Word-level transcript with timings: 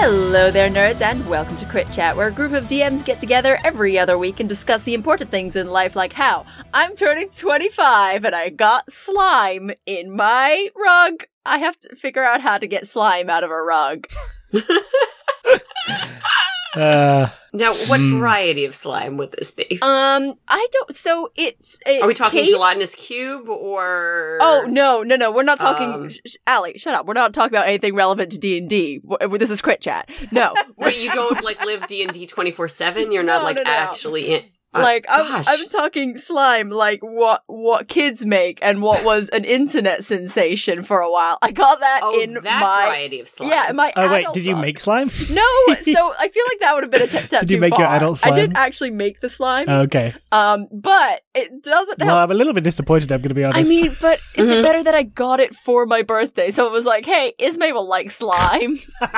Hello 0.00 0.48
there, 0.52 0.70
nerds, 0.70 1.00
and 1.00 1.28
welcome 1.28 1.56
to 1.56 1.66
Crit 1.66 1.90
Chat, 1.90 2.16
where 2.16 2.28
a 2.28 2.32
group 2.32 2.52
of 2.52 2.68
DMs 2.68 3.04
get 3.04 3.18
together 3.18 3.58
every 3.64 3.98
other 3.98 4.16
week 4.16 4.38
and 4.38 4.48
discuss 4.48 4.84
the 4.84 4.94
important 4.94 5.28
things 5.28 5.56
in 5.56 5.66
life, 5.66 5.96
like 5.96 6.12
how 6.12 6.46
I'm 6.72 6.94
turning 6.94 7.30
25 7.30 8.24
and 8.24 8.32
I 8.32 8.50
got 8.50 8.92
slime 8.92 9.72
in 9.86 10.14
my 10.14 10.68
rug. 10.76 11.24
I 11.44 11.58
have 11.58 11.80
to 11.80 11.96
figure 11.96 12.22
out 12.22 12.42
how 12.42 12.58
to 12.58 12.68
get 12.68 12.86
slime 12.86 13.28
out 13.28 13.42
of 13.42 13.50
a 13.50 13.60
rug. 13.60 14.06
Uh, 16.74 17.28
Now, 17.54 17.72
what 17.72 17.98
Hmm. 17.98 18.18
variety 18.18 18.66
of 18.66 18.74
slime 18.74 19.16
would 19.16 19.32
this 19.32 19.50
be? 19.52 19.78
Um, 19.80 20.34
I 20.48 20.66
don't. 20.70 20.94
So 20.94 21.32
it's. 21.34 21.78
uh, 21.86 22.00
Are 22.02 22.06
we 22.06 22.12
talking 22.14 22.40
Kate- 22.44 22.50
gelatinous 22.50 22.94
cube 22.94 23.48
or? 23.48 24.38
Oh 24.42 24.66
no, 24.68 25.02
no, 25.02 25.16
no! 25.16 25.32
We're 25.32 25.44
not 25.44 25.58
talking. 25.58 25.90
Um, 25.92 26.08
sh- 26.10 26.18
sh- 26.26 26.36
Ali, 26.46 26.76
shut 26.76 26.94
up! 26.94 27.06
We're 27.06 27.14
not 27.14 27.32
talking 27.32 27.54
about 27.56 27.68
anything 27.68 27.94
relevant 27.94 28.32
to 28.32 28.38
D 28.38 28.58
and 28.58 28.68
D. 28.68 29.00
This 29.38 29.50
is 29.50 29.62
crit 29.62 29.80
chat. 29.80 30.10
No, 30.30 30.52
Wait, 30.76 30.98
you 30.98 31.10
don't 31.10 31.42
like 31.42 31.64
live 31.64 31.86
D 31.86 32.02
and 32.02 32.12
D 32.12 32.26
twenty 32.26 32.50
four 32.52 32.68
seven. 32.68 33.12
You're 33.12 33.22
not 33.22 33.38
No, 33.38 33.44
like 33.44 33.56
no, 33.56 33.62
no. 33.62 33.70
actually 33.70 34.34
in. 34.34 34.42
Uh, 34.78 34.82
like 34.82 35.06
I'm. 35.08 35.44
I'm 35.46 35.68
talking 35.68 36.16
slime, 36.16 36.70
like 36.70 37.00
what 37.02 37.42
what 37.46 37.88
kids 37.88 38.24
make 38.24 38.58
and 38.62 38.82
what 38.82 39.04
was 39.04 39.28
an 39.30 39.44
internet 39.44 40.04
sensation 40.04 40.82
for 40.82 41.00
a 41.00 41.10
while. 41.10 41.38
I 41.42 41.50
got 41.52 41.80
that 41.80 42.00
oh, 42.02 42.20
in 42.20 42.34
that 42.34 42.44
my 42.44 42.86
variety 42.86 43.20
of 43.20 43.28
slime. 43.28 43.50
yeah, 43.50 43.70
in 43.70 43.76
my. 43.76 43.92
oh 43.96 44.10
wait, 44.10 44.20
adult 44.20 44.34
did 44.34 44.46
you 44.46 44.54
rug. 44.54 44.62
make 44.62 44.78
slime? 44.78 45.08
No, 45.30 45.42
so 45.82 46.14
I 46.18 46.28
feel 46.28 46.44
like 46.48 46.60
that 46.60 46.72
would 46.74 46.84
have 46.84 46.90
been 46.90 47.02
a 47.02 47.06
t- 47.06 47.18
step 47.26 47.40
Did 47.40 47.50
you 47.50 47.56
too 47.56 47.60
make 47.60 47.76
your 47.78 47.86
far. 47.86 47.96
adult 47.96 48.26
I 48.26 48.30
didn't 48.34 48.56
actually 48.56 48.90
make 48.90 49.20
the 49.20 49.28
slime, 49.28 49.68
okay. 49.68 50.14
um, 50.32 50.68
but 50.72 51.22
it 51.34 51.62
doesn't 51.62 51.98
Well, 51.98 52.08
help. 52.08 52.18
I'm 52.24 52.30
a 52.30 52.34
little 52.34 52.52
bit 52.52 52.64
disappointed. 52.64 53.12
I'm 53.12 53.20
going 53.20 53.28
to 53.28 53.34
be 53.34 53.44
honest 53.44 53.70
I 53.70 53.74
mean, 53.74 53.96
but 54.00 54.18
is 54.34 54.48
it 54.48 54.62
better 54.62 54.82
that 54.82 54.94
I 54.94 55.02
got 55.04 55.40
it 55.40 55.54
for 55.54 55.86
my 55.86 56.02
birthday? 56.02 56.50
So 56.50 56.66
it 56.66 56.72
was 56.72 56.84
like, 56.84 57.06
hey, 57.06 57.32
Ismay 57.38 57.72
will 57.72 57.88
like 57.88 58.10
slime. 58.10 58.78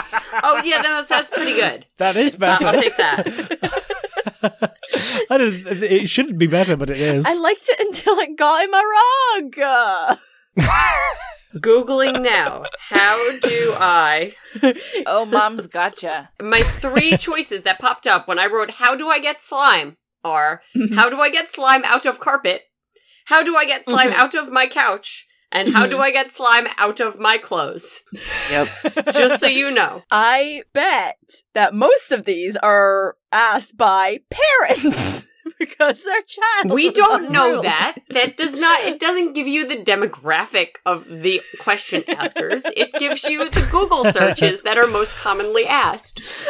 Oh 0.42 0.62
yeah, 0.64 0.80
that's 0.82 1.08
that's 1.08 1.30
pretty 1.30 1.54
good. 1.54 1.86
that 1.98 2.16
is 2.16 2.36
better. 2.36 2.64
I'll 2.64 2.80
take 2.80 2.96
that. 2.96 4.00
I 4.42 5.36
don't, 5.38 5.54
it 5.82 6.08
shouldn't 6.08 6.38
be 6.38 6.46
better, 6.46 6.76
but 6.76 6.90
it 6.90 6.98
is. 6.98 7.26
I 7.26 7.34
liked 7.38 7.68
it 7.68 7.80
until 7.80 8.18
it 8.18 8.36
got 8.36 8.64
in 8.64 8.70
my 8.70 8.84
rug. 9.56 10.18
Googling 11.56 12.22
now. 12.22 12.64
How 12.78 13.38
do 13.40 13.74
I? 13.76 14.34
Oh, 15.06 15.24
mom's 15.24 15.66
gotcha. 15.66 16.30
My 16.40 16.62
three 16.62 17.16
choices 17.16 17.62
that 17.62 17.80
popped 17.80 18.06
up 18.06 18.28
when 18.28 18.38
I 18.38 18.46
wrote 18.46 18.72
"How 18.72 18.94
do 18.94 19.08
I 19.08 19.18
get 19.18 19.40
slime?" 19.40 19.96
are 20.22 20.62
How 20.94 21.08
do 21.08 21.18
I 21.20 21.30
get 21.30 21.50
slime 21.50 21.82
out 21.84 22.04
of 22.06 22.20
carpet? 22.20 22.62
How 23.24 23.42
do 23.42 23.56
I 23.56 23.64
get 23.64 23.84
slime 23.86 24.10
Mhm. 24.10 24.14
out 24.16 24.34
of 24.34 24.52
my 24.52 24.66
couch? 24.66 25.26
And 25.52 25.72
how 25.72 25.86
do 25.86 25.94
mm-hmm. 25.94 26.02
I 26.02 26.10
get 26.12 26.30
slime 26.30 26.68
out 26.78 27.00
of 27.00 27.18
my 27.18 27.36
clothes? 27.38 28.02
Yep. 28.50 28.68
Just 29.12 29.40
so 29.40 29.46
you 29.46 29.70
know. 29.70 30.02
I 30.10 30.62
bet 30.72 31.18
that 31.54 31.74
most 31.74 32.12
of 32.12 32.24
these 32.24 32.56
are 32.56 33.16
asked 33.32 33.76
by 33.76 34.20
parents 34.30 35.26
because 35.58 36.04
their 36.04 36.22
child. 36.22 36.72
We 36.72 36.90
don't 36.90 37.30
know 37.30 37.46
unruly. 37.46 37.62
that. 37.62 37.96
That 38.10 38.36
does 38.36 38.54
not, 38.54 38.82
it 38.82 38.98
doesn't 38.98 39.34
give 39.34 39.46
you 39.46 39.68
the 39.68 39.76
demographic 39.76 40.76
of 40.84 41.06
the 41.06 41.40
question 41.60 42.02
askers. 42.08 42.64
It 42.76 42.92
gives 42.94 43.22
you 43.24 43.48
the 43.48 43.66
Google 43.70 44.04
searches 44.10 44.62
that 44.62 44.78
are 44.78 44.88
most 44.88 45.12
commonly 45.12 45.64
asked. 45.64 46.48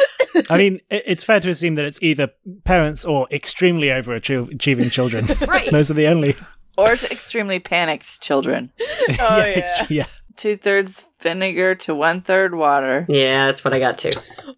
I 0.49 0.57
mean, 0.57 0.81
it's 0.89 1.23
fair 1.23 1.39
to 1.39 1.51
assume 1.51 1.75
that 1.75 1.85
it's 1.85 2.01
either 2.01 2.31
parents 2.63 3.05
or 3.05 3.27
extremely 3.29 3.87
overachieving 3.87 4.91
children. 4.91 5.27
Right. 5.47 5.69
Those 5.69 5.91
are 5.91 5.95
the 5.95 6.07
only. 6.07 6.35
Or 6.77 6.95
to 6.95 7.11
extremely 7.11 7.59
panicked 7.59 8.21
children. 8.21 8.71
Oh, 9.19 9.37
yeah, 9.37 9.47
yeah. 9.57 9.87
yeah. 9.89 10.05
Two 10.37 10.55
thirds 10.55 11.03
vinegar 11.21 11.75
to 11.75 11.93
one 11.93 12.21
third 12.21 12.55
water. 12.55 13.05
Yeah, 13.09 13.45
that's 13.47 13.63
what 13.63 13.75
I 13.75 13.79
got 13.79 13.97
too. 13.97 14.11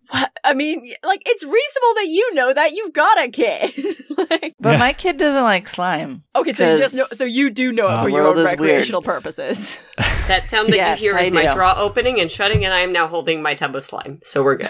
What? 0.09 0.31
I 0.43 0.53
mean, 0.53 0.93
like 1.03 1.23
it's 1.25 1.43
reasonable 1.43 1.93
that 1.95 2.07
you 2.07 2.33
know 2.35 2.53
that 2.53 2.71
you've 2.73 2.93
got 2.93 3.17
a 3.23 3.29
kid. 3.29 3.71
like, 4.29 4.53
But 4.59 4.73
Yeah. 4.73 4.77
my 4.77 4.93
kid 4.93 5.17
doesn't 5.17 5.41
like 5.43 5.67
slime. 5.67 6.23
okay, 6.35 6.53
so 6.53 6.71
you 6.71 6.77
just 6.77 6.93
know, 6.93 7.05
'Cause 7.09 7.17
so 7.17 7.23
you 7.25 7.49
do 7.49 7.71
know 7.71 7.89
it 7.89 7.99
for 8.01 8.09
your 8.09 8.27
own 8.27 8.37
is 8.37 8.45
recreational 8.45 9.01
purposes. 9.01 9.79
That 10.27 10.45
sound 10.47 10.69
that 10.69 10.77
Yes, 10.77 11.01
you 11.01 11.09
hear 11.11 11.19
is 11.19 11.27
I 11.27 11.31
my 11.31 11.47
do. 11.47 11.53
draw 11.53 11.73
opening 11.77 12.21
and 12.21 12.31
shutting, 12.31 12.63
and 12.63 12.73
I 12.73 12.79
am 12.79 12.93
now 12.93 13.07
holding 13.07 13.41
my 13.41 13.55
tub 13.55 13.75
of 13.75 13.85
slime. 13.85 14.19
So 14.23 14.41
we're 14.41 14.55
good. 14.55 14.69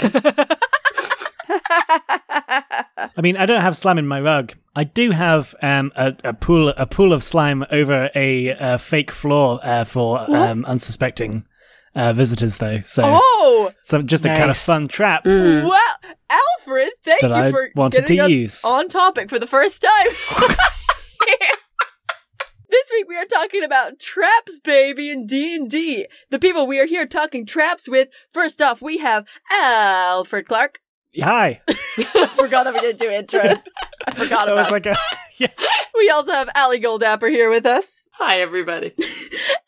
I 1.70 3.22
mean, 3.22 3.38
I 3.38 3.46
don't 3.46 3.62
have 3.62 3.78
slime 3.78 3.98
in 3.98 4.08
my 4.08 4.20
rug. 4.22 4.54
I 4.76 4.84
do 4.84 5.12
have 5.12 5.54
um, 5.62 5.92
a, 5.96 6.16
a 6.24 6.34
pool 6.34 6.70
a 6.70 6.86
pool 6.86 7.14
of 7.14 7.24
slime 7.24 7.66
over 7.72 8.10
a, 8.16 8.52
uh 8.52 8.78
fake 8.78 9.12
floor 9.12 9.60
uh, 9.64 9.84
for 9.86 10.20
um, 10.32 10.66
unsuspecting 10.66 11.46
uh, 11.96 12.14
visitors, 12.14 12.58
though. 12.58 12.82
So, 12.82 13.04
oh, 13.06 13.72
so 13.80 14.02
just 14.02 14.26
a 14.26 14.30
kind 14.30 14.50
of 14.50 14.58
fun 14.58 14.88
trap. 14.88 15.26
Mm. 15.26 15.68
wow, 15.68 15.80
Alfred! 16.30 16.90
Thank 17.06 17.22
That 17.22 17.30
you 17.30 17.36
I 17.36 17.52
for 17.52 17.70
wanted 17.76 18.02
getting 18.02 18.18
to 18.18 18.24
us 18.24 18.30
use. 18.32 18.66
on 18.66 18.88
topic 18.90 19.30
for 19.30 19.40
the 19.40 19.48
first 19.48 19.82
time. 19.84 20.50
This 22.70 22.90
week 22.92 23.08
we 23.08 23.16
are 23.18 23.26
talking 23.26 23.64
about 23.64 24.00
traps, 24.00 24.60
baby, 24.60 25.12
in 25.12 25.28
D 25.28 25.56
and 25.56 25.70
D. 25.70 26.08
The 26.32 26.40
people 26.40 26.66
we 26.66 26.80
are 26.80 26.88
here 26.88 27.06
talking 27.06 27.46
traps 27.46 27.88
with. 27.88 28.10
First 28.34 28.64
off, 28.64 28.82
we 28.82 28.98
have 28.98 29.28
Alfred 29.52 30.48
Clark. 30.48 30.80
Hi. 31.22 31.62
I 31.70 32.28
forgot 32.36 32.64
that 32.64 32.74
we 32.74 32.80
didn't 32.80 33.00
do 33.00 33.08
intros. 33.10 33.64
I 34.08 34.14
forgot 34.16 34.48
That 34.48 34.56
was 34.56 34.68
about. 34.68 34.72
like 34.72 34.86
a 34.88 34.98
yeah. 35.38 35.48
We 35.96 36.10
also 36.10 36.32
have 36.32 36.50
Ali 36.56 36.80
Goldaper 36.80 37.30
here 37.30 37.50
with 37.50 37.66
us, 37.66 38.08
Hi, 38.14 38.40
everybody. 38.42 38.94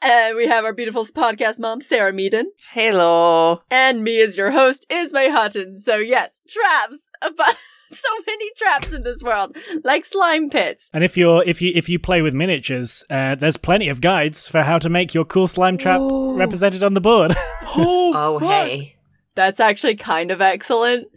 and 0.02 0.36
we 0.36 0.48
have 0.48 0.66
our 0.66 0.74
beautiful 0.74 1.06
podcast 1.06 1.60
mom, 1.60 1.82
Sarah 1.82 2.12
Meaden, 2.12 2.46
Hello. 2.74 3.62
and 3.70 4.04
me 4.04 4.22
as 4.22 4.38
your 4.38 4.52
host, 4.52 4.86
Ismay 4.90 5.30
Hutton. 5.32 5.76
So 5.78 5.98
yes, 5.98 6.42
traps. 6.50 7.10
But 7.22 7.58
so 7.92 8.10
many 8.26 8.50
traps 8.58 8.92
in 8.92 9.04
this 9.04 9.22
world, 9.24 9.56
like 9.84 10.04
slime 10.04 10.50
pits. 10.50 10.90
And 10.94 11.04
if 11.04 11.16
you're 11.16 11.44
if 11.46 11.62
you 11.62 11.72
if 11.76 11.88
you 11.88 12.00
play 12.00 12.22
with 12.24 12.34
miniatures, 12.34 13.04
uh, 13.12 13.36
there's 13.36 13.58
plenty 13.58 13.88
of 13.90 14.02
guides 14.02 14.48
for 14.48 14.64
how 14.64 14.80
to 14.80 14.90
make 14.90 15.14
your 15.14 15.26
cool 15.26 15.48
slime 15.48 15.78
trap 15.78 16.02
Ooh. 16.02 16.36
represented 16.36 16.84
on 16.84 16.96
the 16.96 17.02
board. 17.02 17.36
Oh, 17.78 18.12
Oh, 18.16 18.40
hey. 18.40 18.95
That's 19.36 19.60
actually 19.60 19.96
kind 19.96 20.32
of 20.32 20.42
excellent. 20.42 21.08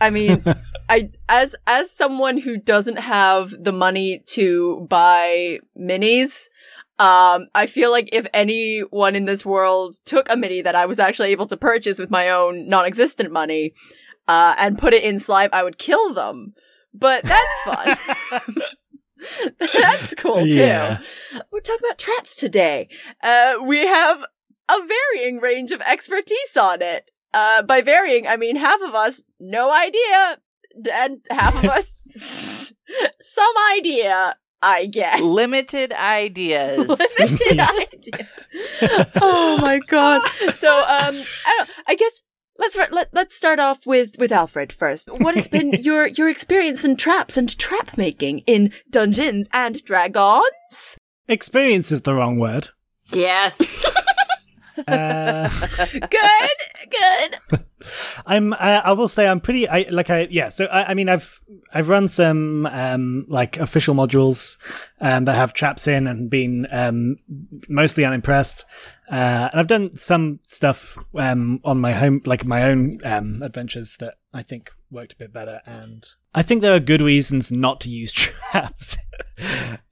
I 0.00 0.10
mean, 0.10 0.44
I 0.88 1.10
as 1.28 1.56
as 1.66 1.90
someone 1.90 2.38
who 2.38 2.56
doesn't 2.56 2.98
have 2.98 3.54
the 3.58 3.72
money 3.72 4.22
to 4.30 4.86
buy 4.88 5.60
minis, 5.78 6.48
um, 6.98 7.46
I 7.54 7.66
feel 7.66 7.90
like 7.90 8.08
if 8.12 8.26
anyone 8.34 9.14
in 9.14 9.26
this 9.26 9.44
world 9.46 9.96
took 10.04 10.30
a 10.30 10.36
mini 10.36 10.62
that 10.62 10.74
I 10.74 10.86
was 10.86 10.98
actually 10.98 11.30
able 11.30 11.46
to 11.46 11.56
purchase 11.56 11.98
with 11.98 12.10
my 12.10 12.30
own 12.30 12.68
non-existent 12.68 13.30
money, 13.30 13.72
uh, 14.26 14.54
and 14.58 14.78
put 14.78 14.92
it 14.92 15.04
in 15.04 15.18
slime, 15.18 15.50
I 15.52 15.62
would 15.62 15.78
kill 15.78 16.12
them. 16.12 16.54
But 16.94 17.24
that's 17.24 17.62
fun. 17.64 18.54
that's 19.58 20.14
cool 20.14 20.42
too. 20.42 20.54
Yeah. 20.54 20.98
We're 21.50 21.60
talking 21.60 21.84
about 21.84 21.98
traps 21.98 22.36
today. 22.36 22.88
Uh, 23.22 23.54
we 23.64 23.86
have 23.86 24.24
a 24.68 24.76
varying 24.86 25.38
range 25.38 25.72
of 25.72 25.80
expertise 25.82 26.56
on 26.60 26.82
it. 26.82 27.10
Uh, 27.38 27.62
by 27.62 27.80
varying, 27.82 28.26
I 28.26 28.36
mean 28.36 28.56
half 28.56 28.80
of 28.82 28.94
us 28.94 29.20
no 29.38 29.70
idea, 29.72 30.38
and 30.92 31.20
half 31.30 31.54
of 31.56 31.64
us 31.78 32.00
some 33.22 33.54
idea. 33.76 34.34
I 34.60 34.86
guess 34.86 35.20
Limited 35.20 35.92
ideas. 35.92 36.78
limited 37.18 37.56
Yeah. 37.56 37.70
idea. 37.70 38.28
oh 39.22 39.56
my 39.60 39.78
god! 39.86 40.20
So, 40.56 40.70
um, 40.80 41.14
I 41.46 41.54
don't. 41.58 41.70
I 41.86 41.94
guess 41.94 42.22
let's 42.58 42.76
let 42.76 43.08
let's 43.12 43.36
start 43.36 43.60
off 43.60 43.86
with 43.86 44.16
with 44.18 44.32
Alfred 44.32 44.72
first. 44.72 45.08
What 45.20 45.36
has 45.36 45.46
been 45.46 45.74
your 45.74 46.08
your 46.08 46.28
experience 46.28 46.84
in 46.84 46.96
traps 46.96 47.36
and 47.36 47.56
trap 47.56 47.96
making 47.96 48.40
in 48.46 48.72
Dungeons 48.90 49.48
and 49.52 49.74
Dragons? 49.84 50.98
Experience 51.28 51.92
is 51.92 52.02
the 52.02 52.14
wrong 52.14 52.40
word. 52.40 52.70
Yes. 53.12 53.84
Uh, 54.86 55.48
Good, 55.92 56.10
good. 56.90 57.60
I'm. 58.26 58.52
Uh, 58.52 58.56
I 58.84 58.92
will 58.92 59.08
say 59.08 59.26
I'm 59.26 59.40
pretty. 59.40 59.68
I 59.68 59.86
like. 59.90 60.10
I 60.10 60.26
yeah. 60.30 60.48
So 60.48 60.66
I, 60.66 60.90
I 60.90 60.94
mean, 60.94 61.08
I've 61.08 61.40
I've 61.72 61.88
run 61.88 62.08
some 62.08 62.66
um 62.66 63.24
like 63.28 63.56
official 63.56 63.94
modules 63.94 64.58
um 65.00 65.24
that 65.26 65.34
have 65.34 65.52
traps 65.52 65.86
in 65.86 66.06
and 66.06 66.28
been 66.28 66.66
um 66.70 67.16
mostly 67.68 68.04
unimpressed. 68.04 68.64
Uh, 69.10 69.48
and 69.52 69.60
I've 69.60 69.66
done 69.68 69.96
some 69.96 70.40
stuff 70.46 70.98
um 71.14 71.60
on 71.64 71.80
my 71.80 71.92
home 71.92 72.20
like 72.26 72.44
my 72.44 72.64
own 72.64 72.98
um 73.04 73.42
adventures 73.42 73.96
that 73.98 74.14
I 74.34 74.42
think 74.42 74.72
worked 74.90 75.14
a 75.14 75.16
bit 75.16 75.32
better. 75.32 75.60
And 75.64 76.04
I 76.34 76.42
think 76.42 76.62
there 76.62 76.74
are 76.74 76.80
good 76.80 77.00
reasons 77.00 77.50
not 77.52 77.80
to 77.82 77.88
use 77.88 78.12
traps 78.12 78.96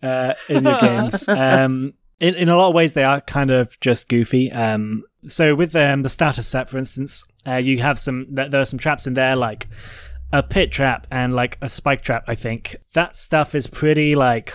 uh, 0.03 0.35
in 0.49 0.65
your 0.65 0.81
games. 0.81 1.29
Um. 1.29 1.95
In, 2.19 2.35
in 2.35 2.49
a 2.49 2.57
lot 2.57 2.69
of 2.69 2.75
ways, 2.75 2.95
they 2.95 3.05
are 3.05 3.21
kind 3.21 3.51
of 3.51 3.79
just 3.81 4.09
goofy. 4.09 4.51
Um, 4.51 5.05
so 5.29 5.55
with 5.55 5.77
um, 5.77 6.03
the 6.03 6.09
starter 6.09 6.43
set, 6.43 6.71
for 6.71 6.79
instance, 6.79 7.25
uh, 7.47 7.57
you 7.57 7.79
have 7.79 7.99
some. 7.99 8.27
There 8.31 8.61
are 8.61 8.65
some 8.65 8.79
traps 8.79 9.07
in 9.07 9.15
there, 9.15 9.37
like 9.37 9.69
a 10.33 10.43
pit 10.43 10.73
trap 10.73 11.07
and 11.11 11.35
like 11.35 11.59
a 11.61 11.69
spike 11.69 12.03
trap. 12.03 12.25
I 12.27 12.35
think 12.35 12.77
that 12.95 13.17
stuff 13.17 13.55
is 13.55 13.67
pretty 13.67 14.15
like 14.15 14.53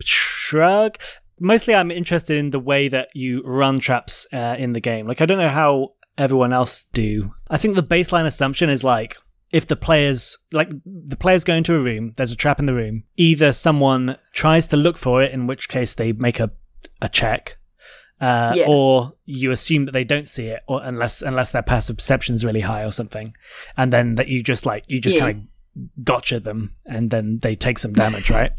shrug. 0.00 0.98
Mostly, 1.38 1.74
I'm 1.74 1.90
interested 1.90 2.36
in 2.36 2.50
the 2.50 2.60
way 2.60 2.88
that 2.88 3.08
you 3.14 3.42
run 3.44 3.80
traps 3.80 4.26
uh, 4.32 4.56
in 4.58 4.74
the 4.74 4.80
game. 4.80 5.06
Like, 5.06 5.20
I 5.20 5.26
don't 5.26 5.38
know 5.38 5.48
how 5.48 5.94
everyone 6.18 6.52
else 6.52 6.84
do. 6.92 7.32
I 7.48 7.56
think 7.56 7.74
the 7.74 7.82
baseline 7.82 8.26
assumption 8.26 8.68
is 8.68 8.84
like 8.84 9.16
if 9.52 9.66
the 9.66 9.76
players 9.76 10.38
like 10.52 10.70
the 10.84 11.16
players 11.16 11.44
go 11.44 11.54
into 11.54 11.74
a 11.74 11.80
room, 11.80 12.12
there's 12.16 12.32
a 12.32 12.36
trap 12.36 12.58
in 12.58 12.66
the 12.66 12.74
room. 12.74 13.04
Either 13.16 13.52
someone 13.52 14.16
tries 14.32 14.66
to 14.68 14.76
look 14.76 14.96
for 14.98 15.22
it, 15.22 15.32
in 15.32 15.46
which 15.46 15.68
case 15.68 15.94
they 15.94 16.12
make 16.12 16.38
a 16.40 16.50
a 17.02 17.08
check, 17.08 17.58
uh, 18.20 18.52
Yeah. 18.56 18.66
or 18.68 19.14
you 19.24 19.50
assume 19.50 19.86
that 19.86 19.92
they 19.92 20.04
don't 20.04 20.28
see 20.28 20.46
it, 20.46 20.62
or 20.68 20.82
unless 20.84 21.22
unless 21.22 21.52
their 21.52 21.62
passive 21.62 21.96
perception 21.96 22.34
is 22.34 22.44
really 22.44 22.60
high 22.60 22.84
or 22.84 22.92
something, 22.92 23.34
and 23.76 23.92
then 23.92 24.14
that 24.16 24.28
you 24.28 24.42
just 24.42 24.64
like 24.66 24.84
you 24.88 25.00
just 25.00 25.16
Yeah. 25.16 25.22
kind 25.22 25.38
of 25.76 26.04
gotcha 26.04 26.38
them, 26.40 26.74
and 26.86 27.10
then 27.10 27.38
they 27.42 27.56
take 27.56 27.78
some 27.78 27.92
damage, 27.92 28.30
right? 28.38 28.52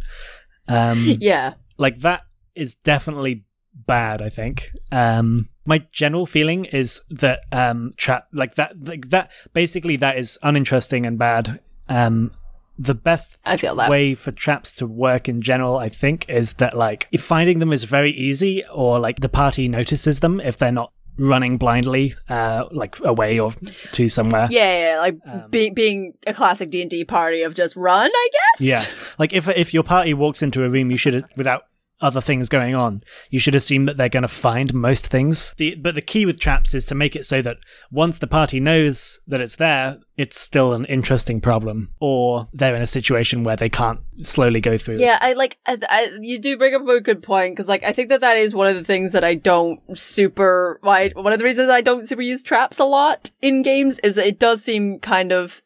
Um, 0.67 1.17
Yeah. 1.19 1.53
like 1.77 1.99
that 1.99 2.23
is 2.55 2.75
definitely 2.75 3.45
bad 3.87 4.21
i 4.21 4.29
think 4.29 4.71
um 4.91 5.49
my 5.65 5.85
general 5.91 6.25
feeling 6.25 6.65
is 6.65 7.01
that 7.09 7.41
um 7.51 7.93
trap 7.97 8.27
like 8.33 8.55
that 8.55 8.73
like 8.83 9.09
that 9.09 9.31
basically 9.53 9.95
that 9.95 10.17
is 10.17 10.37
uninteresting 10.43 11.05
and 11.05 11.17
bad 11.17 11.59
um 11.89 12.31
the 12.79 12.95
best 12.95 13.37
I 13.45 13.57
feel 13.57 13.75
that. 13.75 13.91
way 13.91 14.15
for 14.15 14.31
traps 14.31 14.73
to 14.73 14.87
work 14.87 15.29
in 15.29 15.41
general 15.41 15.77
i 15.77 15.89
think 15.89 16.27
is 16.29 16.53
that 16.55 16.75
like 16.75 17.07
if 17.11 17.21
finding 17.23 17.59
them 17.59 17.71
is 17.71 17.83
very 17.83 18.11
easy 18.11 18.63
or 18.73 18.99
like 18.99 19.19
the 19.19 19.29
party 19.29 19.67
notices 19.67 20.19
them 20.21 20.39
if 20.39 20.57
they're 20.57 20.71
not 20.71 20.91
running 21.17 21.57
blindly 21.57 22.15
uh 22.29 22.65
like 22.71 22.97
away 23.01 23.37
or 23.39 23.53
to 23.91 24.07
somewhere 24.09 24.47
Yeah, 24.49 24.93
yeah, 24.93 24.99
like 24.99 25.17
Um, 25.27 25.43
be- 25.51 25.69
being 25.69 26.13
a 26.25 26.33
classic 26.33 26.71
D 26.71 26.81
and 26.81 26.89
D 26.89 27.03
party 27.05 27.43
of 27.43 27.53
just 27.53 27.75
run, 27.75 28.09
I 28.11 28.29
guess. 28.31 28.61
Yeah, 28.65 28.83
like 29.19 29.33
if 29.33 29.47
if 29.49 29.73
your 29.73 29.83
party 29.83 30.13
walks 30.15 30.41
into 30.41 30.63
a 30.63 30.69
room, 30.69 30.89
you 30.89 30.97
should 30.97 31.23
without 31.35 31.63
other 32.01 32.21
things 32.21 32.49
going 32.49 32.75
on, 32.75 33.03
you 33.29 33.39
should 33.39 33.55
assume 33.55 33.85
that 33.85 33.97
they're 33.97 34.09
going 34.09 34.21
to 34.23 34.27
find 34.27 34.73
most 34.73 35.07
things. 35.07 35.53
The, 35.57 35.75
but 35.75 35.95
the 35.95 36.01
key 36.01 36.25
with 36.25 36.39
traps 36.39 36.73
is 36.73 36.85
to 36.85 36.95
make 36.95 37.15
it 37.15 37.25
so 37.25 37.41
that 37.41 37.57
once 37.91 38.19
the 38.19 38.27
party 38.27 38.59
knows 38.59 39.19
that 39.27 39.41
it's 39.41 39.55
there, 39.55 39.99
it's 40.17 40.39
still 40.39 40.73
an 40.73 40.85
interesting 40.85 41.41
problem, 41.41 41.93
or 41.99 42.47
they're 42.53 42.75
in 42.75 42.81
a 42.81 42.87
situation 42.87 43.43
where 43.43 43.55
they 43.55 43.69
can't 43.69 44.01
slowly 44.21 44.61
go 44.61 44.77
through. 44.77 44.97
Yeah, 44.97 45.17
I 45.19 45.33
like. 45.33 45.57
I, 45.65 45.77
I, 45.89 46.17
you 46.19 46.37
do 46.37 46.57
bring 46.57 46.75
up 46.75 46.87
a 46.87 46.99
good 46.99 47.23
point 47.23 47.55
because, 47.55 47.67
like, 47.67 47.83
I 47.83 47.91
think 47.91 48.09
that 48.09 48.21
that 48.21 48.37
is 48.37 48.53
one 48.53 48.67
of 48.67 48.75
the 48.75 48.83
things 48.83 49.13
that 49.13 49.23
I 49.23 49.33
don't 49.33 49.79
super. 49.97 50.79
Why 50.81 51.09
one 51.15 51.33
of 51.33 51.39
the 51.39 51.45
reasons 51.45 51.69
I 51.69 51.81
don't 51.81 52.07
super 52.07 52.21
use 52.21 52.43
traps 52.43 52.77
a 52.77 52.85
lot 52.85 53.31
in 53.41 53.63
games 53.63 53.99
is 53.99 54.15
that 54.15 54.27
it 54.27 54.39
does 54.39 54.63
seem 54.63 54.99
kind 54.99 55.31
of. 55.31 55.61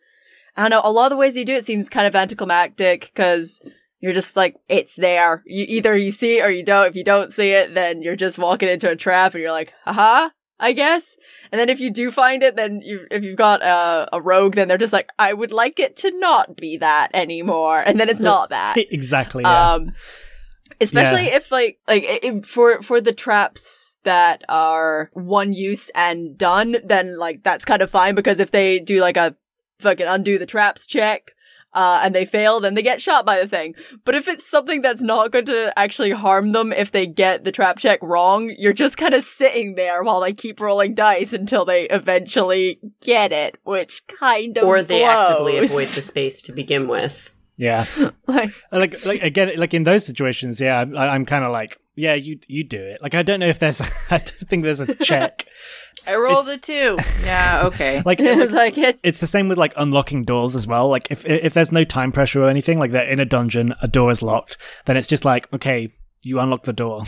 I 0.58 0.62
don't 0.62 0.72
know. 0.72 0.82
A 0.86 0.92
lot 0.92 1.08
of 1.08 1.10
the 1.12 1.18
ways 1.18 1.36
you 1.36 1.44
do 1.44 1.56
it 1.56 1.66
seems 1.66 1.90
kind 1.90 2.08
of 2.08 2.16
anticlimactic 2.16 3.12
because 3.14 3.62
you're 4.00 4.14
just 4.14 4.36
like 4.36 4.56
it's 4.68 4.96
there. 4.96 5.44
You 5.46 5.66
either 5.68 5.96
you 5.96 6.12
see 6.12 6.40
it 6.40 6.46
or 6.46 6.52
you 6.52 6.64
don't. 6.64 6.88
If 6.88 6.96
you 6.96 7.04
don't 7.04 7.32
see 7.32 7.52
it, 7.52 7.74
then 7.74 8.02
you're 8.02 8.16
just 8.16 8.38
walking 8.38 8.70
into 8.70 8.90
a 8.90 8.96
trap 8.96 9.34
and 9.34 9.42
you're 9.42 9.52
like, 9.52 9.74
haha. 9.84 10.30
I 10.58 10.72
guess. 10.72 11.18
And 11.52 11.60
then 11.60 11.68
if 11.68 11.82
you 11.82 11.92
do 11.92 12.10
find 12.10 12.42
it, 12.42 12.56
then 12.56 12.80
you, 12.82 13.08
if 13.12 13.26
you've 13.26 13.36
got 13.36 13.62
a, 13.62 14.08
a 14.14 14.22
rogue, 14.22 14.56
then 14.56 14.70
they're 14.70 14.78
just 14.78 14.94
like, 14.94 15.10
I 15.20 15.34
would 15.34 15.52
like 15.52 15.80
it 15.80 15.98
to 15.98 16.18
not 16.18 16.56
be 16.56 16.78
that 16.78 17.10
anymore. 17.14 17.80
And 17.80 18.00
then 18.00 18.08
it's 18.08 18.22
not 18.22 18.50
that. 18.52 18.78
exactly. 18.90 19.44
Yeah. 19.44 19.74
Um, 19.74 19.92
especially 20.80 21.26
if 21.26 21.52
like 21.52 21.80
like 21.88 22.04
if 22.06 22.46
for 22.46 22.82
for 22.82 23.02
the 23.02 23.14
traps 23.14 23.98
that 24.04 24.44
are 24.50 25.10
one 25.14 25.54
use 25.54 25.90
and 25.90 26.38
done, 26.38 26.78
then 26.84 27.18
like 27.18 27.44
that's 27.44 27.66
kind 27.66 27.82
of 27.82 27.90
fine 27.90 28.16
because 28.16 28.40
if 28.40 28.52
they 28.52 28.80
do 28.80 29.02
like 29.02 29.18
a 29.18 29.36
fucking 29.80 30.08
undo 30.08 30.38
the 30.38 30.46
traps 30.46 30.86
check. 30.86 31.32
Uh, 31.76 32.00
and 32.04 32.16
they 32.16 32.24
fail, 32.26 32.62
then 32.62 32.74
they 32.74 32.82
get 32.82 33.02
shot 33.02 33.26
by 33.26 33.38
the 33.38 33.48
thing. 33.48 33.76
But 34.06 34.16
if 34.16 34.30
it's 34.30 34.48
something 34.48 34.82
that's 34.82 35.04
not 35.04 35.32
going 35.32 35.46
to 35.48 35.78
actually 35.78 36.12
harm 36.12 36.54
them 36.54 36.72
if 36.72 36.92
they 36.92 37.06
get 37.06 37.44
the 37.44 37.52
trap 37.52 37.78
check 37.78 38.00
wrong, 38.02 38.56
you're 38.58 38.72
just 38.72 38.96
kind 38.98 39.14
of 39.14 39.24
sitting 39.24 39.76
there 39.76 40.02
while 40.02 40.22
they 40.22 40.32
keep 40.34 40.62
rolling 40.62 40.96
dice 40.96 41.34
until 41.34 41.66
they 41.66 41.84
eventually 41.90 42.80
get 43.02 43.34
it, 43.34 43.58
which 43.66 44.08
kind 44.08 44.58
of 44.58 44.64
or 44.64 44.82
they 44.84 45.04
actively 45.04 45.58
avoid 45.58 45.82
the 45.82 46.02
space 46.02 46.42
to 46.44 46.54
begin 46.54 46.88
with. 46.88 47.32
yeah. 47.58 47.86
like, 48.28 48.52
like 48.72 49.06
like 49.06 49.22
again 49.22 49.52
like 49.58 49.74
in 49.74 49.84
those 49.84 50.06
situations 50.06 50.60
yeah 50.60 50.80
i'm, 50.80 50.96
I'm 50.98 51.26
kind 51.26 51.46
of 51.46 51.54
like 51.54 51.80
yeah 51.96 52.14
you 52.14 52.38
you 52.48 52.66
do 52.66 52.82
it 52.82 53.02
like 53.02 53.16
i 53.16 53.24
don't 53.24 53.40
know 53.40 53.48
if 53.48 53.60
there's 53.60 53.82
i 54.12 54.18
don't 54.18 54.50
think 54.50 54.64
there's 54.64 54.82
a 54.82 54.94
check 54.96 55.46
I 56.08 56.16
rolled 56.16 56.48
a 56.48 56.58
two. 56.58 56.98
Yeah, 57.24 57.64
okay. 57.66 58.02
like 58.06 58.20
it 58.22 58.38
was 58.38 58.52
like 58.52 58.78
it. 58.78 59.00
it's 59.04 59.20
the 59.20 59.28
same 59.28 59.48
with 59.48 59.58
like 59.58 59.74
unlocking 59.78 60.24
doors 60.24 60.56
as 60.56 60.68
well 60.68 60.88
like 60.88 61.10
if 61.12 61.26
if 61.26 61.54
there's 61.54 61.72
no 61.72 61.84
time 61.84 62.12
pressure 62.12 62.44
or 62.44 62.50
anything 62.50 62.80
like 62.80 62.92
they're 62.92 63.08
in 63.08 63.20
a 63.20 63.26
dungeon 63.26 63.74
a 63.82 63.88
door 63.88 64.12
is 64.12 64.22
locked 64.22 64.58
then 64.86 64.98
it's 64.98 65.08
just 65.08 65.26
like 65.26 65.52
okay 65.54 65.90
you 66.24 66.40
unlock 66.40 66.64
the 66.64 66.74
door 66.74 67.04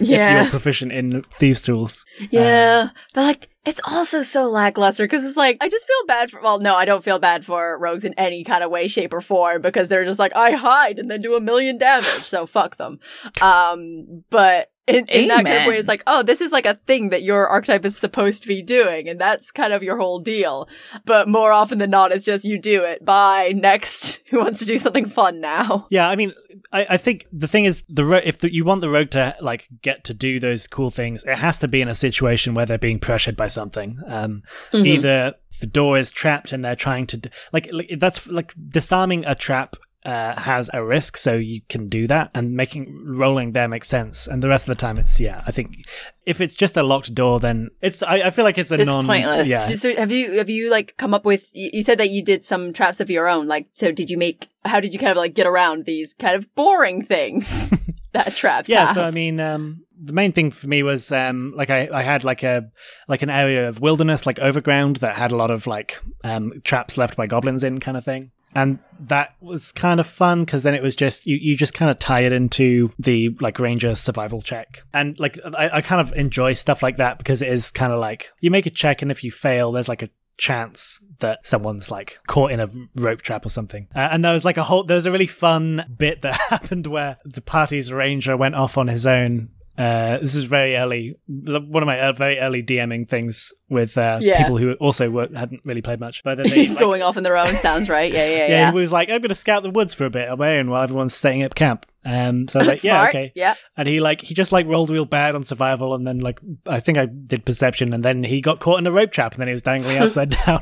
yeah, 0.00 0.38
if 0.40 0.42
you're 0.42 0.50
proficient 0.50 0.92
in 0.92 1.22
thieves 1.38 1.60
tools 1.60 2.04
Yeah, 2.30 2.90
but 3.14 3.22
like 3.22 3.48
it's 3.64 3.80
also 3.86 4.22
so 4.22 4.48
lackluster 4.48 5.04
because 5.04 5.24
it's 5.24 5.36
like 5.36 5.58
I 5.60 5.68
just 5.68 5.86
feel 5.86 6.06
bad 6.06 6.30
for. 6.30 6.40
Well, 6.40 6.58
no, 6.58 6.74
I 6.74 6.86
don't 6.86 7.04
feel 7.04 7.18
bad 7.18 7.44
for 7.44 7.78
rogues 7.78 8.06
in 8.06 8.14
any 8.14 8.42
kind 8.42 8.64
of 8.64 8.70
way, 8.70 8.88
shape, 8.88 9.12
or 9.12 9.20
form 9.20 9.60
because 9.60 9.90
they're 9.90 10.06
just 10.06 10.18
like 10.18 10.34
I 10.34 10.52
hide 10.52 10.98
and 10.98 11.10
then 11.10 11.20
do 11.20 11.36
a 11.36 11.40
million 11.40 11.76
damage, 11.76 12.04
so 12.06 12.46
fuck 12.46 12.76
them. 12.78 12.98
Um, 13.42 14.24
but 14.30 14.70
in, 14.88 15.06
in 15.06 15.28
that 15.28 15.44
kind 15.44 15.58
of 15.58 15.66
way, 15.66 15.76
it's 15.76 15.88
like, 15.88 16.02
oh, 16.06 16.22
this 16.22 16.40
is 16.40 16.52
like 16.52 16.66
a 16.66 16.74
thing 16.74 17.10
that 17.10 17.22
your 17.22 17.46
archetype 17.46 17.84
is 17.84 17.96
supposed 17.96 18.42
to 18.42 18.48
be 18.48 18.62
doing, 18.62 19.08
and 19.08 19.20
that's 19.20 19.50
kind 19.50 19.72
of 19.72 19.82
your 19.82 19.98
whole 19.98 20.18
deal. 20.18 20.68
But 21.04 21.28
more 21.28 21.52
often 21.52 21.78
than 21.78 21.90
not, 21.90 22.12
it's 22.12 22.24
just 22.24 22.44
you 22.44 22.58
do 22.58 22.84
it. 22.84 23.04
Bye. 23.04 23.52
Next, 23.54 24.22
who 24.30 24.38
wants 24.38 24.58
to 24.60 24.64
do 24.64 24.78
something 24.78 25.06
fun 25.06 25.40
now? 25.40 25.86
yeah 25.90 26.08
i 26.08 26.16
mean 26.16 26.32
i, 26.72 26.86
I 26.90 26.96
think 26.96 27.26
the 27.32 27.48
thing 27.48 27.64
is 27.64 27.84
the 27.88 28.04
ro- 28.04 28.20
if 28.22 28.38
the, 28.38 28.52
you 28.52 28.64
want 28.64 28.80
the 28.80 28.88
rogue 28.88 29.10
to 29.10 29.36
like 29.40 29.68
get 29.82 30.04
to 30.04 30.14
do 30.14 30.40
those 30.40 30.66
cool 30.66 30.90
things 30.90 31.24
it 31.24 31.38
has 31.38 31.58
to 31.60 31.68
be 31.68 31.80
in 31.80 31.88
a 31.88 31.94
situation 31.94 32.54
where 32.54 32.66
they're 32.66 32.78
being 32.78 32.98
pressured 32.98 33.36
by 33.36 33.48
something 33.48 33.98
um 34.06 34.42
either 34.72 35.34
the 35.60 35.66
door 35.66 35.98
is 35.98 36.12
trapped 36.12 36.52
and 36.52 36.64
they're 36.64 36.76
trying 36.76 37.06
to 37.06 37.16
d- 37.16 37.30
like, 37.52 37.68
like 37.72 37.90
that's 37.98 38.26
like 38.28 38.54
disarming 38.68 39.24
a 39.24 39.34
trap 39.34 39.76
uh, 40.04 40.34
has 40.40 40.70
a 40.72 40.82
risk, 40.84 41.16
so 41.16 41.34
you 41.34 41.60
can 41.68 41.88
do 41.88 42.06
that, 42.06 42.30
and 42.34 42.52
making 42.52 43.02
rolling 43.04 43.52
there 43.52 43.68
makes 43.68 43.88
sense. 43.88 44.26
And 44.26 44.42
the 44.42 44.48
rest 44.48 44.68
of 44.68 44.76
the 44.76 44.80
time, 44.80 44.98
it's 44.98 45.20
yeah. 45.20 45.42
I 45.46 45.50
think 45.50 45.84
if 46.24 46.40
it's 46.40 46.54
just 46.54 46.76
a 46.76 46.82
locked 46.82 47.14
door, 47.14 47.40
then 47.40 47.70
it's. 47.82 48.02
I, 48.02 48.22
I 48.22 48.30
feel 48.30 48.44
like 48.44 48.58
it's 48.58 48.70
a 48.70 48.76
It's 48.76 48.86
non. 48.86 49.06
pointless. 49.06 49.48
Yeah, 49.48 49.66
So 49.66 49.94
have 49.96 50.10
you 50.12 50.38
have 50.38 50.48
you 50.48 50.70
like 50.70 50.96
come 50.96 51.14
up 51.14 51.24
with? 51.24 51.48
You 51.52 51.70
you 51.72 51.82
said 51.82 51.98
that 51.98 52.10
you 52.10 52.22
did 52.24 52.44
some 52.44 52.72
traps 52.72 53.00
of 53.00 53.10
your 53.10 53.28
own. 53.28 53.46
Like, 53.48 53.66
so 53.72 53.90
did 53.92 54.08
you 54.10 54.16
make? 54.18 54.48
How 54.64 54.80
did 54.80 54.92
you 54.92 54.98
kind 54.98 55.10
of 55.10 55.16
like 55.16 55.34
get 55.34 55.46
around 55.46 55.84
these 55.84 56.14
kind 56.14 56.36
of 56.36 56.54
boring 56.54 57.02
things 57.02 57.72
that 58.12 58.34
traps? 58.34 58.68
yeah 58.68 58.86
have? 58.86 58.94
so 58.94 59.02
i 59.04 59.10
mean 59.10 59.40
um 59.40 59.84
the 60.02 60.12
main 60.12 60.32
thing 60.32 60.50
for 60.50 60.66
me 60.68 60.82
was 60.82 61.10
um 61.12 61.52
like 61.56 61.70
i 61.70 61.88
i 61.92 62.02
had 62.02 62.22
like 62.24 62.42
a 62.42 62.70
like 63.08 63.22
an 63.22 63.30
area 63.30 63.68
of 63.68 63.80
wilderness 63.80 64.26
like 64.26 64.38
overground 64.38 64.96
that 64.96 65.16
had 65.16 65.32
a 65.32 65.36
lot 65.36 65.50
of 65.50 65.66
like 65.66 66.00
um 66.24 66.52
traps 66.64 66.96
left 66.98 67.16
by 67.16 67.26
goblins 67.26 67.64
in 67.64 67.78
kind 67.80 67.96
of 67.96 68.04
thing 68.04 68.30
and 68.62 68.78
that 69.00 69.34
was 69.40 69.70
kind 69.72 70.00
of 70.00 70.06
fun 70.06 70.44
because 70.44 70.64
then 70.64 70.74
it 70.74 70.82
was 70.82 70.96
just 70.96 71.26
you, 71.26 71.36
you 71.36 71.56
just 71.56 71.74
kind 71.74 71.90
of 71.90 71.98
tie 71.98 72.20
it 72.20 72.32
into 72.32 72.92
the 72.98 73.30
like 73.40 73.58
ranger 73.58 73.94
survival 73.94 74.42
check 74.42 74.82
and 74.92 75.18
like 75.20 75.38
I, 75.56 75.70
I 75.74 75.80
kind 75.82 76.00
of 76.00 76.12
enjoy 76.16 76.54
stuff 76.54 76.82
like 76.82 76.96
that 76.96 77.18
because 77.18 77.40
it 77.40 77.48
is 77.48 77.70
kind 77.70 77.92
of 77.92 78.00
like 78.00 78.32
you 78.40 78.50
make 78.50 78.66
a 78.66 78.70
check 78.70 79.02
and 79.02 79.10
if 79.10 79.22
you 79.22 79.30
fail 79.30 79.70
there's 79.70 79.88
like 79.88 80.02
a 80.02 80.10
chance 80.38 81.04
that 81.18 81.44
someone's 81.44 81.90
like 81.90 82.18
caught 82.26 82.52
in 82.52 82.60
a 82.60 82.70
rope 82.94 83.20
trap 83.20 83.44
or 83.44 83.50
something. 83.50 83.88
Uh, 83.94 84.08
and 84.12 84.24
there 84.24 84.32
was 84.32 84.44
like 84.44 84.56
a 84.56 84.62
whole, 84.62 84.84
there 84.84 84.94
was 84.94 85.04
a 85.04 85.10
really 85.12 85.26
fun 85.26 85.84
bit 85.98 86.22
that 86.22 86.40
happened 86.48 86.86
where 86.86 87.18
the 87.24 87.42
party's 87.42 87.92
ranger 87.92 88.36
went 88.36 88.54
off 88.54 88.78
on 88.78 88.86
his 88.86 89.04
own. 89.04 89.50
Uh, 89.78 90.18
this 90.18 90.34
is 90.34 90.42
very 90.44 90.76
early, 90.76 91.16
one 91.28 91.82
of 91.82 91.86
my 91.86 92.10
very 92.12 92.38
early 92.40 92.62
DMing 92.64 93.08
things 93.08 93.52
with 93.68 93.96
uh, 93.96 94.18
Yeah. 94.20 94.38
people 94.42 94.58
who 94.58 94.72
also 94.74 95.08
were, 95.08 95.28
hadn't 95.34 95.60
really 95.64 95.82
played 95.82 96.00
much. 96.00 96.24
But 96.24 96.34
then 96.36 96.48
they, 96.48 96.66
like, 96.68 96.78
going 96.78 97.02
off 97.02 97.16
on 97.16 97.22
their 97.22 97.36
own 97.36 97.56
sounds 97.58 97.88
right. 97.88 98.12
Yeah, 98.12 98.26
yeah, 98.28 98.36
yeah, 98.36 98.46
yeah. 98.48 98.70
he 98.72 98.76
was 98.76 98.90
like, 98.90 99.08
I'm 99.08 99.20
going 99.20 99.28
to 99.28 99.34
scout 99.36 99.62
the 99.62 99.70
woods 99.70 99.94
for 99.94 100.04
a 100.04 100.10
bit 100.10 100.28
on 100.28 100.38
my 100.38 100.58
own 100.58 100.68
while 100.68 100.82
everyone's 100.82 101.14
setting 101.14 101.44
up 101.44 101.54
camp. 101.54 101.86
Um, 102.08 102.48
so 102.48 102.58
I 102.58 102.60
was 102.60 102.68
like, 102.68 102.84
yeah, 102.84 103.08
okay. 103.08 103.32
Yeah. 103.34 103.54
And 103.76 103.86
he 103.86 104.00
like 104.00 104.22
he 104.22 104.32
just 104.32 104.50
like 104.50 104.66
rolled 104.66 104.88
real 104.88 105.04
bad 105.04 105.34
on 105.34 105.42
survival, 105.42 105.94
and 105.94 106.06
then 106.06 106.20
like 106.20 106.40
I 106.66 106.80
think 106.80 106.96
I 106.96 107.04
did 107.04 107.44
perception, 107.44 107.92
and 107.92 108.02
then 108.02 108.24
he 108.24 108.40
got 108.40 108.60
caught 108.60 108.78
in 108.78 108.86
a 108.86 108.90
rope 108.90 109.12
trap, 109.12 109.34
and 109.34 109.42
then 109.42 109.48
he 109.48 109.52
was 109.52 109.60
dangling 109.60 109.98
upside 109.98 110.30
down, 110.46 110.60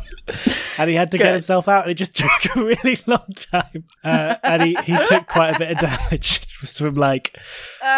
and 0.76 0.90
he 0.90 0.96
had 0.96 1.12
to 1.12 1.18
get 1.18 1.32
himself 1.32 1.68
out, 1.68 1.84
and 1.84 1.92
it 1.92 1.94
just 1.94 2.16
took 2.18 2.56
a 2.56 2.64
really 2.64 2.98
long 3.06 3.32
time, 3.36 3.84
uh, 4.02 4.34
and 4.42 4.62
he 4.62 4.76
he 4.84 4.98
took 5.06 5.28
quite 5.28 5.54
a 5.54 5.58
bit 5.60 5.70
of 5.70 5.78
damage 5.78 6.46
from 6.56 6.94
like 6.94 7.38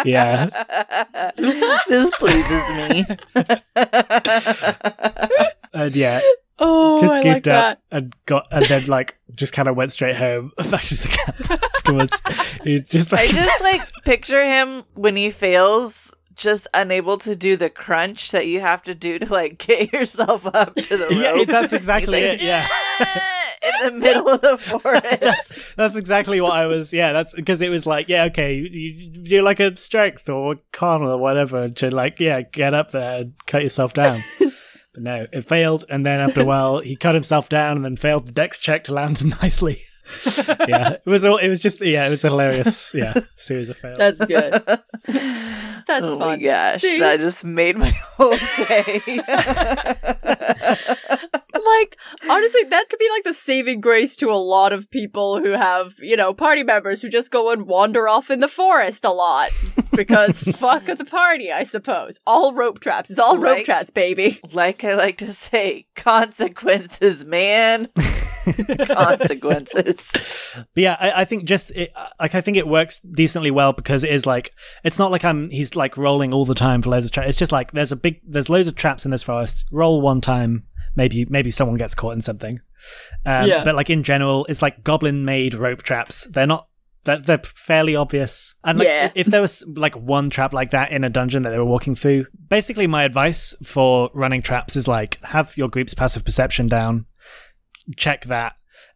yeah, 0.05 0.45
this 1.87 2.11
pleases 2.17 2.69
me. 2.69 3.05
and 5.73 5.95
yeah, 5.95 6.21
Oh, 6.59 6.99
just 6.99 7.13
I 7.13 7.23
gave 7.23 7.33
like 7.35 7.43
that 7.43 7.79
that. 7.89 7.97
and 7.97 8.15
got 8.25 8.47
and 8.51 8.65
then 8.65 8.85
like 8.87 9.17
just 9.35 9.53
kind 9.53 9.67
of 9.67 9.75
went 9.75 9.91
straight 9.91 10.15
home 10.15 10.51
back 10.69 10.83
to 10.83 10.95
the 10.95 11.07
camp 11.07 11.51
afterwards. 11.51 12.21
He 12.63 12.81
just 12.81 13.13
I 13.13 13.17
like 13.17 13.29
just 13.29 13.63
like 13.63 13.81
picture 14.03 14.43
him 14.43 14.83
when 14.95 15.15
he 15.15 15.31
fails, 15.31 16.13
just 16.35 16.67
unable 16.73 17.17
to 17.19 17.35
do 17.35 17.57
the 17.57 17.69
crunch 17.69 18.31
that 18.31 18.47
you 18.47 18.59
have 18.59 18.83
to 18.83 18.95
do 18.95 19.19
to 19.19 19.31
like 19.31 19.57
get 19.65 19.93
yourself 19.93 20.45
up 20.45 20.75
to 20.75 20.97
the 20.97 21.07
yeah, 21.15 21.43
that's 21.45 21.73
exactly 21.73 22.21
He's 22.21 22.41
it. 22.41 22.41
Yeah. 22.41 22.65
Ah! 22.69 23.35
in 23.61 23.93
the 23.93 23.99
middle 23.99 24.29
of 24.29 24.41
the 24.41 24.57
forest. 24.57 25.19
that's, 25.19 25.73
that's 25.73 25.95
exactly 25.95 26.39
what 26.41 26.53
I 26.53 26.65
was. 26.65 26.93
Yeah, 26.93 27.13
that's 27.13 27.35
because 27.35 27.61
it 27.61 27.69
was 27.69 27.85
like, 27.85 28.07
yeah, 28.07 28.25
okay, 28.25 28.55
you, 28.55 29.23
do 29.23 29.41
like 29.41 29.59
a 29.59 29.75
strength 29.75 30.29
or 30.29 30.55
con 30.71 31.01
or 31.01 31.17
whatever 31.17 31.69
to 31.69 31.93
like, 31.93 32.19
yeah, 32.19 32.41
get 32.41 32.73
up 32.73 32.91
there 32.91 33.21
and 33.21 33.33
cut 33.45 33.63
yourself 33.63 33.93
down. 33.93 34.21
No, 34.95 35.27
it 35.31 35.41
failed, 35.45 35.85
and 35.89 36.05
then 36.05 36.19
after 36.19 36.41
a 36.41 36.45
while, 36.53 36.79
he 36.79 36.95
cut 36.95 37.15
himself 37.15 37.47
down, 37.49 37.77
and 37.77 37.85
then 37.85 37.95
failed 37.95 38.27
the 38.27 38.31
dex 38.31 38.59
check 38.59 38.83
to 38.85 38.93
land 38.93 39.23
nicely. 39.41 39.81
yeah, 40.67 40.93
it 40.93 41.05
was 41.05 41.23
all. 41.23 41.37
It 41.37 41.47
was 41.49 41.61
just 41.61 41.81
yeah, 41.85 42.07
it 42.07 42.09
was 42.09 42.25
a 42.25 42.29
hilarious 42.29 42.93
yeah 42.95 43.13
series 43.37 43.69
of 43.69 43.77
fails. 43.77 43.97
That's 43.99 44.25
good. 44.25 44.53
That's 45.85 46.05
oh 46.05 46.17
fun. 46.17 46.19
my 46.19 46.37
gosh, 46.37 46.81
See? 46.81 46.99
that 46.99 47.19
just 47.19 47.45
made 47.45 47.77
my 47.77 47.91
whole 47.91 48.35
day. 48.67 49.01
Like 51.79 51.97
honestly 52.29 52.63
that 52.65 52.89
could 52.89 52.99
be 52.99 53.09
like 53.11 53.23
the 53.23 53.33
saving 53.33 53.81
grace 53.81 54.15
to 54.15 54.29
a 54.29 54.33
lot 54.33 54.73
of 54.73 54.89
people 54.91 55.39
who 55.39 55.51
have 55.51 55.93
you 55.99 56.15
know 56.15 56.33
party 56.33 56.63
members 56.63 57.01
who 57.01 57.09
just 57.09 57.31
go 57.31 57.51
and 57.51 57.67
wander 57.67 58.07
off 58.07 58.29
in 58.29 58.39
the 58.39 58.47
forest 58.47 59.05
a 59.05 59.11
lot 59.11 59.49
because 59.95 60.39
fuck 60.57 60.85
the 60.85 61.05
party 61.05 61.51
i 61.51 61.63
suppose 61.63 62.19
all 62.25 62.53
rope 62.53 62.79
traps 62.79 63.09
it's 63.09 63.19
all 63.19 63.37
rope 63.37 63.65
traps 63.65 63.91
baby 63.91 64.39
like 64.53 64.83
I 64.83 64.95
like 64.95 65.17
to 65.19 65.31
say, 65.33 65.85
consequences, 65.95 67.23
man. 67.25 67.87
consequences. 68.87 70.11
But 70.73 70.83
yeah, 70.83 70.97
I, 70.99 71.21
I 71.21 71.25
think 71.25 71.45
just 71.45 71.71
it, 71.71 71.91
like 72.19 72.35
I 72.35 72.41
think 72.41 72.57
it 72.57 72.67
works 72.67 72.99
decently 73.01 73.51
well 73.51 73.73
because 73.73 74.03
it 74.03 74.11
is 74.11 74.25
like 74.25 74.51
it's 74.83 74.99
not 74.99 75.11
like 75.11 75.23
I'm 75.23 75.49
he's 75.49 75.75
like 75.75 75.97
rolling 75.97 76.33
all 76.33 76.45
the 76.45 76.55
time 76.55 76.81
for 76.81 76.89
loads 76.89 77.05
of 77.05 77.11
traps. 77.11 77.29
It's 77.29 77.37
just 77.37 77.51
like 77.51 77.71
there's 77.71 77.91
a 77.91 77.95
big 77.95 78.21
there's 78.25 78.49
loads 78.49 78.67
of 78.67 78.75
traps 78.75 79.05
in 79.05 79.11
this 79.11 79.23
forest. 79.23 79.65
Roll 79.71 80.01
one 80.01 80.21
time, 80.21 80.63
maybe 80.99 81.25
maybe 81.29 81.49
someone 81.51 81.77
gets 81.77 81.95
caught 81.95 82.13
in 82.13 82.21
something. 82.21 82.59
Um, 83.25 83.47
Yeah. 83.49 83.63
But 83.63 83.75
like 83.75 83.89
in 83.89 84.03
general, 84.03 84.45
it's 84.49 84.61
like 84.61 84.83
goblin 84.83 85.25
made 85.25 85.53
rope 85.55 85.81
traps. 85.81 86.27
They're 86.33 86.45
not. 86.55 86.67
They're, 87.05 87.17
they're 87.27 87.41
fairly 87.69 87.95
obvious. 87.95 88.55
And 88.65 88.77
like, 88.77 88.87
Yeah. 88.87 89.11
if 89.15 89.27
there 89.27 89.41
was 89.41 89.63
like 89.85 89.95
one 89.95 90.29
trap 90.29 90.51
like 90.53 90.71
that 90.71 90.91
in 90.91 91.03
a 91.05 91.09
dungeon 91.09 91.43
that 91.43 91.51
they 91.51 91.57
were 91.57 91.63
walking 91.75 91.95
through, 91.95 92.25
basically 92.49 92.87
my 92.87 93.03
advice 93.05 93.55
for 93.63 94.09
running 94.13 94.41
traps 94.41 94.75
is 94.75 94.85
like 94.87 95.17
have 95.23 95.55
your 95.55 95.69
group's 95.69 95.93
passive 95.93 96.25
perception 96.25 96.67
down, 96.67 97.05
check 97.95 98.25
that, 98.25 98.55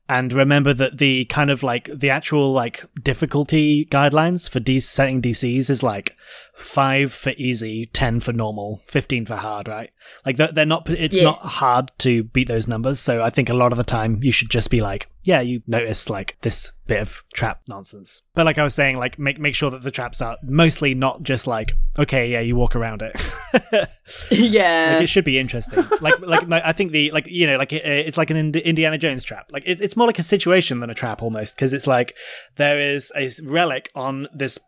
and 0.09 0.33
remember 0.33 0.73
that 0.73 0.97
the 0.97 1.23
kind 1.25 1.49
of 1.49 1.63
like 1.63 1.89
the 1.95 2.09
actual 2.09 2.51
like 2.51 2.83
difficulty 3.01 3.85
guidelines 3.85 4.49
for 4.49 4.59
D- 4.59 4.81
setting 4.81 5.21
DCs 5.21 5.69
is 5.69 5.81
like 5.81 6.13
five 6.55 7.11
for 7.11 7.31
easy, 7.37 7.87
ten 7.87 8.19
for 8.19 8.31
normal, 8.33 8.81
fifteen 8.87 9.25
for 9.25 9.35
hard, 9.35 9.67
right? 9.67 9.89
Like 10.25 10.37
they're, 10.37 10.51
they're 10.51 10.65
not. 10.65 10.89
It's 10.89 11.15
Yeah. 11.15 11.23
not 11.23 11.39
hard 11.39 11.91
to 11.99 12.23
beat 12.23 12.47
those 12.47 12.67
numbers. 12.67 12.99
So 12.99 13.23
I 13.23 13.29
think 13.29 13.49
a 13.49 13.53
lot 13.53 13.71
of 13.71 13.77
the 13.77 13.83
time 13.83 14.19
you 14.21 14.31
should 14.31 14.49
just 14.49 14.69
be 14.69 14.79
like, 14.81 15.09
yeah, 15.23 15.41
you 15.41 15.61
notice 15.67 16.09
like 16.09 16.37
this 16.41 16.71
bit 16.85 16.99
of 17.01 17.23
trap 17.33 17.61
nonsense. 17.67 18.21
But 18.35 18.45
like 18.45 18.57
I 18.57 18.63
was 18.63 18.73
saying, 18.75 18.97
like 18.97 19.17
make 19.17 19.39
make 19.39 19.55
sure 19.55 19.71
that 19.71 19.81
the 19.81 19.91
traps 19.91 20.21
are 20.21 20.37
mostly 20.43 20.93
not 20.93 21.23
just 21.23 21.47
like 21.47 21.71
okay, 21.97 22.29
yeah, 22.31 22.39
you 22.41 22.55
walk 22.55 22.75
around 22.75 23.01
it. 23.01 23.15
yeah 24.31 24.93
like 24.95 25.03
it 25.03 25.07
should 25.07 25.23
be 25.25 25.39
interesting. 25.39 25.83
like 26.01 26.19
like 26.21 26.49
I 26.51 26.71
think 26.71 26.91
the 26.91 27.11
like 27.11 27.27
you 27.27 27.47
know 27.47 27.57
like 27.57 27.73
it, 27.73 27.85
it's 27.85 28.17
like 28.17 28.29
an 28.29 28.37
Ind- 28.37 28.55
Indiana 28.57 28.97
Jones 28.97 29.23
trap. 29.23 29.51
Like 29.51 29.63
it, 29.65 29.81
it's 29.81 29.95
more 29.95 30.07
like 30.07 30.19
a 30.19 30.23
situation 30.23 30.79
than 30.79 30.89
a 30.89 30.93
trap 30.95 31.21
almost 31.23 31.55
because 31.55 31.73
it's 31.73 31.87
like 31.87 32.15
there 32.57 32.79
is 32.79 33.11
a 33.15 33.29
relic 33.43 33.89
on 33.95 34.27
this 34.33 34.59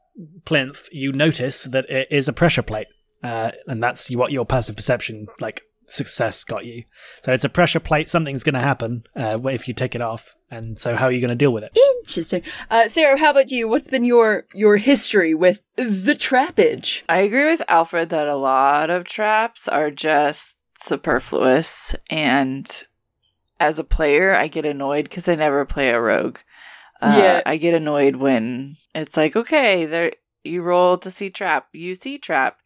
plinth. 0.45 0.87
You 0.91 1.11
notice 1.11 1.63
that 1.63 1.89
it 1.89 2.07
is 2.11 2.27
a 2.27 2.33
pressure 2.33 2.61
plate, 2.63 2.87
uh, 3.23 3.51
and 3.67 3.81
that's 3.81 4.09
what 4.11 4.31
your 4.31 4.45
passive 4.45 4.75
perception 4.75 5.27
like 5.39 5.63
success 5.87 6.43
got 6.43 6.65
you. 6.65 6.83
So 7.21 7.31
it's 7.31 7.43
a 7.45 7.49
pressure 7.49 7.79
plate. 7.79 8.09
Something's 8.09 8.43
going 8.43 8.55
to 8.55 8.59
happen 8.59 9.03
uh, 9.15 9.39
if 9.45 9.67
you 9.67 9.73
take 9.73 9.93
it 9.95 10.01
off, 10.01 10.35
and 10.49 10.79
so 10.79 10.95
how 10.95 11.05
are 11.05 11.11
you 11.11 11.21
going 11.21 11.29
to 11.29 11.35
deal 11.35 11.53
with 11.53 11.63
it? 11.63 11.77
interesting 12.05 12.43
uh 12.69 12.87
sarah 12.87 13.17
how 13.17 13.31
about 13.31 13.49
you 13.49 13.67
what's 13.67 13.89
been 13.89 14.05
your 14.05 14.45
your 14.53 14.77
history 14.77 15.33
with 15.33 15.63
the 15.75 16.13
trappage 16.13 17.01
I 17.09 17.21
agree 17.21 17.45
with 17.49 17.63
Alfred 17.67 18.11
that 18.11 18.27
a 18.27 18.35
lot 18.35 18.91
of 18.91 19.05
traps 19.05 19.67
are 19.67 19.89
just 19.89 20.59
superfluous. 20.79 21.95
And 22.09 22.83
as 23.59 23.79
a 23.79 23.83
player, 23.83 24.35
I 24.35 24.47
get 24.47 24.65
annoyed 24.65 25.05
because 25.05 25.27
I 25.27 25.35
never 25.35 25.65
play 25.65 25.89
a 25.89 25.99
rogue. 25.99 26.37
Uh, 27.01 27.15
Yeah. 27.17 27.41
I 27.45 27.57
get 27.57 27.73
annoyed 27.73 28.17
when 28.17 28.77
it's 28.95 29.17
like, 29.17 29.35
okay, 29.35 29.85
there 29.85 30.13
you 30.43 30.61
roll 30.61 30.97
to 30.99 31.11
see 31.11 31.29
trap, 31.29 31.67
you 31.73 31.95
see 31.95 32.17
trap. 32.17 32.59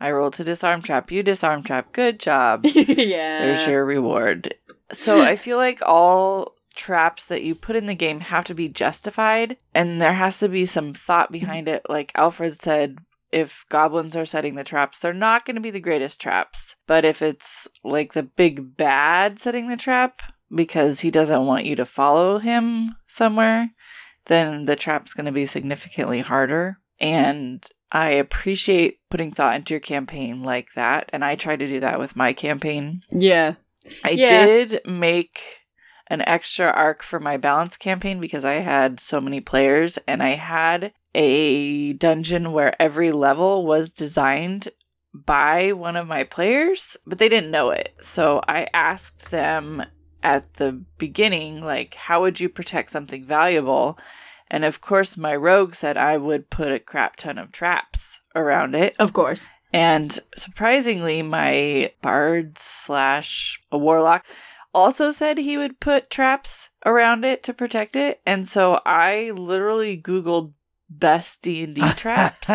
I 0.00 0.12
roll 0.12 0.30
to 0.32 0.44
disarm 0.44 0.82
trap, 0.82 1.10
you 1.10 1.22
disarm 1.22 1.62
trap. 1.62 1.92
Good 1.92 2.20
job. 2.20 2.64
yeah 2.64 3.44
There's 3.44 3.66
your 3.66 3.84
reward. 3.84 4.54
So 4.92 5.22
I 5.22 5.36
feel 5.36 5.56
like 5.56 5.80
all 5.82 6.54
traps 6.74 7.26
that 7.26 7.42
you 7.42 7.54
put 7.54 7.76
in 7.76 7.86
the 7.86 7.94
game 7.94 8.20
have 8.20 8.44
to 8.46 8.54
be 8.54 8.68
justified, 8.68 9.58
and 9.74 10.00
there 10.00 10.14
has 10.14 10.38
to 10.40 10.48
be 10.48 10.66
some 10.66 10.94
thought 10.94 11.30
behind 11.30 11.68
it. 11.68 11.82
Like 11.88 12.12
Alfred 12.14 12.60
said, 12.60 12.98
if 13.30 13.64
goblins 13.68 14.16
are 14.16 14.24
setting 14.24 14.54
the 14.54 14.64
traps, 14.64 15.00
they're 15.00 15.12
not 15.12 15.44
going 15.44 15.54
to 15.54 15.60
be 15.60 15.70
the 15.70 15.80
greatest 15.80 16.20
traps. 16.20 16.76
But 16.86 17.04
if 17.04 17.22
it's 17.22 17.68
like 17.84 18.12
the 18.12 18.22
big 18.22 18.76
bad 18.76 19.38
setting 19.38 19.68
the 19.68 19.76
trap 19.76 20.22
because 20.52 21.00
he 21.00 21.10
doesn't 21.10 21.46
want 21.46 21.64
you 21.64 21.76
to 21.76 21.84
follow 21.84 22.38
him 22.38 22.96
somewhere, 23.06 23.70
then 24.26 24.64
the 24.66 24.76
trap's 24.76 25.14
going 25.14 25.26
to 25.26 25.32
be 25.32 25.46
significantly 25.46 26.20
harder. 26.20 26.78
And 27.00 27.66
I 27.92 28.10
appreciate 28.10 28.98
putting 29.10 29.32
thought 29.32 29.56
into 29.56 29.74
your 29.74 29.80
campaign 29.80 30.42
like 30.42 30.74
that. 30.74 31.10
And 31.12 31.24
I 31.24 31.34
try 31.34 31.56
to 31.56 31.66
do 31.66 31.80
that 31.80 31.98
with 31.98 32.16
my 32.16 32.32
campaign. 32.32 33.02
yeah 33.10 33.54
I 34.04 34.10
Yeah. 34.10 34.46
did 34.46 34.80
make 34.86 35.40
an 36.08 36.22
extra 36.22 36.66
arc 36.66 37.02
for 37.02 37.18
my 37.20 37.36
balance 37.36 37.76
campaign 37.76 38.20
because 38.20 38.44
I 38.44 38.54
had 38.54 39.00
so 39.00 39.20
many 39.20 39.40
players 39.40 39.96
and 40.06 40.22
I 40.22 40.30
had 40.30 40.92
a 41.14 41.92
dungeon 41.94 42.52
where 42.52 42.80
every 42.80 43.10
level 43.12 43.64
was 43.64 43.92
designed 43.92 44.68
by 45.14 45.72
one 45.72 45.96
of 45.96 46.06
my 46.06 46.24
players, 46.24 46.96
but 47.06 47.18
they 47.18 47.28
didn't 47.28 47.50
know 47.50 47.70
it. 47.70 47.94
So 48.00 48.40
I 48.46 48.68
asked 48.74 49.30
them 49.30 49.84
at 50.22 50.54
the 50.54 50.72
beginning, 50.98 51.64
like, 51.64 51.94
how 51.94 52.20
would 52.20 52.40
you 52.40 52.48
protect 52.48 52.90
something 52.90 53.24
valuable? 53.24 53.98
And 54.50 54.64
of 54.64 54.80
course, 54.80 55.16
my 55.16 55.34
rogue 55.34 55.74
said 55.74 55.96
I 55.96 56.16
would 56.16 56.50
put 56.50 56.72
a 56.72 56.80
crap 56.80 57.16
ton 57.16 57.38
of 57.38 57.52
traps 57.52 58.20
around 58.34 58.74
it. 58.74 58.96
of 58.98 59.12
course 59.12 59.50
And 59.72 60.18
surprisingly, 60.36 61.22
my 61.22 61.92
bard 62.02 62.58
slash 62.58 63.60
a 63.70 63.78
warlock 63.78 64.26
also 64.74 65.10
said 65.10 65.38
he 65.38 65.56
would 65.56 65.80
put 65.80 66.10
traps 66.10 66.70
around 66.84 67.24
it 67.24 67.42
to 67.44 67.54
protect 67.54 67.96
it. 67.96 68.20
And 68.26 68.48
so 68.48 68.80
I 68.84 69.30
literally 69.30 70.00
Googled 70.00 70.52
best 70.88 71.42
D 71.42 71.62
and 71.64 71.74
D 71.74 71.82
traps 71.96 72.50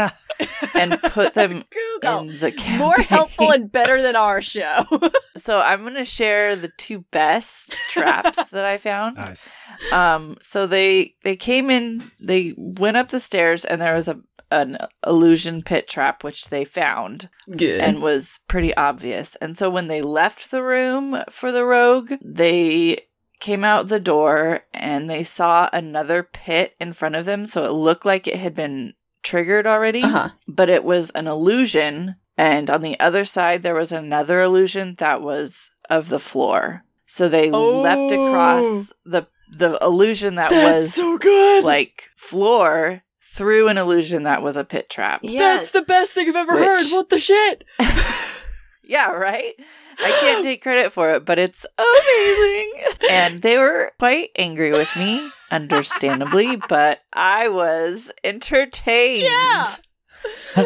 and 0.76 1.00
put 1.02 1.34
them 1.34 1.64
google 2.02 2.20
in 2.20 2.40
the 2.40 2.52
campaign. 2.52 2.78
more 2.78 2.96
helpful 2.96 3.52
and 3.52 3.72
better 3.72 4.02
than 4.02 4.16
our 4.16 4.42
show 4.42 4.86
so 5.38 5.60
I'm 5.60 5.82
going 5.82 5.96
to 5.96 6.06
share 6.06 6.56
the 6.56 6.72
two 6.78 7.02
best 7.12 7.74
traps 7.90 8.50
that 8.52 8.66
I 8.66 8.78
found. 8.78 9.18
Nice. 9.18 9.58
Um, 9.92 10.38
so 10.42 10.66
they 10.66 11.16
they 11.24 11.36
came 11.36 11.70
in, 11.70 12.12
they 12.20 12.54
went 12.58 12.98
up 12.98 13.10
the 13.10 13.20
stairs, 13.20 13.66
and 13.66 13.82
there 13.82 13.96
was 13.96 14.08
a 14.08 14.22
an 14.52 14.78
illusion 15.06 15.64
pit 15.64 15.88
trap 15.88 16.24
which 16.24 16.50
they 16.50 16.64
found 16.64 17.30
good 17.58 17.82
and 17.82 18.02
was 18.02 18.40
pretty 18.48 18.76
obvious. 18.76 19.36
And 19.38 19.58
so 19.58 19.70
when 19.70 19.88
they 19.88 20.02
left 20.02 20.52
the 20.52 20.64
room 20.64 21.24
for 21.30 21.52
the 21.52 21.66
rogue, 21.66 22.14
they 22.24 23.08
came 23.40 23.64
out 23.64 23.88
the 23.88 24.00
door 24.00 24.62
and 24.74 25.10
they 25.10 25.24
saw 25.24 25.68
another 25.74 26.24
pit 26.24 26.76
in 26.80 26.94
front 26.94 27.16
of 27.16 27.26
them. 27.26 27.46
So 27.46 27.66
it 27.66 27.72
looked 27.72 28.06
like 28.06 28.28
it 28.28 28.38
had 28.38 28.54
been 28.54 28.94
triggered 29.26 29.68
already, 29.68 30.02
uh-huh 30.04 30.30
but 30.48 30.70
it 30.70 30.84
was 30.86 31.10
an 31.12 31.28
illusion. 31.28 32.16
And 32.38 32.70
on 32.70 32.82
the 32.82 33.00
other 33.00 33.26
side, 33.26 33.64
there 33.64 33.76
was 33.76 33.92
another 33.92 34.42
illusion 34.42 34.96
that 35.00 35.22
was 35.22 35.72
of 35.90 36.08
the 36.10 36.20
floor. 36.20 36.84
So 37.06 37.28
they 37.30 37.50
leapt 37.52 38.12
Oh. 38.14 38.28
across 38.30 38.94
the 39.06 39.28
the 39.52 39.78
illusion 39.82 40.36
that 40.36 40.50
that's 40.50 40.84
was 40.84 40.94
so 40.94 41.18
good 41.18 41.64
like 41.64 42.10
floor 42.16 43.04
through 43.36 43.68
an 43.68 43.78
illusion 43.78 44.24
that 44.24 44.42
was 44.42 44.56
a 44.58 44.64
pit 44.64 44.90
trap. 44.90 45.22
That's 45.24 45.72
the 45.72 45.84
best 45.88 46.14
thing 46.14 46.28
I've 46.30 46.36
ever 46.36 46.54
Which- 46.56 46.64
heard. 46.64 46.86
What 46.94 47.10
the 47.10 47.20
shit? 47.20 47.64
Yeah, 48.88 49.12
right? 49.14 49.54
I 50.00 50.18
can't 50.22 50.44
take 50.44 50.62
credit 50.62 50.92
for 50.92 51.12
it, 51.12 51.26
but 51.26 51.40
it's 51.40 51.66
amazing. 51.78 52.74
and 53.12 53.40
they 53.40 53.58
were 53.58 53.92
quite 54.00 54.30
angry 54.38 54.72
with 54.72 54.90
me, 54.96 55.30
understandably, 55.52 56.56
but 56.70 57.02
I 57.14 57.50
was 57.50 58.12
entertained. 58.24 59.24
Yeah. 59.24 59.68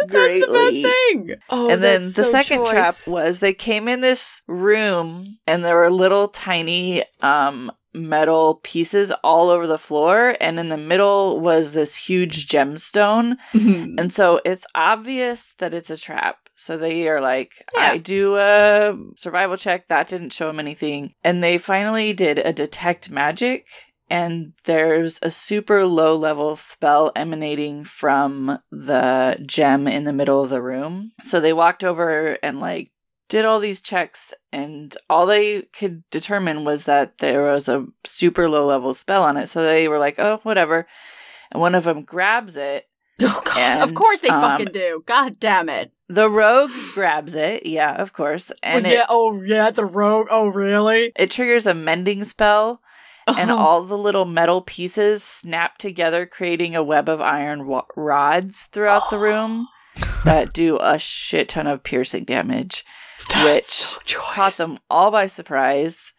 Greatly. 0.08 0.40
That's 0.40 0.46
the 0.46 0.54
best 0.54 0.96
thing. 0.96 1.36
Oh, 1.50 1.70
and 1.70 1.84
then 1.84 2.02
the 2.04 2.10
so 2.10 2.24
second 2.24 2.66
trap 2.66 2.96
was 3.08 3.40
they 3.40 3.54
came 3.54 3.88
in 3.90 4.00
this 4.02 4.42
room 4.48 5.38
and 5.48 5.66
there 5.66 5.76
were 5.76 5.90
little 5.90 6.30
tiny 6.30 7.04
um 7.22 7.70
metal 7.94 8.62
pieces 8.64 9.12
all 9.24 9.50
over 9.50 9.66
the 9.68 9.78
floor 9.80 10.36
and 10.40 10.60
in 10.60 10.70
the 10.70 10.78
middle 10.78 11.40
was 11.42 11.74
this 11.74 11.96
huge 11.96 12.48
gemstone 12.48 13.36
Mhm. 13.52 14.00
and 14.00 14.14
so 14.14 14.40
it's 14.46 14.66
obvious 14.76 15.56
that 15.58 15.74
it's 15.74 15.90
a 15.90 15.98
trap. 15.98 16.38
So 16.60 16.78
they 16.78 17.08
are 17.08 17.22
like, 17.22 17.54
Yeah. 17.74 17.92
I 17.92 17.98
do 17.98 18.36
a 18.36 18.98
survival 19.16 19.56
check. 19.56 19.88
That 19.88 20.10
didn't 20.10 20.34
show 20.34 20.48
them 20.48 20.60
anything. 20.60 21.14
And 21.24 21.42
they 21.42 21.58
finally 21.58 22.12
did 22.12 22.38
a 22.38 22.52
detect 22.52 23.10
magic. 23.10 23.66
And 24.10 24.52
there's 24.66 25.20
a 25.22 25.32
super 25.32 25.86
low 25.86 26.16
level 26.18 26.58
spell 26.58 27.14
emanating 27.16 27.86
from 27.86 28.60
the 28.72 29.42
gem 29.48 29.88
in 29.88 30.04
the 30.04 30.12
middle 30.12 30.42
of 30.42 30.50
the 30.50 30.62
room. 30.62 31.14
So 31.22 31.40
they 31.40 31.54
walked 31.54 31.86
over 31.86 32.38
and 32.44 32.60
like 32.60 32.92
did 33.30 33.46
all 33.46 33.60
these 33.60 33.80
checks, 33.80 34.34
and 34.52 34.98
all 35.10 35.28
they 35.28 35.62
could 35.62 36.04
determine 36.10 36.66
was 36.66 36.86
that 36.86 37.20
there 37.20 37.44
was 37.44 37.70
a 37.70 37.86
super 38.04 38.50
low 38.50 38.66
level 38.66 38.94
spell 38.96 39.24
on 39.24 39.38
it. 39.38 39.48
So 39.48 39.64
they 39.64 39.88
were 39.88 40.00
like, 40.00 40.18
"Oh, 40.18 40.40
whatever." 40.42 40.88
And 41.52 41.62
one 41.62 41.76
of 41.76 41.84
them 41.84 42.04
grabs 42.04 42.58
it. 42.58 42.89
Oh 43.24 43.42
god! 43.44 43.82
of 43.82 43.94
course 43.94 44.22
they 44.22 44.30
um, 44.30 44.42
fucking 44.42 44.72
do. 44.74 45.04
God 45.06 45.40
damn 45.40 45.70
it! 45.70 45.92
The 46.08 46.30
rogue 46.30 46.72
grabs 46.94 47.36
it. 47.36 47.66
Yeah, 47.66 48.02
of 48.02 48.14
course. 48.14 48.52
And 48.64 48.86
oh, 48.86 48.90
it, 48.90 48.94
yeah. 48.94 49.06
Oh 49.10 49.42
yeah. 49.42 49.72
The 49.72 49.86
rogue. 49.86 50.28
Oh 50.32 50.48
really? 50.48 51.12
it 51.16 51.30
triggers 51.32 51.68
a 51.68 51.74
mending 51.74 52.24
spell, 52.24 52.82
and 53.28 53.52
Oh. 53.52 53.58
all 53.58 53.84
the 53.84 53.98
little 53.98 54.26
metal 54.26 54.62
pieces 54.62 55.24
snap 55.24 55.78
together, 55.78 56.26
creating 56.26 56.76
a 56.76 56.84
web 56.84 57.10
of 57.10 57.22
iron 57.22 57.68
wa- 57.68 57.86
rods 57.96 58.66
throughout 58.66 59.10
the 59.10 59.20
room 59.20 59.68
that 60.26 60.54
do 60.54 60.78
a 60.82 60.98
shit 60.98 61.50
ton 61.50 61.68
of 61.68 61.84
piercing 61.84 62.24
damage. 62.26 62.84
which 63.44 63.66
so 63.66 64.00
caught 64.08 64.54
them 64.54 64.80
all 64.90 65.12
by 65.12 65.28
surprise 65.28 66.14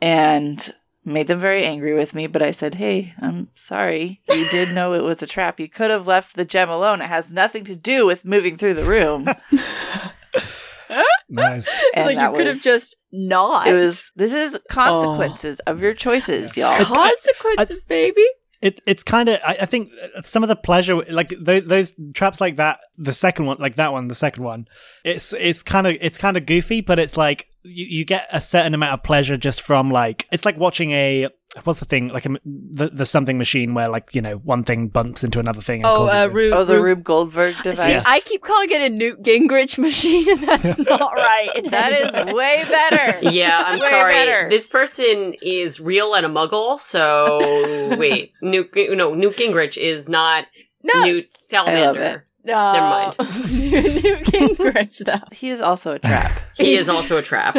and 0.00 0.72
made 1.06 1.28
them 1.28 1.38
very 1.38 1.64
angry 1.64 1.94
with 1.94 2.14
me. 2.14 2.26
But 2.26 2.42
I 2.42 2.50
said, 2.50 2.74
Hey, 2.74 3.14
I'm 3.20 3.48
sorry. 3.54 4.20
You 4.28 4.48
did 4.50 4.74
know 4.74 4.92
it 4.92 5.02
was 5.02 5.22
a 5.22 5.26
trap. 5.26 5.60
You 5.60 5.68
could 5.68 5.90
have 5.90 6.06
left 6.06 6.36
the 6.36 6.44
gem 6.44 6.68
alone. 6.68 7.00
It 7.00 7.08
has 7.08 7.32
nothing 7.32 7.64
to 7.64 7.76
do 7.76 8.06
with 8.06 8.24
moving 8.24 8.56
through 8.56 8.74
the 8.74 8.84
room. 8.84 9.28
Nice. 11.28 11.68
And 11.94 12.06
like 12.06 12.16
that 12.16 12.30
you 12.30 12.36
could 12.36 12.46
have 12.46 12.62
just 12.62 12.96
not. 13.12 13.66
It 13.66 13.74
was, 13.74 14.12
this 14.16 14.32
is 14.32 14.58
consequences 14.70 15.60
oh. 15.66 15.72
of 15.72 15.82
your 15.82 15.94
choices, 15.94 16.56
y'all. 16.56 16.72
It's- 16.74 16.88
consequences, 16.88 17.82
baby. 17.82 18.24
It 18.62 18.80
it's 18.86 19.02
kind 19.02 19.28
of 19.28 19.38
I, 19.44 19.58
I 19.60 19.66
think 19.66 19.92
some 20.22 20.42
of 20.42 20.48
the 20.48 20.56
pleasure 20.56 20.96
like 21.10 21.28
th- 21.28 21.64
those 21.64 21.92
traps 22.14 22.40
like 22.40 22.56
that 22.56 22.80
the 22.96 23.12
second 23.12 23.44
one 23.44 23.58
like 23.60 23.76
that 23.76 23.92
one 23.92 24.08
the 24.08 24.14
second 24.14 24.44
one 24.44 24.66
it's 25.04 25.34
it's 25.34 25.62
kind 25.62 25.86
of 25.86 25.94
it's 26.00 26.16
kind 26.16 26.38
of 26.38 26.46
goofy 26.46 26.80
but 26.80 26.98
it's 26.98 27.18
like 27.18 27.48
you, 27.66 27.86
you 27.86 28.04
get 28.04 28.26
a 28.32 28.40
certain 28.40 28.74
amount 28.74 28.92
of 28.94 29.02
pleasure 29.02 29.36
just 29.36 29.62
from 29.62 29.90
like 29.90 30.26
it's 30.32 30.44
like 30.44 30.56
watching 30.58 30.92
a 30.92 31.28
what's 31.64 31.80
the 31.80 31.86
thing 31.86 32.08
like 32.08 32.26
a, 32.26 32.28
m- 32.30 32.38
the 32.44 32.88
the 32.88 33.06
something 33.06 33.38
machine 33.38 33.72
where 33.72 33.88
like 33.88 34.14
you 34.14 34.20
know 34.20 34.36
one 34.38 34.62
thing 34.62 34.88
bumps 34.88 35.24
into 35.24 35.38
another 35.40 35.62
thing 35.62 35.76
and 35.82 35.86
Oh, 35.86 35.96
causes 36.06 36.26
uh, 36.26 36.30
a- 36.30 36.32
Rube. 36.32 36.52
Oh, 36.54 36.64
the 36.64 36.74
Rube- 36.74 36.84
Rube 36.84 37.04
Goldberg 37.04 37.56
device. 37.62 37.86
See, 37.86 37.92
Yes. 37.92 38.04
I 38.06 38.20
keep 38.20 38.42
calling 38.42 38.70
it 38.70 38.80
a 38.82 38.88
Newt 38.90 39.22
Gingrich 39.22 39.78
machine, 39.88 40.28
and 40.28 40.40
that's 40.40 40.78
not 40.90 41.12
right. 41.14 41.48
in 41.56 41.70
that 41.70 41.92
any 41.92 42.04
is 42.06 42.14
way. 42.26 42.32
way 42.34 42.64
better. 42.68 43.30
Yeah, 43.30 43.62
I'm 43.66 43.78
Way 43.80 43.88
sorry. 43.88 44.12
better. 44.12 44.48
This 44.50 44.66
person 44.66 45.34
is 45.40 45.80
real 45.80 46.14
and 46.14 46.26
a 46.26 46.28
muggle, 46.28 46.78
so 46.78 47.38
wait. 47.98 48.32
Newt, 48.42 48.70
no, 48.74 49.14
Newt 49.14 49.36
Gingrich 49.36 49.76
is 49.78 50.08
not 50.10 50.46
No. 50.82 51.04
Newt 51.04 51.28
Scamander. 51.38 52.25
No. 52.46 52.72
Never 52.72 52.88
mind. 52.88 53.14
Newt 53.52 54.24
Gingrich, 54.26 55.04
though. 55.04 55.20
He 55.32 55.50
is 55.50 55.60
also 55.60 55.92
a 55.92 55.98
trap. 55.98 56.32
He 56.56 56.74
is 56.74 56.88
also 56.88 57.18
a 57.18 57.22
trap. 57.22 57.54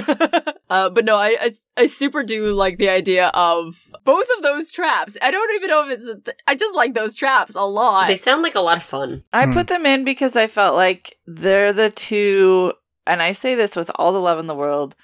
Uh, 0.70 0.89
but 0.89 1.06
no, 1.06 1.15
I, 1.17 1.38
I 1.39 1.51
I 1.77 1.86
super 1.88 2.24
do 2.24 2.51
like 2.53 2.79
the 2.79 2.89
idea 2.89 3.27
of 3.36 3.75
both 4.03 4.25
of 4.38 4.44
those 4.44 4.72
traps. 4.72 5.15
I 5.22 5.29
don't 5.29 5.53
even 5.56 5.70
know 5.70 5.86
if 5.86 5.91
it's. 5.91 6.08
A 6.08 6.20
th- 6.20 6.38
I 6.48 6.56
just 6.56 6.75
like 6.75 6.96
those 6.96 7.15
traps 7.15 7.53
a 7.56 7.62
lot. 7.62 8.08
They 8.08 8.15
sound 8.15 8.41
like 8.41 8.56
a 8.56 8.60
lot 8.62 8.77
of 8.77 8.84
fun. 8.84 9.24
I 9.32 9.46
Hmm. 9.46 9.53
put 9.53 9.67
them 9.67 9.86
in 9.86 10.03
because 10.03 10.36
I 10.36 10.48
felt 10.48 10.75
like 10.75 11.15
they're 11.27 11.74
the 11.74 11.91
two, 11.91 12.74
and 13.06 13.22
I 13.22 13.34
say 13.34 13.53
this 13.53 13.75
with 13.75 13.91
all 13.96 14.12
the 14.13 14.20
love 14.22 14.39
in 14.39 14.48
the 14.48 14.56
world, 14.56 14.96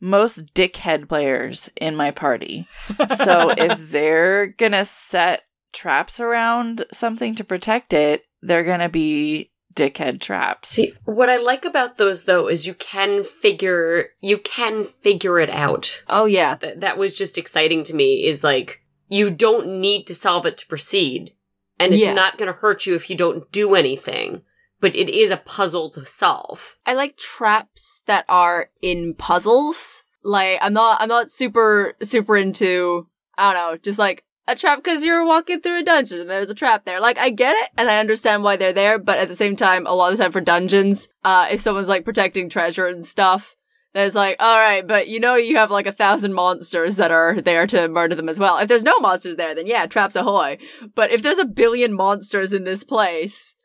most 0.00 0.52
dickhead 0.54 1.08
players 1.08 1.70
in 1.80 1.94
my 1.94 2.10
party. 2.10 2.66
So 3.14 3.50
if 3.56 3.90
they're 3.92 4.48
gonna 4.48 4.84
set 4.84 5.42
traps 5.72 6.18
around 6.18 6.84
something 6.92 7.34
to 7.36 7.44
protect 7.44 7.92
it, 7.92 8.24
they're 8.46 8.64
gonna 8.64 8.88
be 8.88 9.50
dickhead 9.74 10.20
traps. 10.20 10.70
See, 10.70 10.94
what 11.04 11.28
I 11.28 11.36
like 11.36 11.64
about 11.64 11.98
those 11.98 12.24
though 12.24 12.48
is 12.48 12.66
you 12.66 12.74
can 12.74 13.22
figure 13.24 14.10
you 14.20 14.38
can 14.38 14.84
figure 14.84 15.38
it 15.38 15.50
out. 15.50 16.02
oh 16.08 16.24
yeah, 16.24 16.54
That 16.56 16.80
that 16.80 16.98
was 16.98 17.14
just 17.14 17.36
exciting 17.38 17.82
to 17.84 17.94
me 17.94 18.24
is 18.26 18.42
like 18.44 18.80
you 19.08 19.30
don't 19.30 19.80
need 19.80 20.06
to 20.06 20.14
solve 20.14 20.46
it 20.46 20.56
to 20.58 20.66
proceed. 20.66 21.34
And 21.78 21.92
it's 21.92 22.02
Yeah. 22.02 22.14
not 22.14 22.38
going 22.38 22.50
to 22.50 22.58
hurt 22.58 22.86
you 22.86 22.94
if 22.94 23.10
you 23.10 23.16
don't 23.16 23.52
do 23.52 23.74
anything, 23.74 24.40
but 24.80 24.96
it 24.96 25.10
is 25.10 25.30
a 25.30 25.36
puzzle 25.36 25.90
to 25.90 26.06
solve. 26.06 26.78
I 26.86 26.94
like 26.94 27.16
traps 27.16 28.00
that 28.06 28.24
are 28.28 28.70
in 28.80 29.12
puzzles. 29.14 30.02
Like 30.24 30.58
I'm 30.62 30.72
not 30.72 31.00
I'm 31.02 31.08
not 31.10 31.30
super 31.30 31.94
super 32.02 32.36
into 32.36 33.06
I 33.38 33.52
don't 33.52 33.72
know, 33.72 33.76
just 33.76 33.98
like 33.98 34.24
a 34.48 34.54
trap 34.54 34.78
because 34.78 35.04
you're 35.04 35.24
walking 35.24 35.60
through 35.60 35.80
a 35.80 35.84
dungeon 35.84 36.20
and 36.20 36.30
there's 36.30 36.50
a 36.50 36.54
trap 36.54 36.84
there. 36.84 37.00
Like 37.00 37.18
I 37.18 37.30
get 37.30 37.54
it 37.56 37.70
and 37.76 37.90
I 37.90 37.98
understand 37.98 38.44
why 38.44 38.56
they're 38.56 38.72
there, 38.72 38.98
but 38.98 39.18
at 39.18 39.28
the 39.28 39.34
same 39.34 39.56
time, 39.56 39.86
a 39.86 39.94
lot 39.94 40.12
of 40.12 40.18
the 40.18 40.22
time 40.22 40.32
for 40.32 40.40
dungeons, 40.40 41.08
uh, 41.24 41.48
if 41.50 41.60
someone's 41.60 41.88
like 41.88 42.04
protecting 42.04 42.48
treasure 42.48 42.86
and 42.86 43.04
stuff, 43.04 43.56
there's 43.94 44.14
like, 44.14 44.36
all 44.40 44.58
right, 44.58 44.86
but 44.86 45.08
you 45.08 45.18
know 45.18 45.36
you 45.36 45.56
have 45.56 45.70
like 45.70 45.86
a 45.86 45.92
thousand 45.92 46.34
monsters 46.34 46.96
that 46.96 47.10
are 47.10 47.40
there 47.40 47.66
to 47.66 47.88
murder 47.88 48.14
them 48.14 48.28
as 48.28 48.38
well. 48.38 48.58
If 48.58 48.68
there's 48.68 48.84
no 48.84 48.98
monsters 49.00 49.36
there, 49.36 49.54
then 49.54 49.66
yeah, 49.66 49.86
traps 49.86 50.16
ahoy. 50.16 50.58
But 50.94 51.10
if 51.10 51.22
there's 51.22 51.38
a 51.38 51.46
billion 51.46 51.94
monsters 51.94 52.52
in 52.52 52.64
this 52.64 52.84
place, 52.84 53.55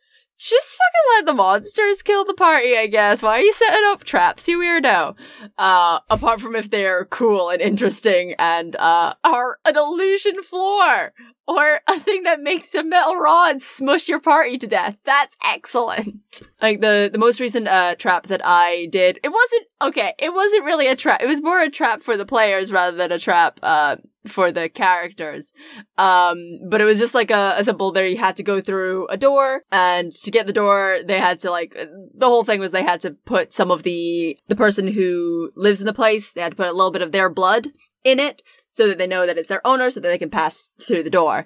just 0.49 0.77
fucking 0.77 1.17
let 1.17 1.25
the 1.27 1.33
monsters 1.33 2.01
kill 2.01 2.25
the 2.25 2.33
party, 2.33 2.75
I 2.75 2.87
guess. 2.87 3.21
Why 3.21 3.37
are 3.37 3.41
you 3.41 3.53
setting 3.53 3.83
up 3.85 4.03
traps, 4.03 4.47
you 4.47 4.57
weirdo? 4.57 5.15
Uh, 5.57 5.99
apart 6.09 6.41
from 6.41 6.55
if 6.55 6.69
they're 6.69 7.05
cool 7.05 7.49
and 7.49 7.61
interesting 7.61 8.33
and, 8.39 8.75
uh, 8.77 9.13
are 9.23 9.59
an 9.65 9.77
illusion 9.77 10.41
floor 10.41 11.13
or 11.47 11.81
a 11.87 11.99
thing 11.99 12.23
that 12.23 12.41
makes 12.41 12.73
a 12.73 12.83
metal 12.83 13.15
rod 13.15 13.61
smush 13.61 14.09
your 14.09 14.19
party 14.19 14.57
to 14.57 14.67
death. 14.67 14.97
That's 15.03 15.37
excellent. 15.45 16.17
Like 16.61 16.79
the, 16.81 17.09
the 17.11 17.19
most 17.19 17.39
recent, 17.39 17.67
uh, 17.67 17.95
trap 17.95 18.27
that 18.27 18.41
I 18.43 18.87
did, 18.91 19.19
it 19.23 19.29
wasn't, 19.29 19.65
okay, 19.81 20.13
it 20.17 20.33
wasn't 20.33 20.63
really 20.63 20.87
a 20.87 20.95
trap. 20.95 21.21
It 21.21 21.27
was 21.27 21.41
more 21.41 21.59
a 21.59 21.69
trap 21.69 22.01
for 22.01 22.15
the 22.15 22.25
players 22.25 22.71
rather 22.71 22.95
than 22.95 23.11
a 23.11 23.19
trap, 23.19 23.59
uh, 23.61 23.97
for 24.27 24.51
the 24.51 24.69
characters. 24.69 25.53
Um, 25.97 26.59
but 26.69 26.81
it 26.81 26.85
was 26.85 26.99
just 26.99 27.15
like 27.15 27.31
a, 27.31 27.55
a 27.57 27.63
simple 27.63 27.91
there 27.91 28.05
you 28.05 28.17
had 28.17 28.37
to 28.37 28.43
go 28.43 28.61
through 28.61 29.07
a 29.07 29.17
door 29.17 29.63
and 29.71 30.11
to 30.11 30.31
get 30.31 30.47
the 30.47 30.53
door 30.53 30.99
they 31.03 31.19
had 31.19 31.39
to 31.41 31.51
like 31.51 31.73
the 31.73 32.27
whole 32.27 32.43
thing 32.43 32.59
was 32.59 32.71
they 32.71 32.83
had 32.83 33.01
to 33.01 33.11
put 33.11 33.53
some 33.53 33.71
of 33.71 33.83
the 33.83 34.37
the 34.47 34.55
person 34.55 34.87
who 34.87 35.51
lives 35.55 35.79
in 35.79 35.85
the 35.87 35.93
place, 35.93 36.33
they 36.33 36.41
had 36.41 36.51
to 36.51 36.57
put 36.57 36.69
a 36.69 36.73
little 36.73 36.91
bit 36.91 37.01
of 37.01 37.11
their 37.11 37.29
blood 37.29 37.67
in 38.03 38.19
it 38.19 38.41
so 38.67 38.87
that 38.87 38.97
they 38.97 39.07
know 39.07 39.25
that 39.25 39.37
it's 39.37 39.49
their 39.49 39.65
owner 39.65 39.89
so 39.89 39.99
that 39.99 40.07
they 40.07 40.17
can 40.17 40.29
pass 40.29 40.71
through 40.81 41.03
the 41.03 41.09
door. 41.09 41.45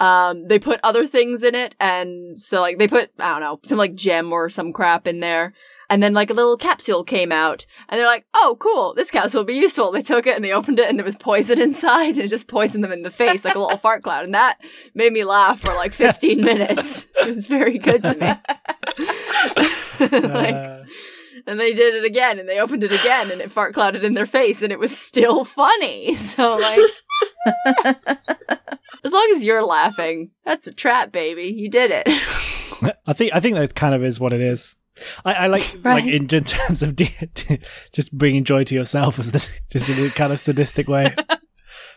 Um, 0.00 0.48
they 0.48 0.58
put 0.58 0.80
other 0.82 1.06
things 1.06 1.44
in 1.44 1.54
it 1.54 1.74
and 1.78 2.38
so 2.38 2.60
like 2.60 2.78
they 2.78 2.88
put, 2.88 3.10
I 3.18 3.30
don't 3.32 3.40
know, 3.40 3.60
some 3.64 3.78
like 3.78 3.94
gem 3.94 4.32
or 4.32 4.50
some 4.50 4.72
crap 4.72 5.06
in 5.06 5.20
there. 5.20 5.54
And 5.90 6.02
then 6.02 6.14
like 6.14 6.30
a 6.30 6.34
little 6.34 6.56
capsule 6.56 7.04
came 7.04 7.30
out 7.30 7.66
and 7.88 7.98
they're 7.98 8.06
like, 8.06 8.26
oh, 8.34 8.56
cool, 8.58 8.94
this 8.94 9.10
capsule 9.10 9.40
will 9.40 9.46
be 9.46 9.54
useful. 9.54 9.92
They 9.92 10.02
took 10.02 10.26
it 10.26 10.36
and 10.36 10.44
they 10.44 10.52
opened 10.52 10.78
it 10.78 10.88
and 10.88 10.98
there 10.98 11.04
was 11.04 11.16
poison 11.16 11.60
inside 11.60 12.10
and 12.16 12.20
it 12.20 12.28
just 12.28 12.48
poisoned 12.48 12.82
them 12.84 12.92
in 12.92 13.02
the 13.02 13.10
face 13.10 13.44
like 13.44 13.54
a 13.54 13.58
little 13.58 13.76
fart 13.78 14.02
cloud. 14.02 14.24
And 14.24 14.34
that 14.34 14.58
made 14.94 15.12
me 15.12 15.24
laugh 15.24 15.60
for 15.60 15.74
like 15.74 15.92
15 15.92 16.40
minutes. 16.40 17.06
It 17.20 17.34
was 17.34 17.46
very 17.46 17.78
good 17.78 18.02
to 18.04 18.14
me. 18.16 18.26
like, 20.28 20.54
Uh, 20.54 20.84
and 21.46 21.60
they 21.60 21.72
did 21.74 21.94
it 21.94 22.04
again 22.04 22.38
and 22.38 22.48
they 22.48 22.60
opened 22.60 22.84
it 22.84 22.92
again 22.92 23.30
and 23.30 23.40
it 23.40 23.50
fart 23.50 23.74
clouded 23.74 24.04
in 24.04 24.14
their 24.14 24.26
face 24.26 24.62
and 24.62 24.72
it 24.72 24.78
was 24.78 24.96
still 24.96 25.44
funny. 25.44 26.14
So 26.14 26.56
like, 26.56 26.80
as 29.04 29.12
long 29.12 29.28
as 29.34 29.44
you're 29.44 29.64
laughing, 29.64 30.30
that's 30.44 30.66
a 30.66 30.72
trap, 30.72 31.12
baby. 31.12 31.44
You 31.44 31.68
did 31.68 31.90
it. 31.92 32.06
I 33.06 33.12
think 33.12 33.32
I 33.34 33.40
think 33.40 33.56
that 33.56 33.74
kind 33.74 33.94
of 33.94 34.02
is 34.02 34.18
what 34.18 34.32
it 34.32 34.40
is. 34.40 34.76
I, 35.24 35.34
I 35.34 35.46
like 35.48 35.76
Right. 35.82 36.04
like 36.04 36.12
in, 36.12 36.28
in 36.28 36.44
terms 36.44 36.82
of 36.82 36.94
de- 36.96 37.58
just 37.92 38.12
bringing 38.16 38.44
joy 38.44 38.64
to 38.64 38.74
yourself, 38.74 39.18
as 39.18 39.32
the, 39.32 39.38
just 39.70 39.88
in 39.88 40.06
a 40.06 40.10
kind 40.10 40.32
of 40.32 40.40
sadistic 40.40 40.88
way. 40.88 41.14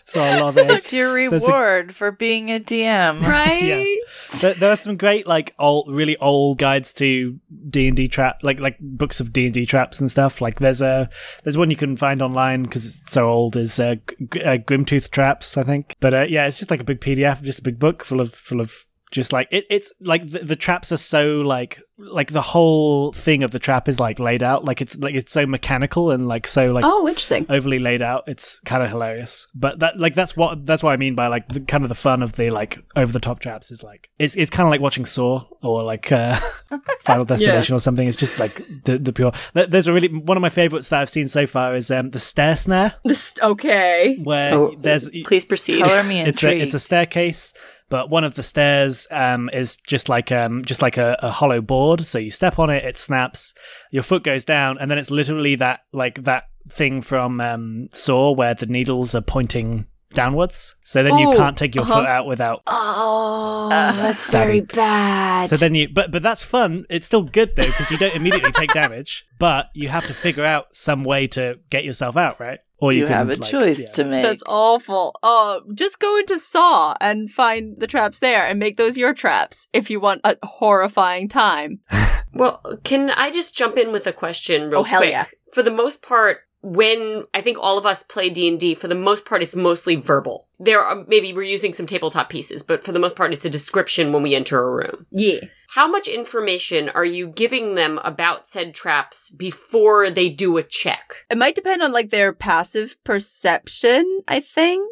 So 0.06 0.22
I 0.22 0.40
love 0.40 0.58
it. 0.58 0.70
It's 0.72 0.94
your 0.94 1.30
There's 1.30 1.44
a- 1.44 1.48
reward 1.52 1.94
for 1.94 2.12
being 2.12 2.50
a 2.50 2.62
DM. 2.62 3.22
right? 3.24 3.98
there, 4.42 4.54
there 4.54 4.72
are 4.72 4.78
some 4.78 4.96
great 4.96 5.28
like 5.28 5.54
old 5.60 5.94
really 5.94 6.16
old 6.18 6.58
guides 6.60 6.94
to 6.94 7.38
d&d 7.70 8.08
trap 8.08 8.42
like 8.42 8.58
like 8.60 8.78
books 8.80 9.20
of 9.20 9.34
d&d 9.34 9.66
traps 9.66 10.00
and 10.00 10.10
stuff 10.10 10.40
like 10.40 10.60
there's 10.60 10.82
a 10.82 11.10
there's 11.44 11.58
one 11.58 11.70
you 11.70 11.76
can 11.76 11.98
find 11.98 12.22
online 12.22 12.64
because 12.64 12.86
it's 13.02 13.12
so 13.12 13.28
old 13.30 13.58
is 13.58 13.80
uh, 13.82 13.96
G- 14.32 14.42
uh, 14.44 14.58
grimtooth 14.58 15.10
traps 15.10 15.58
i 15.58 15.64
think 15.64 15.96
but 16.00 16.14
uh, 16.14 16.22
yeah 16.30 16.48
it's 16.48 16.58
just 16.58 16.72
like 16.72 16.80
a 16.80 16.86
big 16.86 17.02
pdf 17.02 17.42
just 17.42 17.60
a 17.60 17.64
big 17.64 17.78
book 17.80 18.06
full 18.06 18.22
of 18.22 18.34
full 18.34 18.62
of 18.62 18.86
just 19.12 19.32
like 19.32 19.48
it, 19.52 19.66
it's 19.70 19.94
like 20.02 20.28
the, 20.28 20.40
the 20.40 20.56
traps 20.56 20.92
are 20.92 20.98
so 20.98 21.42
like 21.42 21.80
like 21.98 22.32
the 22.32 22.42
whole 22.42 23.12
thing 23.14 23.42
of 23.42 23.50
the 23.52 23.58
trap 23.58 23.88
is 23.88 24.00
like 24.00 24.20
laid 24.20 24.44
out 24.44 24.64
like 24.66 24.82
it's 24.82 24.96
like 25.00 25.16
it's 25.16 25.32
so 25.32 25.48
mechanical 25.48 26.12
and 26.12 26.28
like 26.28 26.46
so 26.46 26.72
like 26.72 26.84
Oh, 26.86 27.08
interesting. 27.08 27.46
overly 27.50 27.80
laid 27.80 28.02
out. 28.04 28.26
It's 28.28 28.60
kind 28.60 28.84
of 28.84 28.90
hilarious. 28.90 29.48
But 29.56 29.80
that 29.80 29.98
like 30.00 30.14
that's 30.14 30.36
what 30.38 30.66
that's 30.66 30.84
what 30.84 30.92
I 30.92 30.98
mean 30.98 31.16
by 31.16 31.28
like 31.28 31.48
the, 31.48 31.62
kind 31.62 31.84
of 31.84 31.90
the 31.90 31.96
fun 31.96 32.22
of 32.22 32.34
the 32.36 32.50
like 32.52 32.84
over 32.96 33.12
the 33.12 33.20
top 33.20 33.40
traps 33.40 33.72
is 33.72 33.82
like 33.82 34.10
it's 34.20 34.36
it's 34.36 34.52
kind 34.52 34.68
of 34.68 34.72
like 34.72 34.82
watching 34.82 35.06
Saw 35.06 35.46
or 35.64 35.84
like 35.84 36.12
uh, 36.12 36.38
Final 37.02 37.26
Destination 37.26 37.76
or 37.76 37.80
something. 37.80 38.08
It's 38.08 38.18
just 38.18 38.40
like 38.40 38.56
the 38.84 38.98
the 39.00 39.14
pure. 39.14 39.32
There's 39.54 39.88
a 39.88 39.94
really 39.94 40.10
one 40.10 40.38
of 40.38 40.42
my 40.42 40.50
favorites 40.50 40.90
that 40.90 41.02
I've 41.02 41.10
seen 41.10 41.28
so 41.28 41.48
far 41.48 41.76
is 41.76 41.90
um 41.90 42.12
the 42.12 42.20
stair 42.20 42.56
snare 42.56 42.96
This 43.04 43.34
okay. 43.42 44.18
where 44.24 44.54
Oh, 44.54 44.76
there's 44.78 45.10
Please 45.26 45.46
proceed. 45.46 45.84
Color 45.84 46.04
me 46.04 46.20
it's 46.20 46.44
a 46.44 46.48
intrigued. 46.48 46.62
it's 46.64 46.74
a 46.76 46.80
staircase 46.80 47.54
but 47.90 48.10
one 48.10 48.24
of 48.24 48.36
the 48.36 48.44
stairs 48.44 49.08
um, 49.12 49.50
is 49.54 49.78
just 49.78 50.10
like 50.10 50.32
um, 50.32 50.66
just 50.66 50.82
like 50.82 50.98
a, 50.98 51.18
a 51.22 51.30
hollow 51.30 51.62
board. 51.62 52.06
So 52.06 52.20
you 52.20 52.32
step 52.32 52.60
on 52.60 52.70
it, 52.70 52.84
it 52.84 52.98
snaps, 52.98 53.54
your 53.92 54.04
foot 54.04 54.24
goes 54.24 54.44
down, 54.44 54.78
and 54.78 54.90
then 54.90 54.98
it's 54.98 55.12
literally 55.12 55.56
that 55.56 55.82
like 55.94 56.24
that 56.24 56.46
thing 56.70 57.02
from 57.02 57.40
um, 57.40 57.90
Saw 57.92 58.32
where 58.32 58.54
the 58.54 58.66
needles 58.66 59.16
are 59.16 59.22
pointing 59.22 59.88
downwards. 60.14 60.76
So 60.84 61.04
then 61.04 61.18
you 61.18 61.30
Oh, 61.32 61.38
can't 61.38 61.58
take 61.58 61.76
your 61.76 61.84
uh-huh. 61.84 61.96
foot 61.96 62.06
out 62.06 62.26
without. 62.28 62.62
Oh, 62.68 63.70
Uh, 63.72 63.92
that's 63.94 64.24
stabbing. 64.24 64.48
very 64.48 64.62
bad. 64.62 65.48
So 65.50 65.56
then 65.58 65.76
you, 65.76 65.90
but 65.90 66.12
but 66.12 66.24
that's 66.24 66.44
fun. 66.44 66.86
It's 66.90 67.06
still 67.08 67.24
good 67.24 67.56
though 67.56 67.66
because 67.66 67.92
you 67.92 67.98
don't 67.98 68.16
immediately 68.16 68.52
take 68.52 68.74
damage, 68.74 69.26
but 69.40 69.70
you 69.74 69.90
have 69.90 70.08
to 70.08 70.14
figure 70.14 70.46
out 70.46 70.76
some 70.76 71.04
way 71.04 71.28
to 71.28 71.60
get 71.70 71.84
yourself 71.84 72.16
out, 72.18 72.40
right? 72.40 72.60
Or 72.80 72.94
You, 72.94 73.06
can, 73.06 73.14
have 73.14 73.30
a 73.30 73.34
like, 73.36 73.42
choice 73.50 73.80
yeah. 73.80 73.92
to 73.96 74.04
make. 74.06 74.22
That's 74.22 74.44
awful. 74.46 75.16
Oh, 75.24 75.64
just 75.74 76.00
go 76.00 76.20
into 76.20 76.38
Saw 76.38 76.94
and 77.02 77.30
find 77.32 77.76
the 77.80 77.88
traps 77.88 78.20
there 78.20 78.46
and 78.46 78.60
make 78.60 78.78
those 78.78 79.00
your 79.00 79.16
traps 79.16 79.68
if 79.74 79.90
you 79.90 80.00
want 80.00 80.22
a 80.24 80.38
horrifying 80.44 81.28
time. 81.28 81.80
Well, 82.34 82.62
can 82.84 83.10
I 83.10 83.32
just 83.32 83.58
jump 83.58 83.78
in 83.78 83.92
with 83.92 84.06
a 84.06 84.14
question 84.14 84.70
real 84.70 84.82
Oh, 84.82 84.84
hell 84.84 85.00
quick? 85.00 85.10
yeah. 85.12 85.26
For 85.54 85.64
the 85.64 85.72
most 85.72 86.04
part, 86.04 86.42
when 86.62 87.24
I 87.34 87.42
think 87.42 87.58
all 87.60 87.78
of 87.78 87.86
us 87.86 88.04
play 88.04 88.30
D&D, 88.30 88.76
for 88.76 88.88
the 88.88 88.96
most 88.96 89.26
part 89.26 89.44
it's 89.44 89.56
mostly 89.56 89.96
verbal. 89.96 90.48
There 90.60 90.82
are 90.82 91.06
maybe 91.08 91.34
we're 91.34 91.44
using 91.44 91.74
some 91.74 91.86
tabletop 91.86 92.30
pieces, 92.30 92.64
but 92.64 92.84
for 92.84 92.92
the 92.92 93.00
most 93.00 93.16
part 93.16 93.34
it's 93.34 93.46
a 93.46 93.50
description 93.50 94.12
when 94.12 94.24
we 94.24 94.36
enter 94.36 94.62
a 94.62 94.72
room. 94.72 95.06
Yeah. 95.12 95.42
How 95.72 95.88
much 95.88 96.08
information 96.08 96.90
are 96.90 97.06
you 97.06 97.28
giving 97.28 97.76
them 97.76 98.00
about 98.04 98.48
said 98.48 98.74
traps 98.74 99.30
before 99.30 100.10
they 100.10 100.30
do 100.30 100.58
a 100.58 100.64
check? 100.64 101.26
It 101.30 101.38
might 101.38 101.56
depend 101.56 101.84
on 101.84 101.92
like 101.92 102.10
their 102.10 102.34
passive 102.34 102.96
perception, 103.04 104.22
I 104.28 104.40
think. 104.40 104.90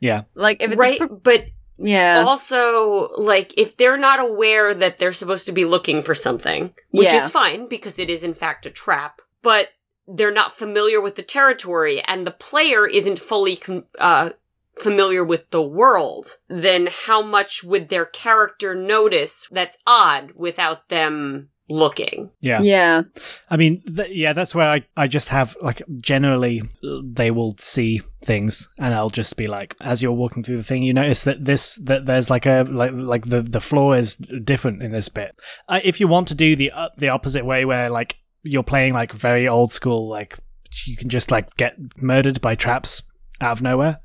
Yeah. 0.00 0.22
Like 0.34 0.62
if 0.62 0.72
it's 0.72 0.78
right, 0.78 1.00
a 1.00 1.08
per- 1.08 1.14
but 1.14 1.46
yeah. 1.78 2.24
also 2.26 3.10
like 3.16 3.54
if 3.56 3.76
they're 3.76 3.96
not 3.96 4.20
aware 4.20 4.74
that 4.74 4.98
they're 4.98 5.12
supposed 5.12 5.46
to 5.46 5.52
be 5.52 5.64
looking 5.64 6.02
for 6.02 6.14
something 6.14 6.74
which 6.90 7.06
Yeah. 7.08 7.16
is 7.16 7.30
fine 7.30 7.68
because 7.68 7.98
it 8.00 8.10
is 8.10 8.24
in 8.24 8.34
fact 8.34 8.66
a 8.66 8.70
trap 8.70 9.20
but 9.42 9.68
they're 10.08 10.32
not 10.32 10.56
familiar 10.56 11.00
with 11.00 11.14
the 11.16 11.22
territory 11.22 12.00
and 12.02 12.26
the 12.26 12.30
player 12.30 12.86
isn't 12.86 13.18
fully 13.18 13.56
com- 13.56 13.84
uh, 13.98 14.30
familiar 14.78 15.22
with 15.24 15.50
the 15.50 15.62
world 15.62 16.38
then 16.48 16.88
how 17.06 17.20
much 17.20 17.62
would 17.62 17.88
their 17.88 18.06
character 18.06 18.74
notice 18.74 19.48
that's 19.50 19.76
odd 19.86 20.32
without 20.34 20.88
them 20.88 21.48
looking 21.70 22.30
Yeah. 22.40 22.62
yeah. 22.62 23.02
I 23.50 23.56
mean, 23.58 23.82
th- 23.82 24.14
yeah, 24.14 24.32
that's 24.32 24.54
where 24.54 24.68
I, 24.68 24.86
I 24.96 25.06
just 25.06 25.28
have, 25.28 25.54
like, 25.60 25.82
generally, 25.98 26.62
they 27.04 27.30
will 27.30 27.56
see 27.58 28.00
things, 28.24 28.68
and 28.78 28.94
I'll 28.94 29.10
just 29.10 29.36
be 29.36 29.48
like, 29.48 29.76
as 29.80 30.02
you're 30.02 30.12
walking 30.12 30.42
through 30.42 30.56
the 30.56 30.62
thing, 30.62 30.82
you 30.82 30.94
notice 30.94 31.24
that 31.24 31.44
this, 31.44 31.74
that 31.84 32.06
there's 32.06 32.30
like 32.30 32.46
a, 32.46 32.64
like, 32.68 32.92
like 32.94 33.26
the, 33.26 33.42
the 33.42 33.60
floor 33.60 33.96
is 33.96 34.14
different 34.16 34.82
in 34.82 34.92
this 34.92 35.10
bit. 35.10 35.38
Uh, 35.68 35.80
if 35.84 36.00
you 36.00 36.08
want 36.08 36.28
to 36.28 36.34
do 36.34 36.56
the, 36.56 36.70
uh, 36.70 36.88
the 36.96 37.10
opposite 37.10 37.44
way, 37.44 37.66
where, 37.66 37.90
like, 37.90 38.16
you're 38.42 38.62
playing, 38.62 38.92
like, 38.94 39.12
very 39.12 39.46
old 39.48 39.72
school, 39.72 40.08
like, 40.08 40.38
you 40.84 40.96
can 40.96 41.08
just, 41.08 41.30
like, 41.30 41.56
get 41.56 41.76
murdered 42.02 42.40
by 42.40 42.54
traps 42.54 43.02
out 43.40 43.52
of 43.52 43.62
nowhere. 43.62 44.00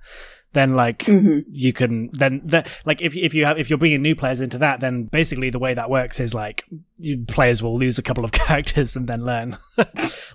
Then, 0.53 0.75
like, 0.75 1.05
hmm 1.05 1.39
you 1.51 1.73
can 1.73 2.11
then 2.13 2.41
the, 2.45 2.63
like 2.85 3.01
if 3.01 3.15
if 3.15 3.33
you 3.33 3.45
have 3.45 3.57
if 3.57 3.71
you're 3.71 3.79
bringing 3.79 4.03
new 4.03 4.15
players 4.15 4.39
into 4.39 4.59
that 4.59 4.79
then 4.81 5.05
basically 5.05 5.49
the 5.49 5.57
way 5.57 5.73
that 5.73 5.89
works 5.89 6.19
is 6.19 6.35
like 6.35 6.63
you, 6.97 7.25
players 7.27 7.63
will 7.63 7.75
lose 7.75 7.97
a 7.97 8.03
couple 8.03 8.23
of 8.23 8.31
characters 8.43 8.95
and 8.95 9.07
then 9.07 9.25
learn. 9.25 9.57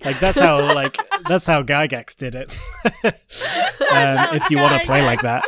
Like 0.05 0.19
that's 0.21 0.39
how 0.39 0.75
like 0.75 0.97
that's 1.29 1.47
how 1.47 1.63
Gygax 1.63 2.17
did 2.17 2.35
it. 2.35 2.57
Um, 3.91 4.37
if 4.37 4.51
you 4.51 4.59
want 4.59 4.79
to 4.79 4.87
play 4.87 5.03
like 5.03 5.23
that 5.23 5.45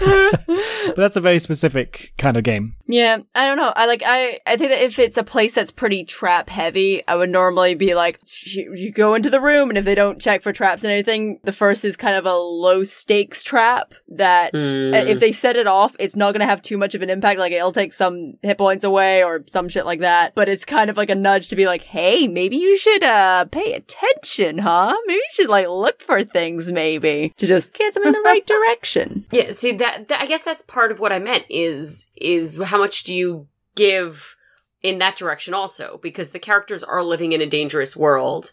but 0.00 0.96
that's 0.96 1.16
a 1.16 1.20
very 1.20 1.38
specific 1.38 2.12
kind 2.18 2.36
of 2.36 2.42
game 2.44 2.74
Yeah, 2.86 3.18
I 3.34 3.46
don't 3.46 3.56
know. 3.56 3.72
I 3.74 3.86
like 3.86 4.02
I 4.04 4.40
I 4.46 4.56
think 4.56 4.70
that 4.70 4.82
if 4.82 4.98
it's 4.98 5.16
a 5.16 5.24
place 5.24 5.54
that's 5.54 5.70
pretty 5.70 6.04
trap 6.04 6.50
heavy, 6.50 7.06
I 7.08 7.16
would 7.16 7.30
normally 7.30 7.74
be 7.74 7.94
like 7.94 8.20
you, 8.46 8.74
you 8.74 8.92
go 8.92 9.14
into 9.14 9.30
the 9.30 9.40
room 9.40 9.68
and 9.70 9.78
if 9.78 9.84
they 9.84 9.94
don't 9.94 10.20
check 10.20 10.42
for 10.42 10.52
traps 10.52 10.84
and 10.84 10.92
anything, 10.92 11.40
the 11.44 11.52
first 11.52 11.84
is 11.84 11.96
kind 11.96 12.16
of 12.16 12.26
a 12.26 12.34
low 12.34 12.82
stakes 12.84 13.42
trap 13.42 13.94
that 14.08 14.54
uh, 14.54 14.58
if 14.58 15.20
they 15.20 15.32
set 15.32 15.56
it 15.56 15.66
off, 15.66 15.96
it's 15.98 16.16
not 16.16 16.32
going 16.32 16.40
to 16.40 16.46
have 16.46 16.62
too 16.62 16.76
much 16.76 16.94
of 16.94 17.02
an 17.02 17.10
impact 17.10 17.38
like 17.38 17.52
it'll 17.52 17.72
take 17.72 17.92
some 17.92 18.34
hit 18.42 18.58
points 18.58 18.84
away 18.84 19.22
or 19.22 19.42
some 19.46 19.68
shit 19.68 19.86
like 19.86 20.00
that, 20.00 20.34
but 20.34 20.48
it's 20.48 20.64
kind 20.64 20.90
of 20.90 20.96
like 20.96 21.10
a 21.10 21.14
nudge 21.14 21.48
to 21.48 21.56
be 21.56 21.66
like, 21.66 21.82
"Hey, 21.82 22.28
maybe 22.28 22.56
you 22.56 22.76
should 22.76 23.02
uh 23.02 23.46
pay 23.46 23.72
attention, 23.72 24.58
huh? 24.58 24.94
Maybe 25.06 25.16
you 25.16 25.32
should 25.32 25.48
like 25.48 25.68
look 25.68 26.00
for 26.02 26.22
things 26.24 26.70
maybe 26.72 27.32
to 27.36 27.46
just 27.46 27.72
get 27.72 27.94
them 27.94 28.02
in 28.04 28.12
the 28.12 28.20
right 28.24 28.46
direction." 28.54 29.26
Yeah, 29.30 29.52
see 29.54 29.72
that, 29.72 29.83
that 29.92 30.20
I 30.20 30.26
guess 30.26 30.42
that's 30.42 30.62
part 30.62 30.92
of 30.92 31.00
what 31.00 31.12
I 31.12 31.18
meant 31.18 31.44
is 31.48 32.10
is 32.16 32.60
how 32.62 32.78
much 32.78 33.04
do 33.04 33.14
you 33.14 33.46
give 33.74 34.36
in 34.82 34.98
that 34.98 35.16
direction 35.16 35.54
also? 35.54 35.98
Because 36.02 36.30
the 36.30 36.38
characters 36.38 36.84
are 36.84 37.02
living 37.02 37.32
in 37.32 37.40
a 37.40 37.46
dangerous 37.46 37.96
world 37.96 38.52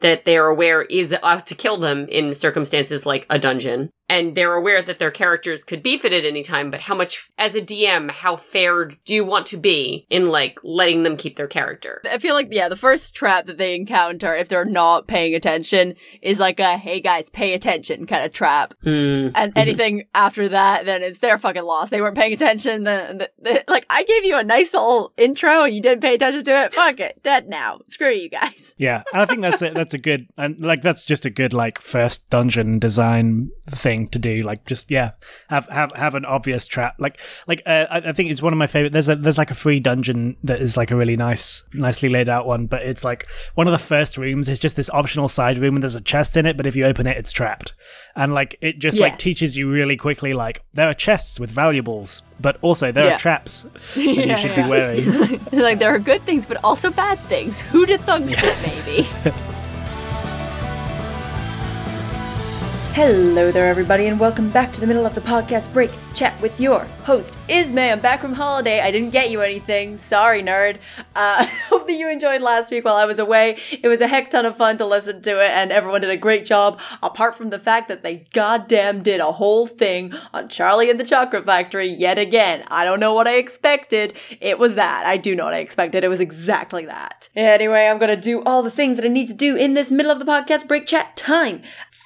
that 0.00 0.24
they're 0.24 0.48
aware 0.48 0.82
is 0.82 1.14
out 1.22 1.46
to 1.46 1.54
kill 1.54 1.76
them 1.76 2.06
in 2.08 2.34
circumstances 2.34 3.06
like 3.06 3.26
a 3.30 3.38
dungeon 3.38 3.90
and 4.12 4.34
they're 4.34 4.54
aware 4.54 4.82
that 4.82 4.98
their 4.98 5.10
characters 5.10 5.64
could 5.64 5.82
beef 5.82 6.04
it 6.04 6.12
at 6.12 6.24
any 6.24 6.42
time 6.42 6.70
but 6.70 6.82
how 6.82 6.94
much 6.94 7.30
as 7.38 7.56
a 7.56 7.60
dm 7.60 8.10
how 8.10 8.36
fair 8.36 8.84
do 9.04 9.14
you 9.14 9.24
want 9.24 9.46
to 9.46 9.56
be 9.56 10.06
in 10.08 10.26
like 10.26 10.60
letting 10.62 11.02
them 11.02 11.16
keep 11.16 11.36
their 11.36 11.48
character 11.48 12.00
I 12.12 12.18
feel 12.18 12.34
like 12.34 12.48
yeah, 12.50 12.68
the 12.68 12.76
first 12.76 13.14
trap 13.14 13.46
that 13.46 13.56
they 13.56 13.74
encounter 13.74 14.34
if 14.34 14.48
they're 14.48 14.64
not 14.66 15.06
paying 15.06 15.34
attention 15.34 15.94
is 16.20 16.38
like 16.38 16.60
a 16.60 16.76
"Hey 16.76 17.00
guys, 17.00 17.30
pay 17.30 17.54
attention" 17.54 18.06
kind 18.06 18.24
of 18.24 18.32
trap, 18.32 18.74
hmm. 18.82 18.88
and 18.90 19.34
mm-hmm. 19.34 19.58
anything 19.58 20.04
after 20.14 20.48
that, 20.48 20.84
then 20.84 21.02
it's 21.02 21.20
their 21.20 21.38
fucking 21.38 21.64
loss. 21.64 21.88
They 21.88 22.00
weren't 22.02 22.16
paying 22.16 22.32
attention. 22.34 22.84
The, 22.84 23.30
the, 23.38 23.50
the- 23.50 23.64
like 23.68 23.86
I 23.88 24.04
gave 24.04 24.24
you 24.24 24.38
a 24.38 24.44
nice 24.44 24.74
little 24.74 25.12
intro 25.16 25.64
and 25.64 25.74
you 25.74 25.80
didn't 25.80 26.02
pay 26.02 26.14
attention 26.14 26.44
to 26.44 26.64
it. 26.64 26.74
Fuck 26.74 27.00
it, 27.00 27.22
dead 27.22 27.48
now. 27.48 27.80
Screw 27.88 28.10
you 28.10 28.28
guys. 28.28 28.74
yeah 28.78 29.02
and 29.12 29.22
I 29.22 29.26
think 29.26 29.40
that's 29.42 29.62
a, 29.62 29.70
that's 29.70 29.94
a 29.94 29.98
good 29.98 30.26
and 30.36 30.60
like 30.60 30.82
that's 30.82 31.06
just 31.06 31.24
a 31.24 31.30
good 31.30 31.52
like 31.52 31.78
first 31.78 32.28
dungeon 32.30 32.78
design 32.78 33.50
thing 33.68 34.01
to 34.08 34.18
do 34.18 34.42
like 34.42 34.64
just 34.66 34.90
yeah 34.90 35.12
have 35.48 35.68
have 35.68 35.92
have 35.96 36.14
an 36.14 36.24
obvious 36.24 36.66
trap 36.66 36.94
like 36.98 37.18
like 37.46 37.62
uh, 37.66 37.86
I, 37.90 37.98
I 38.08 38.12
think 38.12 38.30
it's 38.30 38.42
one 38.42 38.52
of 38.52 38.58
my 38.58 38.66
favorite 38.66 38.92
there's 38.92 39.08
a 39.08 39.16
there's 39.16 39.38
like 39.38 39.50
a 39.50 39.54
free 39.54 39.80
dungeon 39.80 40.36
that 40.44 40.60
is 40.60 40.76
like 40.76 40.90
a 40.90 40.96
really 40.96 41.16
nice 41.16 41.64
nicely 41.72 42.08
laid 42.08 42.28
out 42.28 42.46
one 42.46 42.66
but 42.66 42.82
it's 42.82 43.04
like 43.04 43.26
one 43.54 43.66
of 43.66 43.72
the 43.72 43.78
first 43.78 44.16
rooms 44.16 44.48
is 44.48 44.58
just 44.58 44.76
this 44.76 44.90
optional 44.90 45.28
side 45.28 45.58
room 45.58 45.74
and 45.76 45.82
there's 45.82 45.94
a 45.94 46.00
chest 46.00 46.36
in 46.36 46.46
it 46.46 46.56
but 46.56 46.66
if 46.66 46.74
you 46.76 46.84
open 46.84 47.06
it 47.06 47.16
it's 47.16 47.32
trapped 47.32 47.72
and 48.16 48.34
like 48.34 48.56
it 48.60 48.78
just 48.78 48.96
Yeah. 48.96 49.04
like 49.04 49.18
teaches 49.18 49.56
you 49.56 49.70
really 49.70 49.96
quickly 49.96 50.32
like 50.34 50.62
there 50.74 50.88
are 50.88 50.94
chests 50.94 51.38
with 51.40 51.50
valuables 51.50 52.22
but 52.40 52.56
also 52.60 52.90
there 52.92 53.04
Yeah. 53.06 53.14
are 53.16 53.18
traps 53.18 53.64
and 53.94 54.04
you 54.30 54.36
should 54.36 54.54
be 54.56 54.68
wary 54.68 55.02
like 55.52 55.78
there 55.78 55.94
are 55.94 55.98
good 55.98 56.22
things, 56.26 56.46
but 56.46 56.58
also 56.64 56.90
bad 56.90 57.18
things. 57.28 57.60
Who'd 57.60 57.88
have 57.90 58.00
thunk 58.02 58.30
it, 58.32 58.84
maybe? 58.86 59.08
Hello 62.94 63.50
there, 63.50 63.68
everybody, 63.68 64.08
and 64.08 64.20
welcome 64.20 64.50
back 64.50 64.70
to 64.70 64.78
the 64.78 64.86
middle 64.86 65.06
of 65.06 65.14
the 65.14 65.22
podcast 65.22 65.72
break 65.72 65.90
chat 66.12 66.38
with 66.42 66.60
your 66.60 66.86
host, 67.02 67.36
Ismay. 67.48 67.90
I'm 67.90 68.00
back 68.00 68.20
from 68.20 68.32
holiday. 68.32 68.80
I 68.80 68.90
didn't 68.92 69.10
get 69.10 69.30
you 69.30 69.40
anything. 69.40 69.96
Sorry, 69.96 70.42
nerd. 70.42 70.78
Uh, 71.16 71.44
hope 71.68 71.86
that 71.86 71.94
you 71.94 72.08
enjoyed 72.08 72.42
last 72.42 72.70
week 72.70 72.84
while 72.84 72.94
I 72.94 73.04
was 73.04 73.18
away. 73.18 73.58
It 73.70 73.88
was 73.88 74.00
a 74.00 74.06
heck 74.06 74.30
ton 74.30 74.46
of 74.46 74.56
fun 74.56 74.78
to 74.78 74.86
listen 74.86 75.20
to 75.22 75.44
it, 75.44 75.50
and 75.50 75.72
everyone 75.72 76.00
did 76.00 76.10
a 76.10 76.16
great 76.16 76.46
job, 76.46 76.80
apart 77.02 77.36
from 77.36 77.50
the 77.50 77.58
fact 77.58 77.88
that 77.88 78.02
they 78.02 78.24
goddamn 78.32 79.02
did 79.02 79.20
a 79.20 79.32
whole 79.32 79.66
thing 79.66 80.14
on 80.32 80.48
Charlie 80.48 80.90
and 80.90 81.00
the 81.00 81.04
Chocolate 81.04 81.44
Factory 81.44 81.88
yet 81.88 82.18
again. 82.18 82.64
I 82.68 82.84
don't 82.84 83.00
know 83.00 83.14
what 83.14 83.26
I 83.28 83.34
expected. 83.34 84.14
It 84.40 84.58
was 84.58 84.76
that. 84.76 85.04
I 85.04 85.16
do 85.16 85.34
know 85.34 85.46
what 85.46 85.54
I 85.54 85.58
expected. 85.58 86.04
It 86.04 86.08
was 86.08 86.20
exactly 86.20 86.86
that. 86.86 87.28
Anyway, 87.34 87.86
I'm 87.86 87.98
gonna 87.98 88.16
do 88.16 88.42
all 88.44 88.62
the 88.62 88.70
things 88.70 88.96
that 88.96 89.04
I 89.06 89.08
need 89.08 89.28
to 89.28 89.34
do 89.34 89.56
in 89.56 89.74
this 89.74 89.90
middle 89.90 90.12
of 90.12 90.20
the 90.20 90.24
podcast 90.24 90.68
break 90.68 90.86
chat 90.86 91.16
time. 91.16 91.62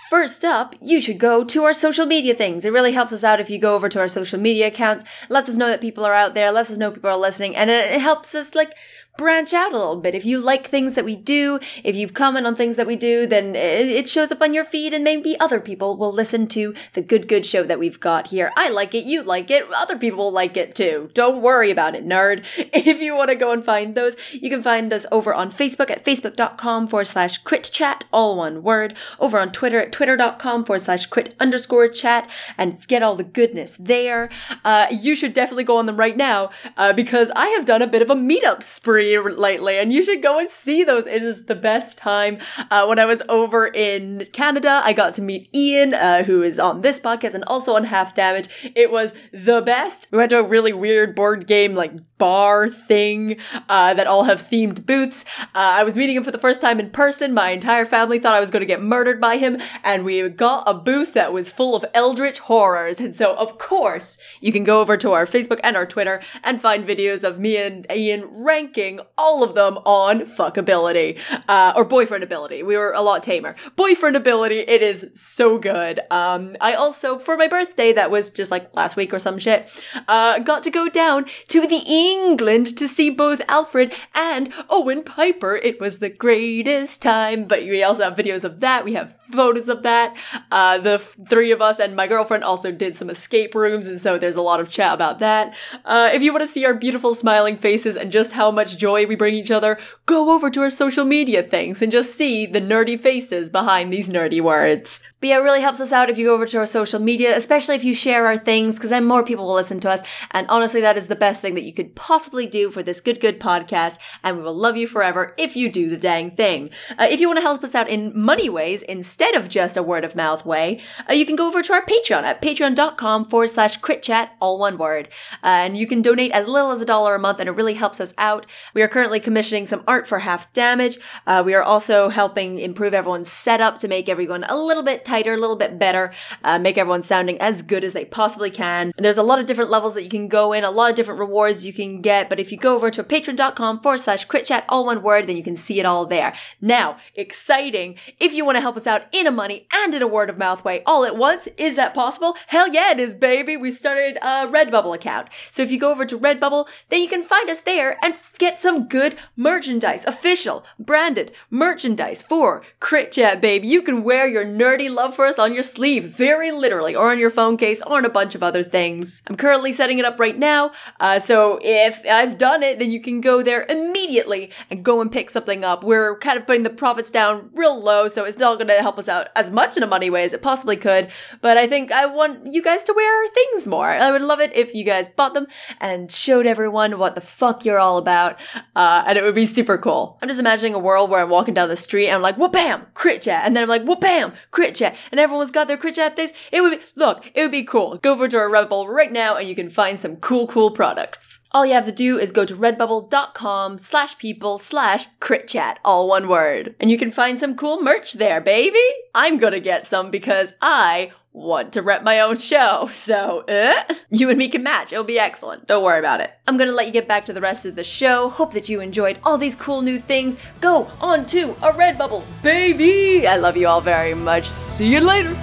First 0.09 0.45
up, 0.45 0.77
you 0.81 1.01
should 1.01 1.19
go 1.19 1.43
to 1.43 1.65
our 1.65 1.73
social 1.73 2.07
media 2.07 2.33
things. 2.33 2.65
It 2.65 2.73
really 2.73 2.93
helps 2.93 3.13
us 3.13 3.25
out 3.25 3.41
if 3.41 3.51
you 3.51 3.59
go 3.59 3.75
over 3.75 3.89
to 3.89 3.99
our 3.99 4.07
social 4.07 4.39
media 4.39 4.71
accounts, 4.87 5.05
lets 5.29 5.49
us 5.49 5.57
know 5.57 5.69
that 5.69 5.81
people 5.81 6.05
are 6.05 6.15
out 6.15 6.35
there, 6.35 6.53
lets 6.53 6.71
us 6.71 6.79
know 6.79 6.91
people 6.91 7.11
are 7.11 7.17
listening, 7.17 7.57
and 7.57 7.71
it, 7.71 7.93
it 7.93 8.01
helps 8.01 8.35
us 8.35 8.55
like 8.55 8.75
branch 9.17 9.53
out 9.55 9.73
a 9.73 9.79
little 9.79 9.97
bit. 9.97 10.15
If 10.15 10.25
you 10.25 10.39
like 10.39 10.67
things 10.67 10.95
that 10.95 11.05
we 11.05 11.17
do, 11.17 11.59
if 11.85 11.97
you 11.97 12.09
comment 12.09 12.47
on 12.47 12.55
things 12.55 12.77
that 12.77 12.87
we 12.87 12.97
do, 12.97 13.27
then 13.27 13.55
it, 13.57 14.09
shows 14.09 14.31
up 14.31 14.41
on 14.41 14.55
your 14.55 14.65
feed 14.65 14.95
and 14.95 15.03
maybe 15.03 15.39
other 15.41 15.61
people 15.61 15.97
will 15.97 16.13
listen 16.13 16.47
to 16.49 16.75
the 16.93 17.03
good, 17.03 17.27
good 17.29 17.45
show 17.45 17.65
that 17.65 17.79
we've 17.79 17.99
got 17.99 18.29
here. 18.29 18.53
I 18.57 18.69
like 18.69 18.95
it, 18.95 19.05
you 19.05 19.23
like 19.23 19.51
it, 19.51 19.67
other 19.75 19.99
people 19.99 20.19
will 20.19 20.33
like 20.33 20.57
it 20.57 20.75
too. 20.75 21.11
Don't 21.13 21.43
worry 21.43 21.71
about 21.71 21.95
it, 21.95 22.07
nerd. 22.07 22.45
If 22.87 23.01
you 23.01 23.17
want 23.17 23.31
to 23.31 23.35
go 23.35 23.51
and 23.53 23.65
find 23.65 23.95
those, 23.95 24.17
you 24.33 24.49
can 24.49 24.63
find 24.63 24.93
us 24.93 25.07
over 25.11 25.35
on 25.35 25.51
Facebook 25.51 25.91
at 25.91 26.05
facebook.com 26.05 26.87
forward 26.89 27.07
slash 27.07 27.39
crit 27.39 27.65
chat, 27.65 28.05
all 28.13 28.37
one 28.37 28.63
word, 28.63 28.97
over 29.19 29.39
on 29.41 29.51
Twitter 29.51 29.81
at 29.81 29.93
twitter.com 29.93 30.65
forward 30.65 30.81
slash 30.81 31.07
crit 31.07 31.35
underscore 31.41 31.89
chat, 31.89 32.31
and 32.57 32.87
get 32.87 33.03
all 33.03 33.17
the 33.17 33.25
goodness 33.25 33.77
there. 33.77 34.31
Uh, 34.65 34.87
you 34.91 35.17
should 35.17 35.33
definitely 35.33 35.65
go 35.65 35.79
on 35.79 35.87
them 35.87 35.97
right 35.97 36.17
now, 36.17 36.51
uh, 36.77 36.93
because 36.93 37.33
I 37.35 37.49
have 37.49 37.65
done 37.65 37.83
a 37.83 37.87
bit 37.87 38.03
of 38.03 38.11
a 38.11 38.15
meetup 38.15 38.63
spree 38.63 39.06
free 39.15 39.35
lately, 39.35 39.79
and 39.79 39.93
you 39.93 40.03
should 40.03 40.23
go 40.23 40.39
and 40.39 40.51
see 40.51 40.85
those. 40.85 41.07
It 41.07 41.23
is 41.23 41.47
the 41.47 41.55
best 41.55 41.99
time. 41.99 42.39
Uh, 42.71 42.87
when 42.87 42.99
I 42.99 43.05
was 43.05 43.23
over 43.29 43.67
in 43.67 44.27
Canada, 44.33 44.81
I 44.85 44.93
got 44.93 45.15
to 45.15 45.23
meet 45.23 45.49
Ian, 45.55 45.95
uh, 45.95 46.25
who 46.25 46.43
is 46.43 46.59
on 46.59 46.81
this 46.81 46.99
podcast 46.99 47.35
and 47.35 47.45
also 47.45 47.77
on 47.77 47.85
Half 47.85 48.15
Damage. 48.15 48.49
It 48.75 48.91
was 48.91 49.15
the 49.33 49.61
best. 49.61 50.09
We 50.11 50.19
went 50.19 50.31
to 50.31 50.39
a 50.39 50.43
really 50.43 50.73
weird 50.73 51.15
board 51.15 51.47
game 51.47 51.75
like 51.75 51.93
bar 52.19 52.69
thing 52.69 53.39
uh, 53.69 53.95
that 53.95 54.07
all 54.07 54.25
have 54.25 54.43
themed 54.43 54.87
booths. 54.87 55.25
Uh, 55.41 55.45
I 55.55 55.85
was 55.85 55.97
meeting 55.97 56.17
him 56.17 56.25
for 56.25 56.31
the 56.31 56.39
first 56.39 56.61
time 56.61 56.81
in 56.81 56.91
person. 56.91 57.35
My 57.35 57.51
entire 57.51 57.85
family 57.85 58.19
thought 58.19 58.35
I 58.35 58.41
was 58.41 58.51
going 58.51 58.61
to 58.61 58.67
get 58.67 58.83
murdered 58.83 59.21
by 59.21 59.37
him, 59.37 59.59
and 59.85 60.05
we 60.05 60.27
got 60.29 60.65
a 60.67 60.75
booth 60.75 61.13
that 61.15 61.33
was 61.33 61.51
full 61.51 61.77
of 61.77 61.85
eldritch 61.95 62.39
horrors. 62.41 62.99
And 62.99 63.15
so, 63.15 63.37
of 63.37 63.59
course, 63.59 64.19
you 64.41 64.53
can 64.53 64.65
go 64.65 64.81
over 64.81 64.97
to 64.97 65.13
our 65.13 65.27
Facebook 65.27 65.61
and 65.63 65.77
our 65.77 65.87
Twitter 65.87 66.23
and 66.43 66.61
find 66.61 66.87
videos 66.87 67.23
of 67.23 67.39
me 67.39 67.57
and 67.57 67.87
Ian 67.91 68.25
ranking 68.45 68.96
all 69.17 69.43
of 69.43 69.55
them 69.55 69.79
on 69.79 70.21
fuckability 70.23 71.19
uh, 71.49 71.73
or 71.77 71.85
boyfriend 71.85 72.25
ability. 72.25 72.63
We 72.63 72.77
were 72.77 72.93
a 72.93 73.01
lot 73.03 73.23
tamer. 73.23 73.57
Boyfriend 73.77 74.17
ability, 74.17 74.61
it 74.61 74.83
is 74.83 75.11
so 75.15 75.59
good. 75.59 76.01
Um, 76.11 76.57
I 76.61 76.75
also, 76.75 77.19
for 77.19 77.37
my 77.37 77.49
birthday, 77.49 77.93
that 77.93 78.11
was 78.11 78.31
just 78.31 78.51
like 78.51 78.75
last 78.75 78.97
week 78.97 79.13
or 79.13 79.19
some 79.19 79.39
shit, 79.39 79.69
uh, 80.09 80.39
got 80.41 80.63
to 80.65 80.71
go 80.71 80.89
down 80.89 81.27
to 81.49 81.67
the 81.67 81.83
England 81.87 82.77
to 82.77 82.89
see 82.89 83.11
both 83.11 83.41
Alfred 83.49 83.95
and 84.15 84.53
Owen 84.69 85.03
Piper. 85.03 85.57
It 85.57 85.81
was 85.81 85.99
the 85.99 86.11
greatest 86.11 87.03
time. 87.03 87.45
But 87.45 87.61
we 87.61 87.83
also 87.83 88.05
have 88.05 88.15
videos 88.15 88.45
of 88.45 88.61
that. 88.61 88.85
We 88.85 88.95
have 88.95 89.19
photos 89.33 89.69
of 89.69 89.83
that. 89.83 90.17
Uh, 90.51 90.79
the 90.79 90.95
f- 90.95 91.17
three 91.29 91.51
of 91.51 91.61
us 91.61 91.79
and 91.81 91.97
my 91.97 92.07
girlfriend 92.07 92.45
also 92.45 92.71
did 92.71 92.97
some 92.97 93.11
escape 93.11 93.55
rooms, 93.55 93.87
and 93.87 94.01
so 94.01 94.19
there's 94.19 94.37
a 94.37 94.43
lot 94.43 94.61
of 94.61 94.69
chat 94.69 94.95
about 94.95 95.19
that. 95.19 95.55
Uh, 95.85 96.11
if 96.13 96.23
you 96.23 96.33
want 96.33 96.43
to 96.43 96.47
see 96.47 96.65
our 96.65 96.75
beautiful 96.75 97.15
smiling 97.15 97.57
faces 97.57 97.97
and 97.97 98.13
just 98.13 98.33
how 98.33 98.51
much 98.51 98.77
joy 98.77 98.86
we 98.93 99.17
bring 99.17 99.35
each 99.35 99.51
other, 99.51 99.79
go 100.07 100.35
over 100.35 100.51
to 100.51 100.61
our 100.61 100.71
social 100.71 101.05
media 101.05 101.43
things 101.43 101.83
and 101.83 101.93
just 101.93 102.15
see 102.15 102.47
the 102.47 102.61
nerdy 102.61 102.99
faces 103.01 103.51
behind 103.51 103.93
these 103.93 104.09
nerdy 104.09 104.41
words. 104.41 105.01
But 105.21 105.31
yeah, 105.31 105.39
it 105.39 105.43
really 105.43 105.63
helps 105.63 105.81
us 105.81 105.93
out 105.93 106.11
if 106.11 106.19
you 106.19 106.27
go 106.27 106.35
over 106.35 106.47
to 106.47 106.59
our 106.59 106.67
social 106.67 107.01
media, 107.01 107.35
especially 107.35 107.75
if 107.75 107.85
you 107.85 107.95
share 107.95 108.27
our 108.27 108.37
things, 108.37 108.77
because 108.77 108.91
then 108.91 109.05
more 109.05 109.25
people 109.25 109.47
will 109.47 109.55
listen 109.55 109.81
to 109.81 109.91
us. 109.91 110.03
And 110.31 110.47
honestly, 110.49 110.83
that 110.83 110.99
is 110.99 111.07
the 111.07 111.17
best 111.17 111.41
thing 111.41 111.55
that 111.55 111.65
you 111.65 111.73
could 111.73 111.95
possibly 111.95 112.47
do 112.47 112.71
for 112.71 112.83
this 112.83 113.01
good, 113.01 113.21
good 113.21 113.41
podcast. 113.41 113.99
And 114.23 114.37
we 114.37 114.43
will 114.43 114.55
love 114.55 114.77
you 114.77 114.87
forever 114.87 115.35
if 115.39 115.57
you 115.57 115.71
do 115.71 115.89
the 115.89 115.97
dang 115.97 116.33
thing. 116.33 116.69
Uh, 116.99 117.07
if 117.11 117.19
you 117.19 117.29
want 117.29 117.39
to 117.39 117.43
help 117.43 117.65
us 117.65 117.75
out 117.75 117.89
in 117.89 118.13
money 118.15 118.51
ways 118.51 118.83
instead 118.83 119.35
of 119.35 119.49
just 119.49 119.77
a 119.77 119.83
word 119.83 120.05
of 120.05 120.15
mouth 120.15 120.45
way, 120.45 120.81
uh, 121.09 121.15
you 121.15 121.25
can 121.25 121.35
go 121.35 121.49
over 121.49 121.63
to 121.63 121.73
our 121.73 121.85
Patreon 121.85 122.23
at 122.23 122.43
patreon.com 122.43 123.25
forward 123.25 123.49
slash 123.49 123.79
crit 123.79 124.03
chat, 124.03 124.37
all 124.39 124.59
one 124.59 124.77
word. 124.77 125.09
Uh, 125.43 125.65
and 125.65 125.79
you 125.79 125.87
can 125.87 126.03
donate 126.03 126.33
as 126.33 126.47
little 126.47 126.73
as 126.73 126.83
a 126.83 126.87
dollar 126.87 127.15
a 127.15 127.19
month, 127.19 127.41
and 127.41 127.49
it 127.49 127.53
really 127.53 127.75
helps 127.75 128.01
us 128.01 128.13
out. 128.19 128.45
We 128.75 128.83
are 128.83 128.89
currently 128.89 129.21
commissioning 129.21 129.65
some 129.65 129.83
art 129.87 130.07
for 130.07 130.19
half 130.19 130.53
damage. 130.53 130.99
Uh, 131.27 131.43
we 131.45 131.55
are 131.55 131.63
also 131.63 132.11
helping 132.11 132.59
improve 132.59 132.93
everyone's 132.93 133.31
setup 133.31 133.79
to 133.79 133.89
make 133.89 134.11
everyone 134.11 134.45
a 134.45 134.57
little 134.57 134.83
bit 134.83 135.05
tighter, 135.05 135.16
a 135.25 135.37
little 135.37 135.57
bit 135.57 135.79
better, 135.79 136.13
uh, 136.45 136.59
make 136.59 136.77
everyone 136.77 137.03
sounding 137.03 137.41
as 137.41 137.63
good 137.63 137.85
as 137.85 137.93
they 137.93 138.05
possibly 138.05 138.51
can. 138.51 138.93
There's 138.99 139.19
a 139.19 139.23
lot 139.23 139.39
of 139.39 139.47
different 139.47 139.71
levels 139.71 139.95
that 139.95 140.03
you 140.03 140.11
can 140.11 140.29
go 140.29 140.53
in, 140.53 140.65
a 140.65 140.71
lot 140.71 140.91
of 140.91 140.97
different 140.97 141.21
rewards 141.21 141.65
you 141.65 141.73
can 141.73 142.03
get, 142.03 142.29
but 142.29 142.39
if 142.39 142.53
you 142.53 142.59
go 142.59 142.75
over 142.75 142.91
to 142.91 143.03
patreon.com 143.03 143.81
forward 143.81 143.99
slash 143.99 144.25
crit 144.27 144.47
chat, 144.47 144.65
all 144.69 144.85
one 144.85 145.03
word, 145.03 145.27
then 145.27 145.37
you 145.37 145.43
can 145.43 145.57
see 145.57 145.81
it 145.81 145.87
all 145.87 146.05
there. 146.05 146.35
Now, 146.61 146.99
exciting. 147.15 147.97
If 148.21 148.35
you 148.35 148.45
want 148.45 148.57
to 148.57 148.63
help 148.63 148.77
us 148.77 148.87
out 148.87 149.03
in 149.13 149.27
a 149.27 149.31
money 149.31 149.67
and 149.73 149.95
in 149.95 150.03
a 150.03 150.07
word 150.07 150.29
of 150.29 150.39
mouth 150.39 150.65
way 150.65 150.83
all 150.85 151.05
at 151.05 151.17
once, 151.17 151.47
is 151.57 151.77
that 151.77 151.95
possible? 151.95 152.37
Hell 152.49 152.69
yeah, 152.69 152.91
it 152.91 153.01
is, 153.01 153.15
baby. 153.15 153.57
We 153.57 153.71
started 153.71 154.19
a 154.23 154.47
Redbubble 154.47 154.95
account. 154.95 155.29
So 155.51 155.63
if 155.63 155.71
you 155.71 155.79
go 155.79 155.91
over 155.91 156.05
to 156.05 156.19
Redbubble, 156.19 156.69
then 156.89 157.01
you 157.01 157.09
can 157.09 157.23
find 157.23 157.49
us 157.49 157.61
there 157.61 157.99
and 158.05 158.15
get 158.39 158.61
some 158.61 158.89
good 158.89 159.17
merchandise, 159.37 160.05
official, 160.05 160.65
branded 160.79 161.33
merchandise 161.51 162.23
for 162.23 162.63
Crit 162.81 163.13
Chat, 163.13 163.41
baby. 163.41 163.69
You 163.69 163.83
can 163.83 164.03
wear 164.03 164.27
your 164.27 164.45
nerdy 164.45 164.93
love 164.97 165.15
for 165.15 165.27
us 165.27 165.39
on 165.39 165.55
your 165.55 165.63
sleeve, 165.63 166.05
very 166.05 166.51
literally, 166.51 166.97
or 166.97 167.11
on 167.13 167.19
your 167.19 167.31
phone 167.31 167.57
case, 167.57 167.83
or 167.83 167.99
on 167.99 168.05
a 168.05 168.11
bunch 168.11 168.35
of 168.35 168.43
other 168.43 168.65
things. 168.65 169.23
I'm 169.29 169.37
currently 169.37 169.73
setting 169.73 169.99
it 169.99 170.05
up 170.05 170.19
right 170.19 170.37
now, 170.37 170.73
uh, 170.99 171.19
so 171.19 171.61
if 171.63 172.01
I've 172.11 172.39
done 172.39 172.63
it, 172.63 172.79
then 172.79 172.91
you 172.91 173.01
can 173.01 173.21
go 173.21 173.43
there 173.43 173.67
immediately 173.69 174.51
and 174.71 174.83
go 174.83 175.01
and 175.01 175.13
pick 175.13 175.31
something 175.31 175.63
up. 175.63 175.85
We're 175.85 176.19
kind 176.19 176.39
of 176.39 176.47
putting 176.47 176.63
the 176.63 176.71
profits 176.71 177.11
down 177.11 177.51
real 177.55 177.81
low, 177.81 178.09
so 178.09 178.25
it's 178.25 178.39
not 178.39 178.57
going 178.57 178.69
to 178.69 178.81
help 178.81 178.99
us 178.99 179.09
out 179.09 179.29
as 179.37 179.51
much 179.51 179.77
in 179.77 179.83
a 179.83 179.87
money 179.87 180.09
way 180.09 180.25
as 180.25 180.33
it 180.33 180.43
possibly 180.43 180.77
could, 180.77 181.09
but 181.43 181.59
I 181.59 181.67
think 181.67 181.93
I 181.93 182.07
want 182.07 182.53
you 182.53 182.63
guys 182.63 182.83
to 182.85 182.95
wear 182.95 183.29
things 183.29 183.69
more. 183.69 183.91
I 183.91 184.11
would 184.11 184.23
love 184.23 184.41
it 184.41 184.57
if 184.57 184.75
you 184.75 184.85
guys 184.85 185.09
bought 185.11 185.35
them 185.35 185.47
and 185.79 186.11
showed 186.11 186.47
everyone 186.47 186.99
what 186.99 187.15
the 187.15 187.21
fuck 187.21 187.65
you're 187.65 187.79
all 187.79 187.99
about, 187.99 188.39
uh, 188.75 189.05
and 189.07 189.19
it 189.19 189.23
would 189.23 189.35
be 189.35 189.47
super 189.47 189.77
cool. 189.77 190.19
I'm 190.23 190.29
just 190.29 190.41
imagining 190.41 190.73
a 190.75 190.79
world 190.79 191.11
where 191.11 191.21
I'm 191.21 191.29
walking 191.29 191.53
down 191.53 191.69
the 191.69 191.77
street 191.77 192.07
and 192.07 192.17
I'm 192.17 192.23
like, 192.23 192.39
whoop 192.39 192.53
bam, 192.53 192.87
crit 192.95 193.23
chat, 193.23 193.43
and 193.45 193.55
then 193.55 193.63
I'm 193.63 193.69
like, 193.69 193.85
whoop 193.85 194.01
bam, 194.01 194.33
crit 194.51 194.75
chat, 194.77 194.86
and 195.11 195.21
everyone's 195.21 195.51
got 195.51 195.69
their 195.69 195.77
crit 195.77 195.95
chat 195.95 196.17
things. 196.17 196.33
It 196.53 196.61
would 196.61 196.79
be, 196.79 196.85
look, 196.95 197.25
it 197.35 197.43
would 197.43 197.51
be 197.51 197.65
cool. 197.65 197.97
Go 197.99 198.13
over 198.13 198.29
to 198.29 198.37
our 198.37 198.51
Redbubble 198.51 198.89
right 198.89 199.13
now 199.13 199.37
and 199.37 199.49
you 199.49 199.55
can 199.55 199.71
find 199.71 199.99
some 199.99 200.17
cool, 200.17 200.47
cool 200.47 200.71
products. 200.71 201.41
All 201.53 201.65
you 201.65 201.73
have 201.73 201.87
to 201.87 201.93
do 201.93 202.19
is 202.19 202.33
go 202.33 202.45
to 202.45 202.55
redbubble.com 202.55 203.79
slash 203.79 204.19
people 204.19 204.59
slash 204.59 205.07
crit 205.21 205.49
chat, 205.49 205.79
all 205.85 206.09
one 206.09 206.29
word. 206.29 206.75
And 206.79 206.91
you 206.91 206.99
can 206.99 207.11
find 207.11 207.39
some 207.39 207.57
cool 207.57 207.81
merch 207.83 208.15
there, 208.15 208.41
baby. 208.41 208.79
I'm 209.15 209.39
gonna 209.39 209.61
get 209.61 209.87
some 209.87 210.11
because 210.11 210.53
I 210.61 211.13
want 211.37 211.71
to 211.75 211.83
rep 211.83 212.03
my 212.03 212.19
own 212.21 212.37
show. 212.37 212.89
So, 212.97 213.41
uh, 213.47 213.85
you 214.11 214.31
and 214.31 214.39
me 214.39 214.49
can 214.49 214.63
match. 214.63 214.93
It'll 214.93 215.05
be 215.05 215.19
excellent. 215.19 215.67
Don't 215.67 215.85
worry 215.85 215.99
about 215.99 216.21
it. 216.21 216.33
I'm 216.49 216.57
gonna 216.57 216.73
let 216.73 216.87
you 216.87 216.93
get 216.93 217.07
back 217.07 217.25
to 217.27 217.33
the 217.33 217.41
rest 217.41 217.67
of 217.67 217.77
the 217.77 217.85
show. 217.85 218.29
Hope 218.31 218.53
that 218.55 218.69
you 218.69 218.81
enjoyed 218.81 219.19
all 219.23 219.37
these 219.39 219.55
cool 219.55 219.83
new 219.83 220.01
things. 220.01 220.39
Go 220.61 220.87
on 221.01 221.27
to 221.27 221.51
a 221.63 221.73
Redbubble, 221.73 222.25
baby! 222.43 223.29
I 223.29 223.37
love 223.37 223.57
you 223.57 223.69
all 223.69 223.81
very 223.83 224.15
much. 224.15 224.49
See 224.49 224.93
you 224.93 225.01
later. 225.01 225.35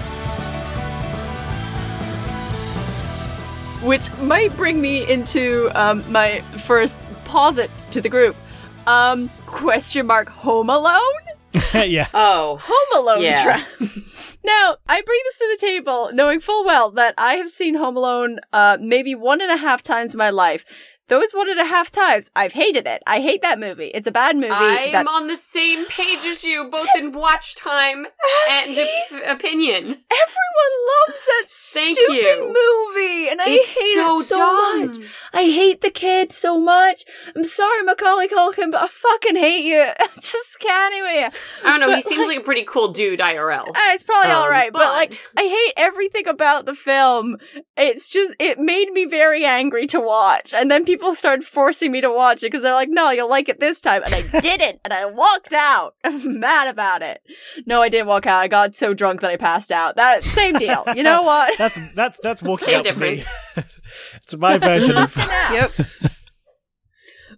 Which 3.83 4.11
might 4.19 4.55
bring 4.55 4.81
me 4.81 5.09
into 5.11 5.69
um, 5.75 6.09
my 6.11 6.39
first 6.65 6.99
posit 7.25 7.69
to 7.91 7.99
the 8.01 8.09
group. 8.09 8.35
Um, 8.87 9.29
question 9.45 10.07
mark 10.07 10.29
Home 10.29 10.69
Alone? 10.69 11.01
yeah. 11.73 12.07
Oh, 12.13 12.57
Home 12.61 13.01
Alone 13.03 13.21
Yeah. 13.23 13.43
traps. 13.43 14.31
now, 14.45 14.77
I 14.87 15.01
bring 15.01 15.19
this 15.25 15.39
to 15.39 15.47
the 15.51 15.67
table 15.67 16.09
knowing 16.13 16.39
full 16.41 16.65
well 16.65 16.91
that 16.91 17.13
I 17.17 17.35
have 17.35 17.49
seen 17.49 17.75
Home 17.75 17.95
Alone 17.95 18.39
uh, 18.51 18.77
maybe 18.79 19.15
one 19.15 19.41
and 19.41 19.51
a 19.51 19.57
half 19.57 19.81
times 19.81 20.13
in 20.13 20.17
my 20.17 20.29
life. 20.29 20.65
Those 21.09 21.31
one 21.33 21.49
and 21.49 21.59
a 21.59 21.65
half 21.65 21.91
times, 21.91 22.31
I've 22.35 22.53
hated 22.53 22.87
it. 22.87 23.03
I 23.05 23.19
hate 23.19 23.41
that 23.41 23.59
movie. 23.59 23.87
It's 23.87 24.07
a 24.07 24.11
bad 24.11 24.35
movie. 24.37 24.47
I'm 24.51 24.91
that- 24.93 25.05
on 25.07 25.27
the 25.27 25.35
same 25.35 25.85
page 25.87 26.25
as 26.25 26.43
you, 26.43 26.63
both 26.69 26.87
in 26.97 27.11
watch 27.11 27.55
time 27.55 28.07
and 28.49 28.77
op- 29.11 29.37
opinion. 29.37 29.83
Everyone 29.83 30.73
loves 31.07 31.25
that 31.25 31.43
Thank 31.47 31.97
stupid 31.99 32.15
you. 32.15 32.41
movie, 32.47 33.29
and 33.29 33.41
I 33.41 33.45
It's 33.47 33.77
hate 33.77 33.95
so 33.95 34.19
it 34.19 34.23
so 34.23 34.35
dumb. 34.37 34.87
much. 34.87 34.97
I 35.33 35.43
hate 35.43 35.81
the 35.81 35.89
kid 35.89 36.31
so 36.31 36.59
much. 36.59 37.03
I'm 37.35 37.43
sorry, 37.43 37.83
Macaulay 37.83 38.27
Culkin, 38.29 38.71
but 38.71 38.81
I 38.83 38.87
fucking 38.87 39.35
hate 39.35 39.65
you. 39.65 39.81
I 39.99 40.07
just 40.21 40.59
can't 40.59 40.93
you. 40.95 41.03
I 41.03 41.31
don't 41.71 41.79
know. 41.79 41.89
he 41.89 41.95
But, 41.95 42.03
seems 42.03 42.27
like 42.27 42.37
a 42.37 42.41
pretty 42.41 42.63
cool 42.63 42.89
dude 42.93 43.19
IRL. 43.19 43.67
Uh, 43.67 43.73
it's 43.93 44.03
probably 44.03 44.31
all 44.31 44.45
Um, 44.45 44.49
right, 44.51 44.71
but, 44.71 44.79
but- 44.79 44.93
like 44.93 45.19
I 45.37 45.41
hate 45.43 45.73
everything 45.75 46.27
about 46.27 46.65
the 46.65 46.75
film. 46.75 47.37
It's 47.75 48.09
just 48.09 48.33
it 48.39 48.57
made 48.59 48.91
me 48.93 49.05
very 49.05 49.43
angry 49.43 49.85
to 49.87 49.99
watch, 49.99 50.53
and 50.53 50.69
then 50.71 50.85
people 50.85 50.92
started 51.15 51.45
forcing 51.45 51.91
me 51.91 52.01
to 52.01 52.11
watch 52.11 52.43
it 52.43 52.47
because 52.47 52.63
they're 52.63 52.73
like, 52.73 52.89
"No, 52.89 53.11
you'll 53.11 53.29
like 53.29 53.49
it 53.49 53.59
this 53.59 53.79
time," 53.81 54.01
and 54.03 54.13
I 54.13 54.21
didn't, 54.41 54.79
and 54.83 54.93
I 54.93 55.05
walked 55.05 55.53
out. 55.53 55.95
I'm 56.03 56.39
mad 56.39 56.67
about 56.67 57.01
it. 57.01 57.21
No, 57.65 57.81
I 57.81 57.89
didn't 57.89 58.07
walk 58.07 58.25
out. 58.25 58.39
I 58.39 58.47
got 58.47 58.75
so 58.75 58.93
drunk 58.93 59.21
that 59.21 59.31
I 59.31 59.37
passed 59.37 59.71
out. 59.71 59.95
That 59.95 60.23
same 60.23 60.55
deal. 60.55 60.83
You 60.95 61.03
know 61.03 61.21
what? 61.23 61.57
That's 61.57 61.77
that's 61.93 62.19
that's 62.21 62.41
walking 62.43 62.67
Same 62.67 62.79
out 62.79 62.87
for 62.87 62.99
me. 62.99 63.15
difference. 63.15 63.73
it's 64.15 64.35
my 64.35 64.57
version 64.57 64.97
of 64.97 65.15
yep. 65.15 65.71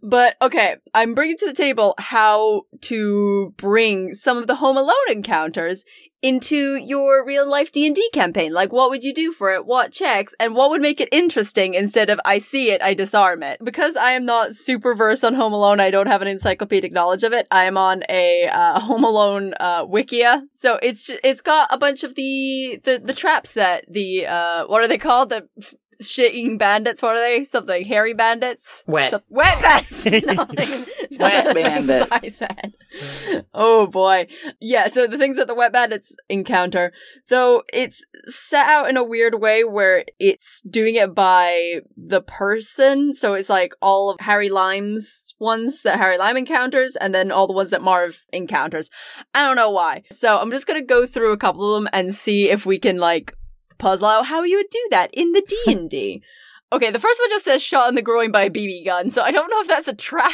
But 0.07 0.35
okay, 0.41 0.75
I'm 0.93 1.15
bringing 1.15 1.37
to 1.37 1.47
the 1.47 1.53
table 1.53 1.95
how 1.97 2.63
to 2.81 3.53
bring 3.57 4.13
some 4.13 4.37
of 4.37 4.45
the 4.45 4.55
Home 4.55 4.77
Alone 4.77 4.93
encounters 5.09 5.83
into 6.25 6.75
your 6.77 7.23
real 7.23 7.47
life 7.47 7.71
D&D 7.71 8.09
campaign. 8.11 8.51
Like 8.51 8.73
what 8.73 8.89
would 8.89 9.03
you 9.03 9.13
do 9.13 9.31
for 9.31 9.51
it? 9.51 9.67
What 9.67 9.91
checks? 9.91 10.33
And 10.39 10.55
what 10.55 10.71
would 10.71 10.81
make 10.81 10.99
it 10.99 11.07
interesting 11.11 11.75
instead 11.75 12.09
of 12.09 12.19
I 12.25 12.39
see 12.39 12.71
it, 12.71 12.81
I 12.81 12.95
disarm 12.95 13.43
it? 13.43 13.63
Because 13.63 13.95
I 13.95 14.11
am 14.11 14.25
not 14.25 14.55
super 14.55 14.95
versed 14.95 15.23
on 15.23 15.35
Home 15.35 15.53
Alone, 15.53 15.79
I 15.79 15.91
don't 15.91 16.07
have 16.07 16.23
an 16.23 16.27
encyclopedic 16.27 16.91
knowledge 16.91 17.23
of 17.23 17.31
it. 17.31 17.45
I 17.51 17.65
am 17.65 17.77
on 17.77 18.01
a 18.09 18.47
uh, 18.51 18.79
Home 18.89 19.03
Alone 19.03 19.53
uh, 19.59 19.85
wikia. 19.85 20.47
So 20.53 20.79
it's 20.81 21.03
ju- 21.03 21.19
it's 21.23 21.41
got 21.41 21.67
a 21.71 21.77
bunch 21.77 22.03
of 22.03 22.15
the 22.15 22.81
the 22.83 22.99
the 23.03 23.13
traps 23.13 23.53
that 23.53 23.85
the 23.87 24.25
uh 24.25 24.65
what 24.65 24.81
are 24.81 24.87
they 24.87 24.97
called? 24.97 25.29
The 25.29 25.47
shit-eating 26.01 26.57
bandits. 26.57 27.01
What 27.01 27.15
are 27.15 27.19
they? 27.21 27.45
Something 27.45 27.85
hairy 27.85 28.13
bandits. 28.13 28.83
Wet. 28.87 29.11
Some- 29.11 29.21
wet 29.29 29.61
bandits. 29.61 30.05
Nothing- 30.25 30.85
none 31.11 31.35
of 31.35 31.43
the 31.45 31.53
things 31.53 31.87
bandit. 31.87 32.07
I 32.11 32.29
said. 32.29 32.73
Oh 33.53 33.87
boy. 33.87 34.27
Yeah. 34.59 34.87
So 34.87 35.07
the 35.07 35.17
things 35.17 35.37
that 35.37 35.47
the 35.47 35.55
wet 35.55 35.73
bandits 35.73 36.15
encounter, 36.29 36.91
though, 37.29 37.63
it's 37.73 38.05
set 38.27 38.67
out 38.67 38.89
in 38.89 38.97
a 38.97 39.03
weird 39.03 39.41
way 39.41 39.63
where 39.63 40.05
it's 40.19 40.61
doing 40.69 40.95
it 40.95 41.13
by 41.15 41.81
the 41.95 42.21
person. 42.21 43.13
So 43.13 43.33
it's 43.33 43.49
like 43.49 43.73
all 43.81 44.09
of 44.09 44.19
Harry 44.21 44.49
Lyme's 44.49 45.33
ones 45.39 45.81
that 45.83 45.97
Harry 45.97 46.17
Lyme 46.17 46.37
encounters, 46.37 46.95
and 46.95 47.13
then 47.13 47.31
all 47.31 47.47
the 47.47 47.53
ones 47.53 47.69
that 47.71 47.81
Marv 47.81 48.25
encounters. 48.31 48.89
I 49.33 49.41
don't 49.45 49.55
know 49.57 49.69
why. 49.69 50.03
So 50.11 50.37
I'm 50.39 50.51
just 50.51 50.67
gonna 50.67 50.81
go 50.81 51.05
through 51.05 51.31
a 51.33 51.37
couple 51.37 51.73
of 51.75 51.83
them 51.83 51.89
and 51.93 52.13
see 52.13 52.49
if 52.49 52.65
we 52.65 52.77
can 52.79 52.97
like 52.97 53.33
puzzle 53.77 54.07
out 54.07 54.25
how 54.27 54.43
you 54.43 54.57
would 54.57 54.69
do 54.69 54.87
that 54.91 55.09
in 55.13 55.31
the 55.31 55.41
D 55.47 55.57
and 55.71 55.89
D. 55.89 56.23
Okay, 56.73 56.89
the 56.91 56.99
first 56.99 57.19
one 57.21 57.29
just 57.29 57.45
says 57.45 57.61
shot 57.61 57.89
in 57.89 57.95
the 57.95 58.01
groin 58.01 58.31
by 58.31 58.43
a 58.43 58.49
BB 58.49 58.85
gun, 58.85 59.09
so 59.09 59.21
I 59.21 59.31
don't 59.31 59.49
know 59.49 59.61
if 59.61 59.67
that's 59.67 59.87
a 59.87 59.93
trap 59.93 60.33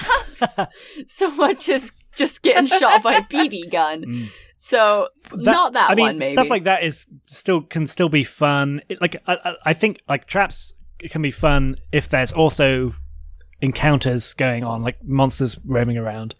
so 1.05 1.29
much 1.31 1.67
as 1.69 1.91
just 2.15 2.41
getting 2.41 2.65
shot 2.67 3.03
by 3.03 3.15
a 3.15 3.21
BB 3.21 3.69
gun. 3.71 4.03
Mm. 4.05 4.27
So 4.57 5.09
not 5.33 5.73
that 5.73 5.91
I 5.91 5.95
mean, 5.95 6.05
one, 6.05 6.17
maybe. 6.19 6.31
stuff 6.31 6.49
like 6.49 6.63
that 6.63 6.83
is 6.83 7.05
still 7.27 7.61
can 7.61 7.85
still 7.87 8.09
be 8.09 8.23
fun. 8.23 8.81
It- 8.89 9.01
like 9.01 9.17
I, 9.27 9.37
I- 9.43 9.55
I 9.67 9.73
think 9.73 10.01
like 10.07 10.25
traps 10.25 10.73
can 11.09 11.21
be 11.21 11.31
fun 11.31 11.75
if 11.91 12.07
there's 12.09 12.31
also 12.31 12.93
encounters 13.61 14.33
going 14.33 14.63
on, 14.63 14.81
like 14.81 15.03
monsters 15.03 15.59
roaming 15.65 15.97
around. 15.97 16.35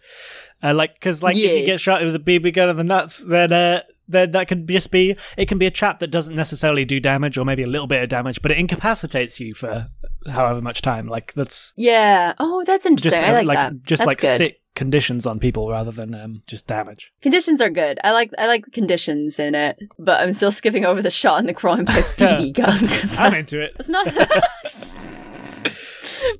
Uh, 0.62 0.72
like 0.74 0.94
because 0.94 1.22
like 1.22 1.36
if 1.36 1.60
you 1.60 1.66
get 1.66 1.80
shot 1.80 2.02
with 2.04 2.14
a 2.14 2.18
BB 2.18 2.54
gun 2.54 2.68
in 2.68 2.76
the 2.76 2.84
nuts, 2.84 3.22
then 3.24 3.52
uh, 3.52 3.82
then 4.12 4.30
that 4.32 4.48
could 4.48 4.68
just 4.68 4.90
be 4.90 5.16
it 5.36 5.48
can 5.48 5.58
be 5.58 5.66
a 5.66 5.70
trap 5.70 5.98
that 5.98 6.08
doesn't 6.08 6.34
necessarily 6.34 6.84
do 6.84 7.00
damage 7.00 7.36
or 7.36 7.44
maybe 7.44 7.62
a 7.62 7.66
little 7.66 7.86
bit 7.86 8.02
of 8.02 8.08
damage, 8.08 8.40
but 8.42 8.50
it 8.50 8.58
incapacitates 8.58 9.40
you 9.40 9.54
for 9.54 9.88
however 10.30 10.60
much 10.60 10.82
time. 10.82 11.08
Like 11.08 11.32
that's 11.34 11.72
yeah. 11.76 12.34
Oh, 12.38 12.62
that's 12.64 12.86
interesting. 12.86 13.12
just 13.20 13.24
I 13.24 13.30
uh, 13.30 13.34
like, 13.34 13.46
like 13.46 13.56
that. 13.56 13.82
just 13.84 14.00
That's 14.00 14.06
like 14.06 14.20
good. 14.20 14.36
stick 14.36 14.58
conditions 14.74 15.26
on 15.26 15.38
people 15.38 15.68
rather 15.70 15.90
than 15.90 16.14
um, 16.14 16.40
just 16.46 16.66
damage. 16.66 17.12
Conditions 17.20 17.60
are 17.60 17.68
good. 17.70 17.98
I 18.04 18.12
like 18.12 18.30
I 18.38 18.46
like 18.46 18.64
conditions 18.72 19.38
in 19.38 19.54
it, 19.54 19.78
but 19.98 20.20
I'm 20.20 20.32
still 20.32 20.52
skipping 20.52 20.84
over 20.84 21.02
the 21.02 21.10
shot 21.10 21.40
in 21.40 21.46
the 21.46 21.52
groin 21.52 21.84
by 21.84 21.92
BB 21.92 22.52
gun 22.56 22.80
because 22.80 23.18
I'm 23.18 23.34
into 23.34 23.60
it. 23.60 23.76
It's 23.78 23.88
not 23.88 24.08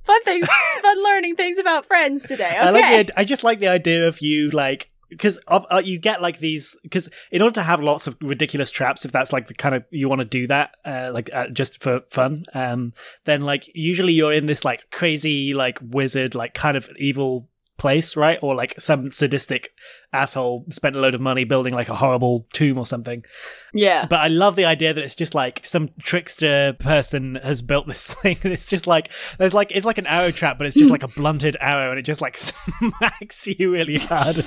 fun 0.04 0.22
things, 0.24 0.46
fun 0.82 1.04
learning 1.04 1.36
things 1.36 1.58
about 1.58 1.86
friends 1.86 2.22
today. 2.24 2.50
Okay. 2.50 2.58
I 2.58 2.70
like 2.70 3.06
the. 3.06 3.20
I 3.20 3.24
just 3.24 3.44
like 3.44 3.58
the 3.60 3.68
idea 3.68 4.08
of 4.08 4.20
you 4.20 4.50
like 4.50 4.90
because 5.12 5.38
uh, 5.48 5.82
you 5.84 5.98
get 5.98 6.22
like 6.22 6.38
these 6.38 6.76
because 6.82 7.08
in 7.30 7.42
order 7.42 7.54
to 7.54 7.62
have 7.62 7.80
lots 7.80 8.06
of 8.06 8.16
ridiculous 8.20 8.70
traps, 8.70 9.04
if 9.04 9.12
that's 9.12 9.32
like 9.32 9.46
the 9.46 9.54
kind 9.54 9.74
of 9.74 9.84
you 9.90 10.08
want 10.08 10.20
to 10.20 10.24
do 10.24 10.46
that, 10.46 10.74
uh, 10.84 11.10
like 11.12 11.30
uh, 11.32 11.48
just 11.48 11.82
for 11.82 12.00
fun, 12.10 12.44
um, 12.54 12.92
then 13.24 13.42
like 13.42 13.64
usually 13.74 14.12
you're 14.12 14.32
in 14.32 14.46
this 14.46 14.64
like 14.64 14.90
crazy 14.90 15.54
like 15.54 15.78
wizard 15.82 16.34
like 16.34 16.54
kind 16.54 16.76
of 16.76 16.90
evil 16.96 17.48
place, 17.78 18.16
right? 18.16 18.38
Or 18.42 18.54
like 18.54 18.80
some 18.80 19.10
sadistic 19.10 19.70
asshole 20.12 20.64
spent 20.70 20.94
a 20.96 21.00
load 21.00 21.14
of 21.14 21.20
money 21.20 21.44
building 21.44 21.72
like 21.72 21.88
a 21.88 21.94
horrible 21.94 22.46
tomb 22.52 22.76
or 22.78 22.84
something. 22.86 23.24
yeah. 23.72 24.04
But 24.06 24.20
I 24.20 24.28
love 24.28 24.56
the 24.56 24.64
idea 24.66 24.92
that 24.92 25.02
it's 25.02 25.14
just 25.14 25.34
like 25.34 25.64
some 25.64 25.90
trickster 26.02 26.74
person 26.78 27.36
has 27.36 27.62
built 27.62 27.86
this 27.86 28.14
thing, 28.22 28.38
and 28.42 28.52
it's 28.52 28.68
just 28.68 28.86
like 28.86 29.10
there's 29.38 29.54
like 29.54 29.72
it's 29.74 29.86
like 29.86 29.98
an 29.98 30.06
arrow 30.06 30.30
trap, 30.30 30.58
but 30.58 30.66
it's 30.66 30.76
just 30.76 30.90
like 30.90 31.02
a 31.02 31.08
blunted 31.08 31.56
arrow, 31.60 31.90
and 31.90 31.98
it 31.98 32.02
just 32.02 32.20
like 32.20 32.36
smacks 32.38 33.46
you 33.46 33.72
really 33.72 33.96
hard. 33.98 34.36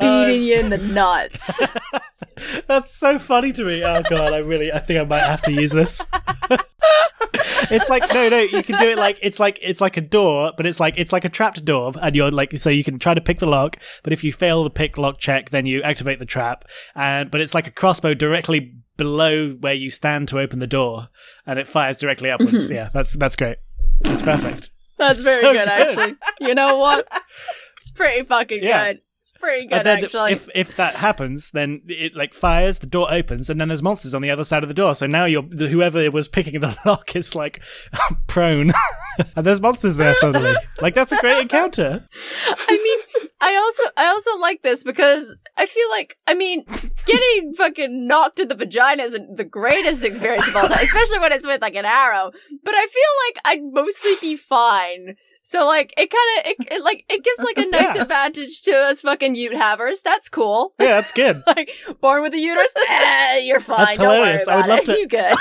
Uh, 0.00 0.26
Beating 0.26 0.42
you 0.42 0.58
in 0.60 0.70
the 0.70 0.78
nuts. 0.78 1.66
That's 2.66 2.90
so 2.90 3.18
funny 3.18 3.52
to 3.52 3.64
me. 3.64 3.84
Oh 3.84 4.02
god, 4.08 4.32
I 4.32 4.38
really, 4.38 4.72
I 4.72 4.78
think 4.80 4.98
I 5.00 5.04
might 5.04 5.20
have 5.20 5.42
to 5.42 5.52
use 5.52 5.70
this. 5.70 6.04
it's 7.70 7.88
like 7.88 8.02
no, 8.12 8.28
no, 8.28 8.40
you 8.40 8.62
can 8.62 8.78
do 8.78 8.88
it 8.88 8.98
like 8.98 9.18
it's 9.22 9.38
like 9.40 9.58
it's 9.62 9.80
like 9.80 9.96
a 9.96 10.00
door, 10.00 10.52
but 10.56 10.66
it's 10.66 10.80
like 10.80 10.94
it's 10.96 11.12
like 11.12 11.24
a 11.24 11.28
trapped 11.28 11.64
door, 11.64 11.92
and 12.00 12.14
you're 12.16 12.30
like 12.30 12.56
so 12.58 12.70
you 12.70 12.84
can 12.84 12.98
try 12.98 13.14
to 13.14 13.20
pick 13.20 13.38
the 13.38 13.46
lock, 13.46 13.78
but 14.02 14.12
if 14.12 14.24
you 14.24 14.32
fail 14.44 14.62
the 14.64 14.70
pick 14.70 14.98
lock 14.98 15.18
check, 15.18 15.50
then 15.50 15.64
you 15.66 15.82
activate 15.82 16.18
the 16.18 16.26
trap, 16.26 16.64
and 16.94 17.30
but 17.30 17.40
it's 17.40 17.54
like 17.54 17.66
a 17.66 17.70
crossbow 17.70 18.14
directly 18.14 18.74
below 18.96 19.50
where 19.52 19.72
you 19.74 19.90
stand 19.90 20.28
to 20.28 20.38
open 20.38 20.58
the 20.58 20.66
door, 20.66 21.08
and 21.46 21.58
it 21.58 21.66
fires 21.68 21.96
directly 21.96 22.30
upwards. 22.30 22.70
yeah, 22.78 22.90
that's 22.92 23.14
that's 23.14 23.36
great. 23.36 23.58
That's 24.02 24.22
perfect. 24.22 24.70
That's 24.98 25.24
very 25.30 25.42
So 25.44 25.52
good, 25.52 25.58
good. 25.58 25.68
actually. 25.68 26.14
You 26.40 26.54
know 26.54 26.76
what? 26.76 27.06
It's 27.76 27.90
pretty 27.90 28.24
fucking 28.24 28.62
Yeah. 28.62 28.92
good. 28.94 29.00
Pretty 29.44 29.66
good, 29.66 29.76
and 29.76 29.86
then 29.86 30.04
actually. 30.04 30.32
if 30.32 30.48
if 30.54 30.76
that 30.76 30.94
happens, 30.94 31.50
then 31.50 31.82
it 31.86 32.14
like 32.14 32.32
fires, 32.32 32.78
the 32.78 32.86
door 32.86 33.12
opens, 33.12 33.50
and 33.50 33.60
then 33.60 33.68
there's 33.68 33.82
monsters 33.82 34.14
on 34.14 34.22
the 34.22 34.30
other 34.30 34.42
side 34.42 34.62
of 34.62 34.68
the 34.68 34.74
door. 34.74 34.94
So 34.94 35.06
now 35.06 35.26
you're 35.26 35.42
the, 35.42 35.68
whoever 35.68 36.10
was 36.10 36.28
picking 36.28 36.58
the 36.60 36.74
lock 36.86 37.14
is 37.14 37.34
like 37.34 37.62
prone, 38.26 38.72
and 39.36 39.44
there's 39.44 39.60
monsters 39.60 39.96
there 39.96 40.14
suddenly. 40.14 40.54
like 40.80 40.94
that's 40.94 41.12
a 41.12 41.16
great 41.18 41.42
encounter. 41.42 42.08
I 42.48 42.76
mean, 42.82 43.28
I 43.40 43.54
also 43.56 43.82
I 43.98 44.06
also 44.06 44.38
like 44.38 44.62
this 44.62 44.82
because 44.82 45.36
I 45.58 45.66
feel 45.66 45.90
like 45.90 46.16
I 46.26 46.32
mean, 46.34 46.64
getting 47.04 47.52
fucking 47.54 48.06
knocked 48.06 48.38
in 48.38 48.48
the 48.48 48.54
vagina 48.54 49.02
isn't 49.02 49.36
the 49.36 49.44
greatest 49.44 50.04
experience 50.04 50.48
of 50.48 50.56
all 50.56 50.68
time, 50.68 50.82
especially 50.82 51.18
when 51.18 51.32
it's 51.32 51.46
with 51.46 51.60
like 51.60 51.74
an 51.74 51.84
arrow. 51.84 52.30
But 52.62 52.74
I 52.74 52.86
feel 52.86 53.02
like 53.26 53.38
I'd 53.44 53.72
mostly 53.72 54.12
be 54.22 54.36
fine. 54.36 55.16
So 55.46 55.66
like 55.66 55.92
it 55.98 56.10
kind 56.10 56.30
of 56.38 56.46
it, 56.66 56.72
it 56.72 56.82
like 56.84 57.04
it 57.10 57.22
gives 57.22 57.38
like 57.40 57.58
a 57.58 57.68
nice 57.70 57.94
Yeah. 57.96 58.02
advantage 58.02 58.62
to 58.62 58.72
us 58.72 59.02
fucking 59.02 59.34
Ute 59.34 59.52
havers. 59.52 60.00
That's 60.00 60.30
cool. 60.30 60.72
Yeah, 60.80 60.86
that's 61.00 61.12
good. 61.12 61.42
Like 61.46 61.70
born 62.00 62.22
with 62.22 62.32
a 62.32 62.38
uterus, 62.38 62.74
eh, 62.88 63.40
you're 63.44 63.60
fine. 63.60 63.76
That's 63.76 63.96
Don't 63.98 64.06
worry 64.08 64.16
hilarious. 64.38 64.48
I 64.48 64.56
would 64.56 64.66
love 64.66 64.78
it. 64.80 64.86
to- 64.86 64.98
You 64.98 65.06
good? 65.06 65.36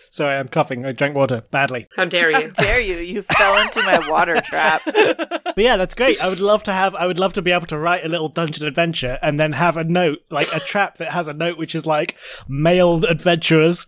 Sorry, 0.10 0.34
I'm 0.38 0.48
coughing. 0.48 0.86
I 0.86 0.92
drank 0.92 1.14
water 1.14 1.42
badly. 1.50 1.86
How 1.94 2.06
dare 2.06 2.30
you? 2.30 2.36
How 2.56 2.62
dare 2.64 2.80
you? 2.80 2.96
You 3.00 3.20
fell 3.22 3.60
into 3.62 3.82
my 3.82 4.08
water 4.08 4.40
trap. 4.40 4.80
But 4.86 5.54
yeah, 5.58 5.76
that's 5.76 5.94
great. 5.94 6.22
I 6.24 6.28
would 6.28 6.40
love 6.40 6.62
to 6.64 6.72
have. 6.72 6.94
I 6.94 7.06
would 7.06 7.18
love 7.18 7.34
to 7.34 7.42
be 7.42 7.52
able 7.52 7.66
to 7.66 7.78
write 7.78 8.04
a 8.04 8.08
little 8.08 8.28
dungeon 8.30 8.66
adventure 8.66 9.18
and 9.20 9.38
then 9.38 9.52
have 9.52 9.76
a 9.76 9.84
note, 9.84 10.20
like 10.30 10.48
a 10.54 10.60
trap 10.60 10.96
that 10.98 11.12
has 11.12 11.28
a 11.28 11.34
note 11.34 11.58
which 11.58 11.74
is 11.74 11.84
like 11.84 12.16
mailed 12.48 13.04
adventurers. 13.04 13.84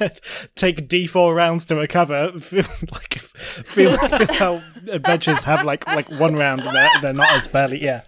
Take 0.54 0.88
D4 0.88 1.34
rounds 1.34 1.64
to 1.66 1.76
recover. 1.76 2.32
like 2.92 3.18
feel, 3.18 3.96
female 3.96 4.62
adventures 4.90 5.42
have 5.44 5.64
like 5.64 5.86
like 5.86 6.10
one 6.18 6.34
round 6.34 6.62
and 6.62 6.74
they're, 6.74 6.90
they're 7.02 7.12
not 7.12 7.30
as 7.32 7.48
badly. 7.48 7.82
Yeah, 7.82 8.02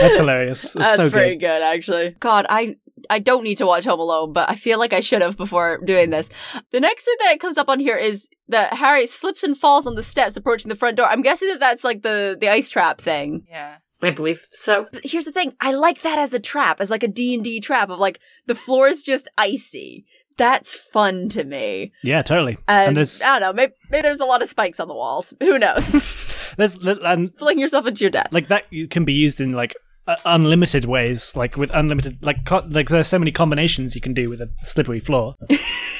that's 0.00 0.16
hilarious. 0.16 0.64
It's 0.64 0.74
That's 0.74 0.96
so 0.96 1.10
pretty 1.10 1.36
good. 1.36 1.40
good. 1.40 1.62
actually. 1.62 2.10
God, 2.20 2.46
I 2.48 2.76
I 3.10 3.18
don't 3.18 3.44
need 3.44 3.58
to 3.58 3.66
watch 3.66 3.84
Home 3.84 4.00
Alone, 4.00 4.32
but 4.32 4.50
I 4.50 4.54
feel 4.54 4.78
like 4.78 4.92
I 4.92 5.00
should 5.00 5.22
have 5.22 5.36
before 5.36 5.78
doing 5.84 6.10
this. 6.10 6.30
The 6.72 6.80
next 6.80 7.04
thing 7.04 7.14
that 7.20 7.40
comes 7.40 7.58
up 7.58 7.68
on 7.68 7.80
here 7.80 7.96
is 7.96 8.28
that 8.48 8.74
Harry 8.74 9.06
slips 9.06 9.42
and 9.42 9.56
falls 9.56 9.86
on 9.86 9.94
the 9.94 10.02
steps 10.02 10.36
approaching 10.36 10.68
the 10.68 10.76
front 10.76 10.96
door. 10.96 11.06
I'm 11.06 11.22
guessing 11.22 11.48
that 11.48 11.60
that's 11.60 11.84
like 11.84 12.02
the 12.02 12.36
the 12.38 12.48
ice 12.48 12.70
trap 12.70 13.00
thing. 13.00 13.46
Yeah. 13.48 13.78
I 14.00 14.12
believe 14.12 14.46
so. 14.52 14.86
But 14.92 15.02
here's 15.04 15.24
the 15.24 15.32
thing: 15.32 15.54
I 15.60 15.72
like 15.72 16.02
that 16.02 16.18
as 16.20 16.32
a 16.32 16.38
trap, 16.38 16.80
as 16.80 16.88
like 16.90 17.02
a 17.02 17.08
D 17.08 17.34
and 17.34 17.42
D 17.42 17.58
trap 17.58 17.90
of 17.90 17.98
like 17.98 18.20
the 18.46 18.54
floor 18.54 18.86
is 18.86 19.02
just 19.02 19.28
icy. 19.36 20.04
That's 20.38 20.74
fun 20.76 21.28
to 21.30 21.44
me. 21.44 21.92
Yeah, 22.02 22.22
totally. 22.22 22.56
And, 22.66 22.88
And 22.88 22.96
there's 22.96 23.20
I 23.22 23.38
don't 23.38 23.40
know, 23.40 23.52
maybe, 23.52 23.72
maybe 23.90 24.02
there's 24.02 24.20
a 24.20 24.24
lot 24.24 24.40
of 24.42 24.48
spikes 24.48 24.80
on 24.80 24.88
the 24.88 24.94
walls. 24.94 25.34
Who 25.40 25.58
knows? 25.58 26.54
there's 26.56 26.78
and 26.78 27.36
Fling 27.36 27.58
yourself 27.58 27.86
into 27.86 28.04
your 28.04 28.10
death. 28.10 28.28
like 28.32 28.48
that 28.48 28.64
can 28.90 29.04
be 29.04 29.12
used 29.12 29.40
in 29.40 29.52
like 29.52 29.74
uh, 30.06 30.16
unlimited 30.24 30.86
ways 30.86 31.36
like 31.36 31.56
with 31.58 31.70
unlimited 31.74 32.24
like 32.24 32.46
co- 32.46 32.66
like 32.70 32.88
there's 32.88 33.06
so 33.08 33.18
many 33.18 33.30
combinations 33.30 33.94
you 33.94 34.00
can 34.00 34.14
do 34.14 34.30
with 34.30 34.40
a 34.40 34.48
slippery 34.62 35.00
floor 35.00 35.34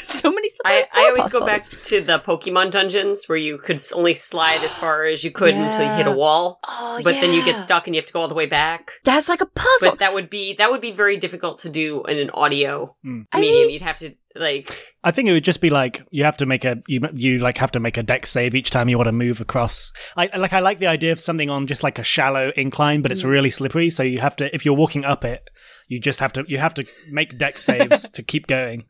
so 0.06 0.30
many. 0.30 0.48
I, 0.64 0.86
I 0.92 1.08
always 1.16 1.32
go 1.32 1.44
back 1.46 1.64
to 1.64 2.00
the 2.00 2.18
Pokemon 2.18 2.70
dungeons 2.70 3.24
where 3.26 3.38
you 3.38 3.58
could 3.58 3.80
only 3.94 4.14
slide 4.14 4.62
as 4.64 4.74
far 4.74 5.04
as 5.04 5.22
you 5.24 5.30
could 5.30 5.54
until 5.54 5.82
you 5.82 5.92
hit 5.94 6.06
a 6.06 6.12
wall, 6.12 6.60
Oh, 6.66 7.00
but 7.04 7.12
then 7.20 7.32
you 7.32 7.44
get 7.44 7.58
stuck 7.60 7.86
and 7.86 7.94
you 7.94 8.00
have 8.00 8.06
to 8.06 8.12
go 8.12 8.20
all 8.20 8.28
the 8.28 8.34
way 8.34 8.46
back. 8.46 8.92
That's 9.04 9.28
like 9.28 9.40
a 9.40 9.46
puzzle. 9.46 9.90
But 9.90 9.98
that 10.00 10.14
would 10.14 10.28
be 10.30 10.54
that 10.54 10.70
would 10.70 10.80
be 10.80 10.90
very 10.90 11.16
difficult 11.16 11.58
to 11.58 11.68
do 11.68 12.02
in 12.04 12.18
an 12.18 12.30
audio 12.30 12.96
Hmm. 13.02 13.22
I 13.32 13.40
medium. 13.40 13.62
mean- 13.66 13.70
You'd 13.70 13.82
have 13.82 13.98
to 13.98 14.14
like 14.36 14.94
i 15.02 15.10
think 15.10 15.26
it 15.28 15.32
would 15.32 15.42
just 15.42 15.60
be 15.60 15.70
like 15.70 16.02
you 16.10 16.22
have 16.22 16.36
to 16.36 16.46
make 16.46 16.64
a 16.64 16.80
you 16.86 17.00
you 17.14 17.38
like 17.38 17.56
have 17.56 17.72
to 17.72 17.80
make 17.80 17.96
a 17.96 18.02
dex 18.04 18.30
save 18.30 18.54
each 18.54 18.70
time 18.70 18.88
you 18.88 18.96
want 18.96 19.08
to 19.08 19.12
move 19.12 19.40
across 19.40 19.90
i 20.18 20.28
like 20.36 20.52
i 20.52 20.60
like 20.60 20.78
the 20.78 20.86
idea 20.86 21.10
of 21.10 21.18
something 21.18 21.48
on 21.50 21.66
just 21.66 21.82
like 21.82 21.98
a 21.98 22.04
shallow 22.04 22.52
incline 22.54 23.00
but 23.02 23.10
it's 23.10 23.24
really 23.24 23.50
slippery 23.50 23.88
so 23.90 24.02
you 24.02 24.20
have 24.20 24.36
to 24.36 24.54
if 24.54 24.64
you're 24.66 24.76
walking 24.76 25.04
up 25.04 25.24
it 25.24 25.48
you 25.88 25.98
just 25.98 26.20
have 26.20 26.32
to 26.34 26.44
you 26.46 26.58
have 26.58 26.74
to 26.74 26.86
make 27.10 27.36
dex 27.38 27.64
saves 27.64 28.08
to 28.10 28.22
keep 28.22 28.46
going. 28.46 28.84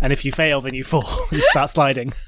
And 0.00 0.12
if 0.12 0.24
you 0.24 0.32
fail 0.32 0.60
then 0.60 0.74
you 0.74 0.84
fall. 0.84 1.08
You 1.30 1.42
start 1.42 1.70
sliding. 1.70 2.12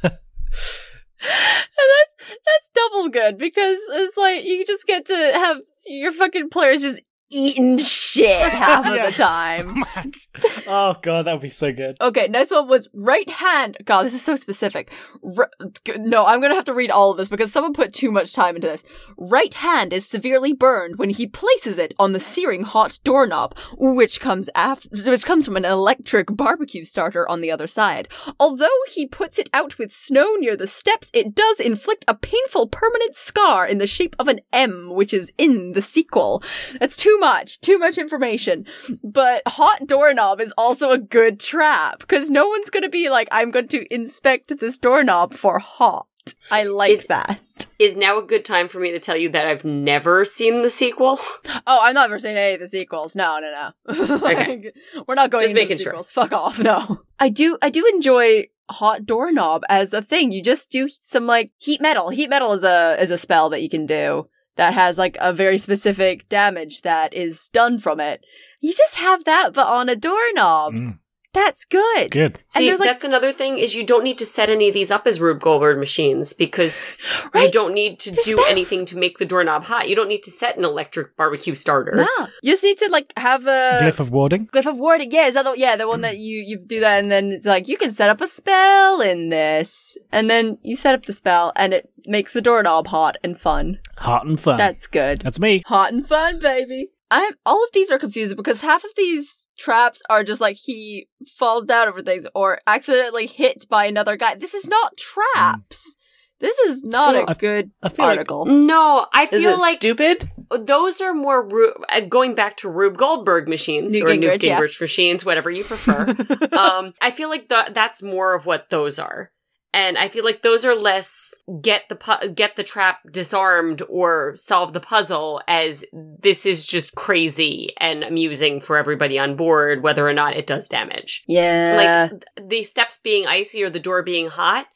And 1.26 1.90
that's 1.90 2.38
that's 2.44 2.70
double 2.74 3.08
good 3.08 3.38
because 3.38 3.78
it's 3.90 4.16
like 4.16 4.44
you 4.44 4.64
just 4.66 4.86
get 4.86 5.06
to 5.06 5.14
have 5.14 5.60
your 5.86 6.12
fucking 6.12 6.50
players 6.50 6.82
just 6.82 7.00
eating 7.30 7.78
shit 7.78 8.40
half 8.52 8.86
of 8.86 8.92
the 8.94 9.16
time. 9.16 9.84
Smack. 9.84 10.06
oh 10.68 10.96
god, 11.02 11.26
that 11.26 11.32
would 11.32 11.42
be 11.42 11.48
so 11.48 11.72
good. 11.72 11.96
Okay, 12.00 12.26
next 12.28 12.50
one 12.50 12.68
was 12.68 12.88
right 12.92 13.28
hand. 13.28 13.76
God, 13.84 14.04
this 14.04 14.14
is 14.14 14.22
so 14.22 14.36
specific. 14.36 14.90
R- 15.38 15.50
no, 15.98 16.24
I'm 16.24 16.40
gonna 16.40 16.54
have 16.54 16.64
to 16.64 16.74
read 16.74 16.90
all 16.90 17.10
of 17.10 17.16
this 17.16 17.28
because 17.28 17.52
someone 17.52 17.72
put 17.72 17.92
too 17.92 18.10
much 18.10 18.32
time 18.32 18.56
into 18.56 18.68
this. 18.68 18.84
Right 19.16 19.54
hand 19.54 19.92
is 19.92 20.06
severely 20.06 20.52
burned 20.52 20.96
when 20.96 21.10
he 21.10 21.26
places 21.26 21.78
it 21.78 21.94
on 21.98 22.12
the 22.12 22.20
searing 22.20 22.62
hot 22.62 22.98
doorknob, 23.04 23.56
which 23.78 24.20
comes 24.20 24.50
after, 24.54 24.88
which 24.90 25.24
comes 25.26 25.44
from 25.44 25.56
an 25.56 25.64
electric 25.64 26.36
barbecue 26.36 26.84
starter 26.84 27.28
on 27.28 27.40
the 27.40 27.50
other 27.50 27.66
side. 27.66 28.08
Although 28.38 28.68
he 28.92 29.06
puts 29.06 29.38
it 29.38 29.48
out 29.52 29.78
with 29.78 29.92
snow 29.92 30.34
near 30.36 30.56
the 30.56 30.66
steps, 30.66 31.10
it 31.14 31.34
does 31.34 31.60
inflict 31.60 32.04
a 32.08 32.14
painful 32.14 32.68
permanent 32.68 33.16
scar 33.16 33.66
in 33.66 33.78
the 33.78 33.86
shape 33.86 34.16
of 34.18 34.28
an 34.28 34.40
M, 34.52 34.94
which 34.94 35.14
is 35.14 35.32
in 35.38 35.72
the 35.72 35.82
sequel. 35.82 36.42
That's 36.80 36.96
too 37.14 37.20
much, 37.20 37.60
too 37.60 37.78
much 37.78 37.98
information. 37.98 38.66
But 39.02 39.42
hot 39.46 39.86
doorknob 39.86 40.40
is 40.40 40.52
also 40.56 40.90
a 40.90 40.98
good 40.98 41.40
trap 41.40 42.00
because 42.00 42.30
no 42.30 42.48
one's 42.48 42.70
going 42.70 42.82
to 42.82 42.88
be 42.88 43.08
like, 43.10 43.28
I'm 43.30 43.50
going 43.50 43.68
to 43.68 43.94
inspect 43.94 44.58
this 44.58 44.78
doorknob 44.78 45.32
for 45.34 45.58
hot. 45.58 46.06
I 46.50 46.64
like 46.64 46.92
Is- 46.92 47.06
that. 47.08 47.40
Is 47.78 47.96
now 47.96 48.18
a 48.18 48.22
good 48.22 48.44
time 48.44 48.68
for 48.68 48.78
me 48.78 48.92
to 48.92 49.00
tell 49.00 49.16
you 49.16 49.28
that 49.30 49.46
I've 49.48 49.64
never 49.64 50.24
seen 50.24 50.62
the 50.62 50.70
sequel? 50.70 51.18
Oh, 51.66 51.80
I'm 51.82 51.94
not 51.94 52.06
ever 52.06 52.18
saying 52.18 52.36
any 52.36 52.54
of 52.54 52.60
the 52.60 52.68
sequels. 52.68 53.16
No, 53.16 53.38
no, 53.40 53.72
no. 53.88 54.16
Like, 54.18 54.76
we're 55.06 55.14
not 55.14 55.30
going 55.30 55.44
Just 55.44 55.54
making 55.54 55.78
sure. 55.78 55.92
sequels. 55.92 56.10
Fuck 56.10 56.32
off. 56.32 56.58
No. 56.58 56.98
I 57.18 57.30
do. 57.30 57.56
I 57.62 57.70
do 57.70 57.86
enjoy 57.94 58.46
hot 58.70 59.06
doorknob 59.06 59.62
as 59.68 59.92
a 59.92 60.02
thing. 60.02 60.30
You 60.30 60.42
just 60.42 60.70
do 60.70 60.88
some 60.88 61.26
like 61.26 61.52
heat 61.58 61.80
metal. 61.80 62.10
Heat 62.10 62.28
metal 62.28 62.52
is 62.52 62.64
a 62.64 62.96
is 63.00 63.10
a 63.10 63.18
spell 63.18 63.48
that 63.50 63.62
you 63.62 63.68
can 63.68 63.86
do 63.86 64.28
that 64.56 64.74
has 64.74 64.98
like 64.98 65.16
a 65.20 65.32
very 65.32 65.58
specific 65.58 66.28
damage 66.28 66.82
that 66.82 67.12
is 67.14 67.48
done 67.48 67.78
from 67.78 68.00
it. 68.00 68.24
You 68.60 68.72
just 68.72 68.96
have 68.96 69.24
that, 69.24 69.52
but 69.52 69.66
on 69.66 69.88
a 69.88 69.96
doorknob. 69.96 70.74
Mm. 70.74 70.98
That's 71.34 71.64
good. 71.64 71.98
It's 71.98 72.08
good. 72.08 72.40
See, 72.46 72.68
there's, 72.68 72.80
like- 72.80 72.88
that's 72.88 73.04
another 73.04 73.32
thing 73.32 73.58
is 73.58 73.74
you 73.74 73.84
don't 73.84 74.04
need 74.04 74.16
to 74.18 74.26
set 74.26 74.48
any 74.48 74.68
of 74.68 74.74
these 74.74 74.90
up 74.90 75.06
as 75.06 75.20
Rube 75.20 75.40
Goldberg 75.40 75.78
machines 75.78 76.32
because 76.32 77.02
you 77.34 77.50
don't 77.50 77.74
need 77.74 77.98
to 78.00 78.10
They're 78.12 78.22
do 78.24 78.30
spells. 78.32 78.46
anything 78.48 78.86
to 78.86 78.96
make 78.96 79.18
the 79.18 79.26
doorknob 79.26 79.64
hot. 79.64 79.88
You 79.88 79.96
don't 79.96 80.08
need 80.08 80.22
to 80.22 80.30
set 80.30 80.56
an 80.56 80.64
electric 80.64 81.16
barbecue 81.16 81.54
starter. 81.54 81.92
Nah. 81.96 82.26
You 82.42 82.52
just 82.52 82.64
need 82.64 82.78
to 82.78 82.88
like 82.90 83.12
have 83.18 83.46
a 83.46 83.80
Glyph 83.82 84.00
of 84.00 84.10
warding. 84.10 84.46
Glyph 84.46 84.66
of 84.66 84.78
warding, 84.78 85.10
yeah, 85.10 85.26
is 85.26 85.34
that 85.34 85.42
the 85.44 85.54
yeah 85.58 85.76
the 85.76 85.88
one 85.88 86.00
that 86.02 86.18
you 86.18 86.38
you 86.38 86.56
do 86.58 86.80
that 86.80 87.02
and 87.02 87.10
then 87.10 87.32
it's 87.32 87.46
like 87.46 87.68
you 87.68 87.76
can 87.76 87.90
set 87.90 88.08
up 88.08 88.20
a 88.20 88.26
spell 88.26 89.00
in 89.00 89.28
this, 89.30 89.98
and 90.12 90.30
then 90.30 90.58
you 90.62 90.76
set 90.76 90.94
up 90.94 91.04
the 91.06 91.12
spell 91.12 91.52
and 91.56 91.74
it 91.74 91.90
makes 92.06 92.32
the 92.32 92.40
doorknob 92.40 92.86
hot 92.86 93.16
and 93.24 93.38
fun. 93.38 93.80
Hot 93.98 94.26
and 94.26 94.38
fun. 94.38 94.56
That's 94.56 94.86
good. 94.86 95.20
That's 95.22 95.40
me. 95.40 95.62
hot 95.66 95.92
and 95.92 96.06
fun, 96.06 96.38
baby. 96.38 96.90
I'm 97.10 97.34
all 97.44 97.62
of 97.64 97.70
these 97.72 97.90
are 97.90 97.98
confusing 97.98 98.36
because 98.36 98.60
half 98.60 98.84
of 98.84 98.90
these 98.96 99.43
traps 99.58 100.02
are 100.10 100.24
just 100.24 100.40
like 100.40 100.56
he 100.56 101.08
falls 101.26 101.64
down 101.64 101.88
over 101.88 102.02
things 102.02 102.26
or 102.34 102.60
accidentally 102.66 103.26
hit 103.26 103.66
by 103.68 103.84
another 103.86 104.16
guy. 104.16 104.34
This 104.34 104.54
is 104.54 104.66
not 104.68 104.96
traps. 104.96 105.96
This 106.40 106.58
is 106.58 106.82
not 106.82 107.14
Well, 107.14 107.24
a 107.26 107.30
I- 107.30 107.34
good 107.34 107.70
I 107.82 107.88
feel 107.88 108.06
like- 108.06 108.18
article. 108.18 108.44
No, 108.44 109.06
I 109.14 109.24
Is 109.24 109.30
feel 109.30 109.54
it 109.54 109.60
like 109.60 109.76
stupid? 109.76 110.30
those 110.50 111.00
are 111.00 111.14
more 111.14 111.42
Ru- 111.46 111.72
uh, 111.88 112.00
going 112.00 112.34
back 112.34 112.56
to 112.58 112.68
Rube 112.68 112.96
Goldberg 112.98 113.48
machines 113.48 113.92
Newt 113.92 114.02
or 114.10 114.16
Newt 114.16 114.40
Gingrich, 114.40 114.44
yeah. 114.44 114.60
Machines, 114.80 115.24
whatever 115.24 115.50
you 115.50 115.64
prefer. 115.64 116.08
um, 116.52 116.92
I 117.00 117.10
feel 117.12 117.28
like 117.30 117.48
the, 117.48 117.70
that's 117.72 118.02
more 118.02 118.34
of 118.34 118.46
what 118.46 118.68
those 118.68 118.98
are, 118.98 119.30
and 119.74 119.98
I 119.98 120.08
feel 120.08 120.24
like 120.24 120.40
those 120.42 120.64
are 120.64 120.74
less 120.74 121.34
get 121.60 121.88
the 121.90 121.96
pu- 121.96 122.28
get 122.30 122.56
the 122.56 122.62
trap 122.62 123.00
disarmed 123.10 123.82
or 123.88 124.32
solve 124.36 124.72
the 124.72 124.80
puzzle. 124.80 125.42
As 125.46 125.84
this 125.92 126.46
is 126.46 126.64
just 126.64 126.94
crazy 126.94 127.70
and 127.78 128.02
amusing 128.04 128.60
for 128.60 128.78
everybody 128.78 129.18
on 129.18 129.36
board, 129.36 129.82
whether 129.82 130.08
or 130.08 130.14
not 130.14 130.36
it 130.36 130.46
does 130.46 130.68
damage. 130.68 131.24
yeah. 131.26 132.08
Like 132.10 132.10
th- 132.36 132.48
the 132.48 132.62
steps 132.62 132.98
being 133.02 133.26
icy 133.26 133.62
or 133.62 133.68
the 133.70 133.80
door 133.80 134.02
being 134.02 134.28
hot. 134.28 134.66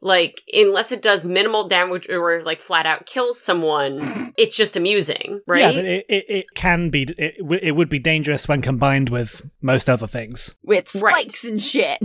Like, 0.00 0.42
unless 0.54 0.92
it 0.92 1.02
does 1.02 1.24
minimal 1.26 1.66
damage 1.66 2.08
or 2.08 2.40
like 2.42 2.60
flat 2.60 2.86
out 2.86 3.04
kills 3.06 3.40
someone, 3.40 4.32
it's 4.38 4.56
just 4.56 4.76
amusing, 4.76 5.40
right? 5.44 5.60
Yeah, 5.60 5.72
but 5.72 5.84
it, 5.84 6.06
it, 6.08 6.24
it 6.28 6.46
can 6.54 6.90
be. 6.90 7.02
It, 7.18 7.34
it 7.62 7.72
would 7.74 7.88
be 7.88 7.98
dangerous 7.98 8.46
when 8.46 8.62
combined 8.62 9.08
with 9.08 9.42
most 9.60 9.90
other 9.90 10.06
things. 10.06 10.54
with 10.62 10.94
Right. 11.02 11.14
spikes 11.32 11.44
and 11.44 11.60
shit. 11.60 11.98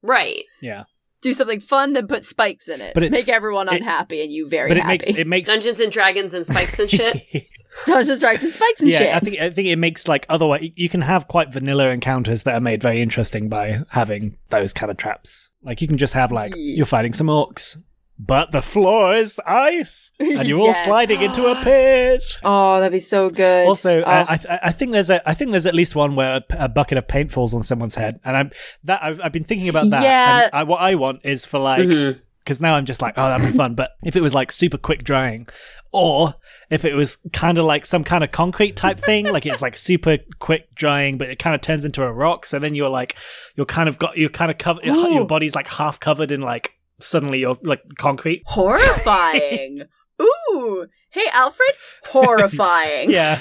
right. 0.00 0.44
Yeah, 0.62 0.84
Do 1.22 1.32
something 1.34 1.60
fun, 1.60 1.92
then 1.92 2.06
put 2.06 2.24
spikes 2.24 2.68
in 2.68 2.80
it. 2.80 2.94
But 2.94 3.02
it's- 3.04 3.26
make 3.26 3.34
everyone 3.34 3.68
it- 3.68 3.76
unhappy 3.82 4.22
and 4.22 4.32
you 4.32 4.48
very 4.48 4.68
but 4.70 4.76
it 4.78 4.80
happy. 4.80 4.92
makes 4.92 5.08
it 5.08 5.26
makes 5.26 5.48
Dungeons 5.50 5.80
and 5.80 5.92
Dragons 5.92 6.32
and 6.34 6.46
spikes 6.46 6.78
and 6.78 6.90
shit. 6.90 7.22
Dungeons 7.86 8.08
and 8.08 8.20
Dragons 8.20 8.44
and 8.44 8.52
spikes 8.54 8.80
and 8.80 8.90
yeah, 8.90 8.98
shit. 8.98 9.14
I 9.14 9.18
think 9.20 9.38
I 9.38 9.50
think 9.50 9.68
it 9.68 9.76
makes 9.76 10.08
like 10.08 10.26
otherwise 10.28 10.68
you 10.76 10.88
can 10.88 11.02
have 11.02 11.28
quite 11.28 11.52
vanilla 11.52 11.88
encounters 11.88 12.42
that 12.44 12.54
are 12.54 12.60
made 12.60 12.82
very 12.82 13.00
interesting 13.02 13.48
by 13.48 13.80
having 13.90 14.36
those 14.48 14.72
kind 14.72 14.90
of 14.90 14.96
traps. 14.96 15.50
Like 15.62 15.80
you 15.82 15.88
can 15.88 15.98
just 15.98 16.14
have 16.14 16.32
like 16.32 16.54
Yeah. 16.56 16.76
you're 16.76 16.86
fighting 16.86 17.12
some 17.12 17.26
orcs, 17.28 17.76
but 18.22 18.52
the 18.52 18.60
floor 18.60 19.14
is 19.14 19.40
ice, 19.46 20.12
and 20.20 20.46
you're 20.46 20.60
all 20.60 20.74
sliding 20.84 21.22
into 21.22 21.46
a 21.46 21.54
pit. 21.64 22.22
oh, 22.44 22.78
that'd 22.78 22.92
be 22.92 22.98
so 22.98 23.30
good. 23.30 23.66
Also, 23.66 24.02
uh, 24.02 24.24
Oh. 24.28 24.32
I, 24.32 24.36
th- 24.36 24.58
I 24.62 24.72
think 24.72 24.92
there's 24.92 25.08
a 25.10 25.26
I 25.28 25.32
think 25.34 25.52
there's 25.52 25.64
at 25.66 25.74
least 25.74 25.96
one 25.96 26.16
where 26.16 26.36
a, 26.36 26.40
p- 26.42 26.56
a 26.58 26.68
bucket 26.68 26.98
of 26.98 27.08
paint 27.08 27.32
falls 27.32 27.54
on 27.54 27.62
someone's 27.62 27.94
head, 27.94 28.20
and 28.24 28.36
I'm 28.36 28.50
that 28.84 29.02
I've, 29.02 29.20
I've 29.24 29.32
been 29.32 29.44
thinking 29.44 29.68
about 29.70 29.88
that. 29.90 30.02
Yeah. 30.02 30.42
and 30.44 30.50
I, 30.52 30.62
what 30.64 30.80
I 30.80 30.94
want 30.96 31.20
is 31.24 31.46
for 31.46 31.58
like 31.58 31.82
Mhm. 31.86 32.20
because 32.40 32.60
now 32.60 32.74
I'm 32.74 32.84
just 32.84 33.00
like, 33.00 33.14
oh, 33.16 33.22
that'd 33.28 33.46
be 33.50 33.56
fun. 33.56 33.74
But 33.74 33.92
if 34.04 34.16
it 34.16 34.20
was 34.20 34.34
like 34.34 34.52
super 34.52 34.76
quick 34.78 35.02
drying, 35.02 35.46
or 35.92 36.34
if 36.68 36.84
it 36.84 36.94
was 36.94 37.16
kind 37.32 37.56
of 37.58 37.64
like 37.64 37.84
some 37.86 38.04
kind 38.04 38.22
of 38.22 38.30
concrete 38.32 38.76
type 38.76 39.00
thing, 39.00 39.26
like 39.32 39.46
it's 39.46 39.62
like 39.62 39.76
super 39.76 40.18
quick 40.38 40.74
drying, 40.74 41.16
but 41.18 41.28
it 41.30 41.38
kind 41.38 41.54
of 41.54 41.60
turns 41.62 41.84
into 41.84 42.02
a 42.02 42.12
rock. 42.12 42.44
So 42.46 42.58
then 42.58 42.74
you're 42.74 42.88
like, 42.90 43.16
you're 43.56 43.66
kind 43.66 43.88
of 43.88 43.98
got, 43.98 44.16
you're 44.16 44.28
kind 44.28 44.50
of 44.50 44.58
covered, 44.58 44.84
your 44.84 45.26
body's 45.26 45.54
like 45.54 45.66
half 45.68 45.98
covered 45.98 46.30
in 46.30 46.40
like, 46.42 46.76
suddenly 47.00 47.40
you're 47.40 47.58
like 47.62 47.82
concrete. 47.98 48.42
horrifying. 48.46 49.82
Ooh. 50.22 50.86
Hey, 51.10 51.26
Alfred. 51.32 51.70
Horrifying. 52.06 53.10
Yeah. 53.20 53.38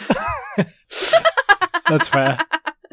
That's 1.88 2.08
fair. 2.08 2.40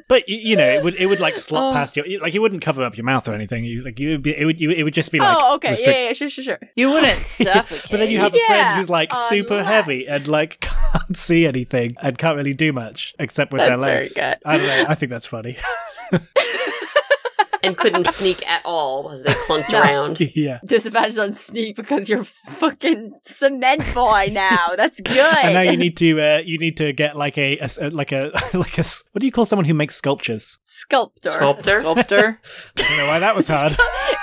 But 0.08 0.28
you, 0.28 0.36
you 0.50 0.56
know, 0.56 0.68
it 0.68 0.84
would 0.84 0.94
it 0.94 1.06
would 1.06 1.18
like 1.20 1.38
slot 1.38 1.70
Oh. 1.70 1.72
past 1.76 1.96
your 1.96 2.06
like 2.20 2.34
it 2.34 2.38
wouldn't 2.38 2.62
cover 2.62 2.84
up 2.84 2.96
your 2.96 3.04
mouth 3.04 3.26
or 3.28 3.34
anything. 3.34 3.64
You 3.64 3.82
like 3.82 3.98
you 3.98 4.10
would 4.10 4.22
be 4.22 4.36
it 4.38 4.44
would 4.44 4.60
you, 4.60 4.70
it 4.70 4.84
would 4.84 4.94
just 4.94 5.10
be 5.10 5.18
like 5.18 5.36
oh, 5.40 5.54
okay. 5.56 5.70
restrict- 5.70 5.96
Yeah, 5.98 6.04
yeah, 6.06 6.12
sure, 6.12 6.28
sure, 6.28 6.44
sure. 6.44 6.58
You 6.76 6.90
wouldn't 6.92 7.12
suffocate. 7.22 7.90
But 7.90 7.96
then 7.98 8.10
you 8.10 8.18
have 8.20 8.32
a 8.32 8.38
Yeah, 8.38 8.46
friend 8.46 8.76
who's 8.76 8.88
like 8.90 9.14
super 9.16 9.64
heavy 9.64 10.06
and 10.06 10.26
like 10.28 10.60
can't 10.60 11.16
see 11.16 11.44
anything 11.46 11.96
and 12.02 12.16
can't 12.18 12.36
really 12.36 12.54
do 12.54 12.72
much 12.72 13.14
except 13.18 13.52
with 13.52 13.60
their 13.62 13.76
That's 13.78 13.82
very 14.14 14.28
legs. 14.28 14.40
I 14.46 14.56
don't 14.58 14.66
know. 14.66 14.84
I 14.88 14.94
think 14.94 15.10
that's 15.10 15.26
funny. 15.26 15.56
And 17.66 17.76
couldn't 17.76 18.04
sneak 18.12 18.46
at 18.48 18.62
all 18.64 19.10
as 19.10 19.22
they 19.22 19.32
clunked 19.32 19.72
around. 19.72 20.20
yeah. 20.34 20.60
Disadvantage 20.64 21.18
on 21.18 21.32
sneak 21.32 21.76
because 21.76 22.08
you're 22.08 22.24
fucking 22.24 23.14
cement 23.24 23.82
boy 23.94 24.28
now. 24.32 24.74
That's 24.76 25.00
good. 25.00 25.16
And 25.16 25.54
now 25.54 25.60
you 25.62 25.76
need 25.76 25.96
to 25.98 26.20
uh, 26.20 26.38
you 26.44 26.58
need 26.58 26.76
to 26.78 26.92
get 26.92 27.16
like 27.16 27.38
a 27.38 27.58
like 27.90 28.12
a 28.12 28.30
like 28.54 28.78
a 28.78 28.84
what 29.12 29.20
do 29.20 29.26
you 29.26 29.32
call 29.32 29.44
someone 29.44 29.64
who 29.64 29.74
makes 29.74 29.96
sculptures? 29.96 30.58
sculptor. 30.62 31.30
Sculptor. 31.30 31.80
Sculptor. 31.80 32.40
I 32.76 32.82
don't 32.82 32.98
know 32.98 33.06
why 33.08 33.18
that 33.18 33.36
was 33.36 33.48
hard. 33.48 33.76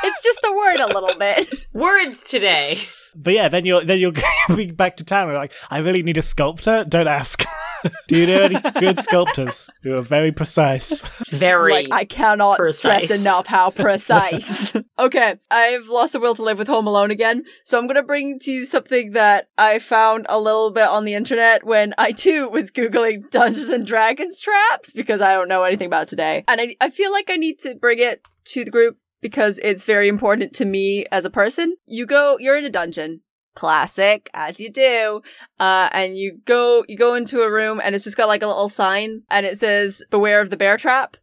it's 0.03 0.23
just 0.23 0.39
the 0.41 0.53
word 0.53 0.79
a 0.79 0.87
little 0.87 1.17
bit. 1.17 1.53
Words 1.73 2.23
today. 2.23 2.79
But 3.15 3.33
yeah, 3.33 3.49
then 3.49 3.65
you're 3.65 3.83
then 3.83 3.99
you're 3.99 4.13
going 4.47 4.75
back 4.75 4.97
to 4.97 5.03
town. 5.03 5.23
And 5.23 5.31
you're 5.31 5.39
like, 5.39 5.53
I 5.69 5.79
really 5.79 6.03
need 6.03 6.17
a 6.17 6.21
sculptor. 6.21 6.85
Don't 6.87 7.07
ask. 7.07 7.43
do 8.07 8.17
you 8.17 8.27
know 8.27 8.41
any 8.41 8.59
good 8.79 8.99
sculptors 9.01 9.69
who 9.81 9.95
are 9.95 10.01
very 10.01 10.31
precise? 10.31 11.03
Very. 11.29 11.71
like 11.71 11.87
I 11.91 12.05
cannot 12.05 12.57
precise. 12.57 12.77
stress 13.05 13.21
enough 13.21 13.47
how 13.47 13.69
precise. 13.71 14.75
okay, 14.97 15.35
I've 15.51 15.87
lost 15.87 16.13
the 16.13 16.19
will 16.19 16.35
to 16.35 16.43
live 16.43 16.57
with 16.57 16.67
Home 16.67 16.87
Alone 16.87 17.11
again, 17.11 17.43
so 17.63 17.77
I'm 17.77 17.87
gonna 17.87 18.03
bring 18.03 18.39
to 18.39 18.51
you 18.51 18.65
something 18.65 19.11
that 19.11 19.49
I 19.57 19.79
found 19.79 20.25
a 20.29 20.39
little 20.39 20.71
bit 20.71 20.87
on 20.87 21.05
the 21.05 21.13
internet 21.13 21.65
when 21.65 21.93
I 21.97 22.11
too 22.11 22.49
was 22.49 22.71
googling 22.71 23.29
Dungeons 23.29 23.69
and 23.69 23.85
Dragons 23.85 24.39
traps 24.39 24.93
because 24.93 25.21
I 25.21 25.33
don't 25.33 25.47
know 25.47 25.63
anything 25.63 25.87
about 25.87 26.07
today, 26.07 26.43
and 26.47 26.61
I 26.61 26.75
I 26.79 26.89
feel 26.89 27.11
like 27.11 27.29
I 27.29 27.37
need 27.37 27.59
to 27.59 27.75
bring 27.75 27.99
it 27.99 28.21
to 28.45 28.65
the 28.65 28.71
group 28.71 28.97
because 29.23 29.59
it's 29.63 29.85
very 29.85 30.07
important 30.07 30.53
to 30.53 30.65
me 30.65 31.05
as 31.11 31.25
a 31.25 31.31
person. 31.31 31.77
You 31.85 32.05
go, 32.05 32.37
you're 32.39 32.57
in 32.57 32.65
a 32.65 32.69
dungeon. 32.69 33.21
Classic, 33.55 34.29
as 34.33 34.59
you 34.59 34.69
do. 34.71 35.21
Uh, 35.59 35.89
and 35.91 36.17
you 36.17 36.39
go, 36.45 36.83
you 36.87 36.97
go 36.97 37.15
into 37.15 37.41
a 37.41 37.51
room 37.51 37.79
and 37.83 37.95
it's 37.95 38.03
just 38.03 38.17
got 38.17 38.27
like 38.27 38.43
a 38.43 38.47
little 38.47 38.69
sign 38.69 39.23
and 39.31 39.45
it 39.45 39.57
says, 39.57 40.03
beware 40.11 40.41
of 40.41 40.49
the 40.49 40.57
bear 40.57 40.77
trap. 40.77 41.17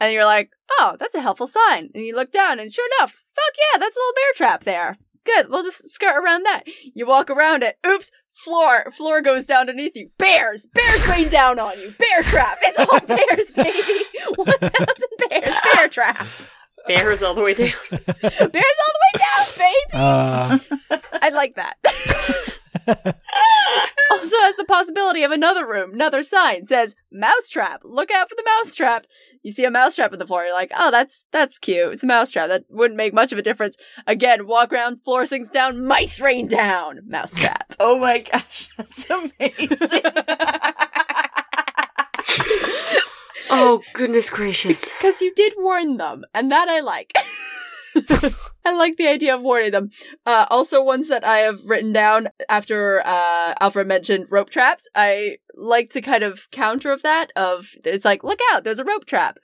And 0.00 0.12
you're 0.12 0.24
like, 0.24 0.50
oh, 0.72 0.96
that's 0.98 1.14
a 1.14 1.20
helpful 1.20 1.46
sign. 1.46 1.90
And 1.94 2.04
you 2.04 2.14
look 2.14 2.32
down 2.32 2.58
and 2.58 2.72
sure 2.72 2.88
enough, 2.98 3.22
fuck 3.34 3.54
yeah, 3.56 3.78
that's 3.78 3.96
a 3.96 4.00
little 4.00 4.14
bear 4.14 4.32
trap 4.34 4.64
there. 4.64 4.98
Good, 5.24 5.48
we'll 5.48 5.62
just 5.62 5.86
skirt 5.88 6.16
around 6.22 6.44
that. 6.44 6.64
You 6.94 7.06
walk 7.06 7.30
around 7.30 7.62
it. 7.62 7.76
Oops, 7.86 8.10
floor, 8.32 8.90
floor 8.90 9.22
goes 9.22 9.46
down 9.46 9.60
underneath 9.60 9.96
you. 9.96 10.10
Bears, 10.18 10.66
bears 10.66 11.06
rain 11.08 11.28
down 11.28 11.58
on 11.58 11.78
you. 11.78 11.94
Bear 11.98 12.22
trap. 12.22 12.58
It's 12.62 12.78
all 12.78 13.00
bears, 13.06 13.50
baby. 13.52 14.04
1,000 14.36 14.70
bears, 15.30 15.54
bear 15.72 15.88
trap. 15.88 16.26
Bears 16.86 17.22
all 17.22 17.34
the 17.34 17.42
way 17.42 17.54
down. 17.54 17.70
Bears 17.90 18.10
all 18.40 18.50
the 18.50 19.00
way 19.04 19.18
down, 19.18 19.46
baby. 19.58 19.90
Uh, 19.92 20.58
I 21.22 21.30
like 21.30 21.54
that. 21.54 21.76
also 24.24 24.36
has 24.42 24.56
the 24.56 24.64
possibility 24.66 25.22
of 25.22 25.30
another 25.30 25.66
room. 25.66 25.92
Another 25.94 26.22
sign 26.22 26.64
says 26.64 26.94
mousetrap. 27.12 27.82
Look 27.84 28.10
out 28.10 28.28
for 28.28 28.34
the 28.34 28.44
mousetrap. 28.58 29.06
You 29.42 29.52
see 29.52 29.64
a 29.64 29.70
mousetrap 29.70 30.12
on 30.12 30.18
the 30.18 30.26
floor. 30.26 30.44
You're 30.44 30.54
like, 30.54 30.72
oh, 30.76 30.90
that's 30.90 31.26
that's 31.30 31.58
cute. 31.58 31.92
It's 31.92 32.02
a 32.02 32.06
mousetrap. 32.06 32.48
That 32.48 32.64
wouldn't 32.68 32.96
make 32.96 33.14
much 33.14 33.32
of 33.32 33.38
a 33.38 33.42
difference. 33.42 33.76
Again, 34.06 34.46
walk 34.46 34.72
around, 34.72 35.02
floor 35.04 35.26
sinks 35.26 35.50
down, 35.50 35.84
mice 35.84 36.20
rain 36.20 36.48
down. 36.48 37.00
Mousetrap. 37.06 37.62
Oh 37.80 37.98
my 37.98 38.20
gosh, 38.20 38.68
that's 38.76 39.10
amazing. 39.10 40.00
Oh 43.50 43.82
goodness 43.92 44.30
gracious! 44.30 44.84
Because 44.84 45.20
you 45.20 45.32
did 45.34 45.54
warn 45.56 45.96
them, 45.96 46.24
and 46.34 46.50
that 46.50 46.68
I 46.68 46.80
like. 46.80 47.12
I 48.64 48.76
like 48.76 48.96
the 48.96 49.08
idea 49.08 49.34
of 49.34 49.42
warning 49.42 49.72
them. 49.72 49.90
Uh, 50.24 50.46
also, 50.50 50.82
ones 50.82 51.08
that 51.08 51.24
I 51.24 51.38
have 51.38 51.64
written 51.64 51.92
down 51.92 52.28
after 52.48 53.02
uh, 53.04 53.54
Alfred 53.60 53.86
mentioned 53.86 54.26
rope 54.30 54.50
traps. 54.50 54.88
I 54.94 55.36
like 55.54 55.90
to 55.90 56.00
kind 56.00 56.22
of 56.22 56.50
counter 56.50 56.90
of 56.90 57.02
that. 57.02 57.30
Of 57.36 57.68
it's 57.84 58.04
like, 58.04 58.24
look 58.24 58.40
out, 58.52 58.64
there's 58.64 58.78
a 58.78 58.84
rope 58.84 59.04
trap, 59.04 59.38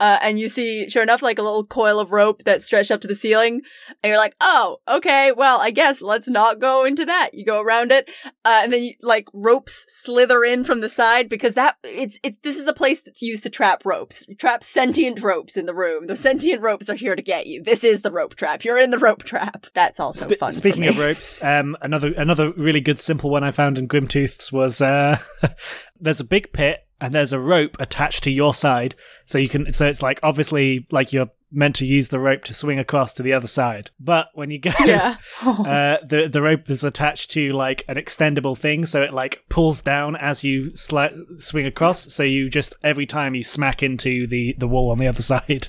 uh, 0.00 0.18
and 0.20 0.40
you 0.40 0.48
see, 0.48 0.88
sure 0.88 1.02
enough, 1.02 1.22
like 1.22 1.38
a 1.38 1.42
little 1.42 1.64
coil 1.64 2.00
of 2.00 2.10
rope 2.10 2.42
that's 2.44 2.66
stretched 2.66 2.90
up 2.90 3.00
to 3.02 3.08
the 3.08 3.14
ceiling, 3.14 3.62
and 4.02 4.10
you're 4.10 4.18
like, 4.18 4.34
oh, 4.40 4.78
okay, 4.88 5.30
well, 5.30 5.60
I 5.60 5.70
guess 5.70 6.02
let's 6.02 6.28
not 6.28 6.58
go 6.58 6.84
into 6.84 7.04
that. 7.04 7.30
You 7.32 7.44
go 7.44 7.60
around 7.60 7.92
it, 7.92 8.10
uh, 8.44 8.60
and 8.62 8.72
then 8.72 8.82
you, 8.82 8.94
like 9.02 9.28
ropes 9.32 9.84
slither 9.88 10.42
in 10.42 10.64
from 10.64 10.80
the 10.80 10.88
side 10.88 11.28
because 11.28 11.54
that 11.54 11.76
it's 11.84 12.18
it's 12.24 12.38
this 12.42 12.58
is 12.58 12.66
a 12.66 12.74
place 12.74 13.02
that's 13.02 13.22
used 13.22 13.44
to 13.44 13.50
trap 13.50 13.82
ropes, 13.84 14.26
trap 14.38 14.64
sentient 14.64 15.22
ropes 15.22 15.56
in 15.56 15.66
the 15.66 15.74
room. 15.74 16.08
The 16.08 16.16
sentient 16.16 16.60
ropes 16.60 16.90
are 16.90 16.96
here 16.96 17.14
to 17.14 17.22
get 17.22 17.46
you. 17.46 17.62
This 17.62 17.84
is 17.84 18.02
the 18.02 18.10
rope 18.10 18.34
trap. 18.34 18.63
You're 18.64 18.78
in 18.78 18.90
the 18.90 18.98
rope 18.98 19.22
trap. 19.24 19.66
That's 19.74 20.00
also 20.00 20.28
Spe- 20.28 20.38
fun. 20.38 20.48
for 20.50 20.52
speaking 20.52 20.82
me. 20.82 20.88
of 20.88 20.98
ropes, 20.98 21.42
um, 21.42 21.76
another 21.82 22.12
another 22.14 22.52
really 22.52 22.80
good 22.80 22.98
simple 22.98 23.30
one 23.30 23.44
I 23.44 23.50
found 23.50 23.78
in 23.78 23.88
Grimtooth's 23.88 24.50
was 24.52 24.80
uh, 24.80 25.18
there's 26.00 26.20
a 26.20 26.24
big 26.24 26.52
pit 26.52 26.80
and 27.00 27.14
there's 27.14 27.32
a 27.32 27.40
rope 27.40 27.76
attached 27.80 28.24
to 28.24 28.30
your 28.30 28.54
side, 28.54 28.94
so 29.24 29.38
you 29.38 29.48
can. 29.48 29.72
So 29.72 29.86
it's 29.86 30.02
like 30.02 30.20
obviously 30.22 30.86
like 30.90 31.12
you're 31.12 31.30
meant 31.56 31.76
to 31.76 31.86
use 31.86 32.08
the 32.08 32.18
rope 32.18 32.42
to 32.42 32.52
swing 32.54 32.78
across 32.80 33.12
to 33.12 33.22
the 33.22 33.32
other 33.32 33.46
side, 33.46 33.90
but 34.00 34.28
when 34.34 34.50
you 34.50 34.58
go, 34.58 34.72
yeah. 34.84 35.16
uh, 35.42 35.98
the 36.06 36.28
the 36.32 36.42
rope 36.42 36.70
is 36.70 36.84
attached 36.84 37.30
to 37.32 37.52
like 37.52 37.84
an 37.88 37.96
extendable 37.96 38.56
thing, 38.56 38.86
so 38.86 39.02
it 39.02 39.12
like 39.12 39.44
pulls 39.48 39.80
down 39.80 40.16
as 40.16 40.42
you 40.42 40.70
sli- 40.70 41.38
swing 41.38 41.66
across. 41.66 42.12
So 42.14 42.22
you 42.22 42.48
just 42.48 42.74
every 42.82 43.06
time 43.06 43.34
you 43.34 43.44
smack 43.44 43.82
into 43.82 44.26
the 44.26 44.54
the 44.58 44.68
wall 44.68 44.90
on 44.90 44.98
the 44.98 45.08
other 45.08 45.22
side 45.22 45.68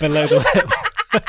below 0.00 0.26
the 0.26 0.44
lip. 0.54 1.24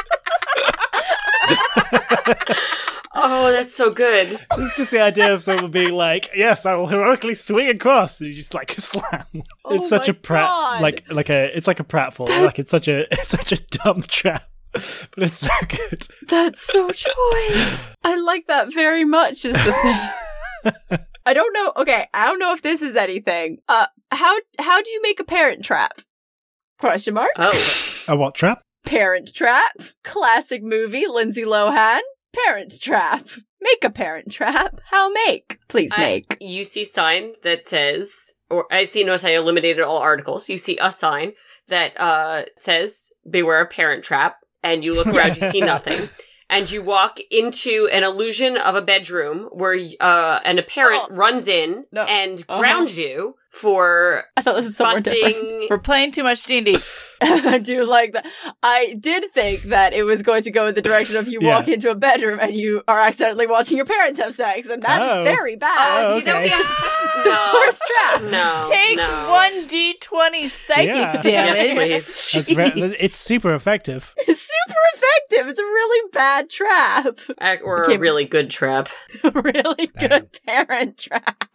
Oh, 3.18 3.50
that's 3.52 3.74
so 3.74 3.92
good. 3.92 4.40
It's 4.58 4.76
just 4.76 4.92
the 4.92 5.00
idea 5.02 5.34
of 5.34 5.42
someone 5.44 5.72
being 5.72 5.94
like, 5.94 6.30
"Yes, 6.36 6.66
I 6.66 6.74
will 6.76 6.88
heroically 6.88 7.34
swing 7.34 7.70
across," 7.70 8.20
and 8.20 8.30
you 8.30 8.36
just 8.36 8.54
like 8.54 8.72
slam. 8.78 9.24
Oh 9.64 9.76
it's 9.76 9.88
such 9.88 10.10
a 10.10 10.14
prat, 10.14 10.48
God. 10.48 10.82
like 10.82 11.04
like 11.10 11.30
a 11.30 11.56
it's 11.56 11.66
like 11.68 11.80
a 11.80 11.84
pratfall. 11.86 12.28
like 12.46 12.60
it's 12.60 12.72
such 12.72 12.88
a 12.90 13.12
it's 13.14 13.30
such 13.30 13.54
a 13.54 13.58
dumb 13.78 14.02
trap, 14.04 14.50
but 14.74 14.84
it's 15.18 15.38
so 15.38 15.50
good. 15.68 16.08
That's 16.28 16.62
so 16.62 16.90
choice. 16.90 17.92
I 18.04 18.16
like 18.18 18.48
that 18.48 18.74
very 18.74 19.06
much. 19.06 19.46
Is 19.46 19.56
the 19.56 19.72
thing. 19.72 21.00
I 21.26 21.34
don't 21.34 21.54
know. 21.54 21.72
Okay, 21.78 22.08
I 22.14 22.26
don't 22.26 22.38
know 22.40 22.52
if 22.52 22.62
this 22.62 22.82
is 22.82 22.98
anything. 22.98 23.60
Uh, 23.70 23.88
how 24.12 24.38
how 24.60 24.82
do 24.82 24.90
you 24.92 25.02
make 25.02 25.22
a 25.22 25.26
parent 25.26 25.64
trap? 25.64 26.02
Question 26.80 27.14
mark. 27.14 27.32
Oh, 27.38 28.04
A 28.10 28.16
what 28.18 28.36
trap? 28.36 28.62
Parent 28.86 29.34
Trap, 29.34 29.82
classic 30.04 30.64
movie, 30.64 31.06
Lindsay 31.08 31.44
Lohan. 31.44 32.00
Parent 32.46 32.80
Trap, 32.82 33.28
make 33.62 33.84
a 33.84 33.90
Parent 33.90 34.32
Trap. 34.32 34.80
How 34.90 35.10
make? 35.12 35.58
Please 35.68 35.92
I- 35.96 36.02
make. 36.02 36.38
you 36.42 36.64
see 36.64 36.84
sign 36.84 37.34
that 37.44 37.64
says, 37.64 38.34
or 38.50 38.68
I 38.72 38.84
see. 38.86 39.04
Notice 39.04 39.24
I 39.26 39.32
eliminated 39.32 39.82
all 39.84 39.98
articles. 39.98 40.50
You 40.50 40.58
see 40.58 40.78
a 40.82 40.92
sign 40.92 41.34
that 41.68 42.00
uh 42.00 42.44
says 42.58 43.12
"Beware 43.30 43.62
of 43.62 43.70
Parent 43.70 44.04
Trap," 44.04 44.38
and 44.64 44.84
you 44.84 44.94
look 44.94 45.08
around. 45.08 45.38
you 45.38 45.48
see 45.50 45.62
nothing. 45.74 46.10
And 46.48 46.70
you 46.70 46.84
walk 46.84 47.20
into 47.32 47.90
an 47.92 48.04
illusion 48.04 48.56
of 48.58 48.76
a 48.76 48.82
bedroom 48.82 49.50
where 49.52 49.80
uh, 50.00 50.40
and 50.46 50.60
a 50.60 50.64
parent 50.64 51.02
Oh. 51.10 51.16
runs 51.16 51.48
in 51.48 51.86
No. 51.92 52.04
and 52.04 52.44
Uh-huh. 52.48 52.60
grounds 52.62 52.96
you 52.96 53.36
for 53.50 54.26
I 54.38 54.42
thought 54.44 54.56
this 54.58 54.66
was 54.68 54.76
somewhere 54.78 55.02
different. 55.02 55.34
busting. 55.34 55.68
We're 55.72 55.80
playing 55.80 56.12
too 56.12 56.22
much 56.22 56.44
D&D. 56.46 56.78
I 57.22 57.60
do 57.64 57.86
like 57.86 58.14
that. 58.14 58.26
I 58.64 58.96
did 59.00 59.32
think 59.34 59.64
that 59.64 59.94
it 59.94 60.04
was 60.04 60.22
going 60.22 60.44
to 60.44 60.52
go 60.52 60.68
in 60.68 60.76
the 60.76 60.82
direction 60.82 61.16
of 61.16 61.28
you 61.28 61.40
Yeah. 61.42 61.56
walk 61.58 61.68
into 61.68 61.90
a 61.90 61.96
bedroom 61.96 62.40
and 62.42 62.54
you 62.54 62.84
are 62.88 63.00
accidentally 63.00 63.48
watching 63.48 63.78
your 63.78 63.86
parents 63.86 64.20
have 64.20 64.34
sex, 64.34 64.70
and 64.70 64.82
that's 64.82 65.10
Oh. 65.10 65.24
very 65.24 65.56
bad. 65.56 66.06
Oh, 66.06 66.20
see, 66.20 66.26
that 66.26 66.42
would 66.42 66.52
okay. 66.52 66.58
be 66.58 67.26
no, 67.30 67.52
Worst 67.56 67.84
trap. 67.88 68.22
no, 68.24 68.66
Take 68.70 68.98
no. 68.98 69.30
one 69.30 69.68
D20 69.68 70.50
psychic 70.50 70.88
Yeah. 70.96 71.22
damage. 71.22 71.90
Yes. 71.90 72.32
That's 72.34 72.52
re- 72.54 72.96
it's 73.00 73.18
super 73.18 73.54
effective. 73.54 74.14
It's 74.28 74.42
super 74.42 74.80
effective. 74.96 75.50
It's 75.50 75.60
a 75.60 75.64
really 75.64 76.10
bad 76.12 76.50
trap. 76.50 77.20
Ac- 77.42 77.62
Or 77.64 77.84
a 77.84 77.98
really 77.98 78.26
good 78.26 78.50
trap. 78.50 78.90
really 79.34 79.88
good 80.00 80.30
parent 80.46 80.98
trap. 80.98 81.48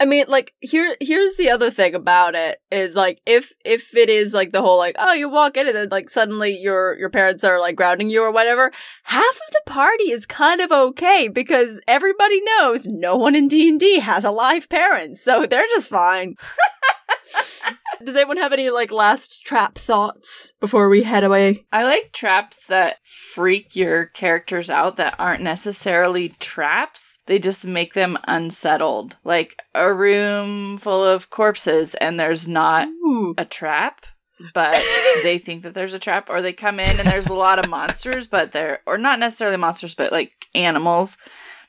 I 0.00 0.04
mean, 0.04 0.24
like 0.28 0.54
here 0.60 0.96
here's 1.00 1.36
the 1.36 1.50
other 1.50 1.70
thing 1.70 1.94
about 1.94 2.34
it 2.34 2.60
is 2.70 2.94
like 2.94 3.20
if 3.26 3.52
if 3.64 3.96
it 3.96 4.08
is 4.08 4.34
like 4.34 4.52
the 4.52 4.62
whole 4.62 4.78
like 4.78 4.96
oh 4.98 5.12
you 5.12 5.28
walk 5.28 5.56
in 5.56 5.66
and 5.66 5.76
then 5.76 5.88
like 5.90 6.08
suddenly 6.08 6.56
your 6.58 6.98
your 6.98 7.10
parents 7.10 7.44
are 7.44 7.60
like 7.60 7.76
grounding 7.76 8.10
you 8.10 8.22
or 8.22 8.30
whatever, 8.30 8.72
half 9.04 9.24
of 9.24 9.52
the 9.52 9.62
party 9.66 10.10
is 10.10 10.26
kind 10.26 10.60
of 10.60 10.72
okay 10.72 11.28
because 11.28 11.80
everybody 11.86 12.40
knows 12.42 12.86
no 12.86 13.16
one 13.16 13.34
in 13.34 13.48
D 13.48 13.68
and 13.68 13.80
D 13.80 14.00
has 14.00 14.24
a 14.24 14.30
live 14.30 14.68
parent, 14.68 15.16
so 15.16 15.46
they're 15.46 15.66
just 15.68 15.88
fine. 15.88 16.36
Does 18.04 18.14
anyone 18.14 18.36
have 18.36 18.52
any 18.52 18.70
like 18.70 18.92
last 18.92 19.44
trap 19.44 19.76
thoughts 19.76 20.52
before 20.60 20.88
we 20.88 21.02
head 21.02 21.24
away? 21.24 21.66
I 21.72 21.84
like 21.84 22.12
traps 22.12 22.66
that 22.66 22.98
freak 23.04 23.74
your 23.74 24.06
characters 24.06 24.70
out 24.70 24.96
that 24.96 25.16
aren't 25.18 25.42
necessarily 25.42 26.30
traps. 26.40 27.18
They 27.26 27.38
just 27.38 27.64
make 27.64 27.94
them 27.94 28.16
unsettled. 28.26 29.16
Like 29.24 29.62
a 29.74 29.92
room 29.92 30.78
full 30.78 31.04
of 31.04 31.30
corpses 31.30 31.94
and 31.96 32.18
there's 32.20 32.46
not 32.46 32.88
Ooh. 32.88 33.34
a 33.36 33.44
trap, 33.44 34.06
but 34.54 34.80
they 35.22 35.38
think 35.38 35.62
that 35.62 35.74
there's 35.74 35.94
a 35.94 35.98
trap, 35.98 36.28
or 36.30 36.40
they 36.40 36.52
come 36.52 36.78
in 36.78 37.00
and 37.00 37.08
there's 37.08 37.26
a 37.26 37.34
lot 37.34 37.58
of 37.58 37.68
monsters, 37.68 38.26
but 38.26 38.52
they're, 38.52 38.80
or 38.86 38.98
not 38.98 39.18
necessarily 39.18 39.56
monsters, 39.56 39.94
but 39.94 40.12
like 40.12 40.32
animals 40.54 41.18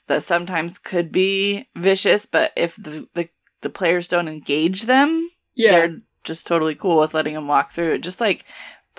that 0.07 0.23
sometimes 0.23 0.77
could 0.77 1.11
be 1.11 1.67
vicious, 1.75 2.25
but 2.25 2.51
if 2.55 2.75
the, 2.75 3.07
the, 3.13 3.29
the 3.61 3.69
players 3.69 4.07
don't 4.07 4.27
engage 4.27 4.83
them, 4.83 5.29
Yeah. 5.59 5.71
they're 5.71 6.01
just 6.23 6.47
totally 6.47 6.75
cool 6.75 6.97
with 6.99 7.13
letting 7.13 7.33
them 7.33 7.47
walk 7.47 7.71
through. 7.71 7.99
Just 7.99 8.21
like 8.21 8.45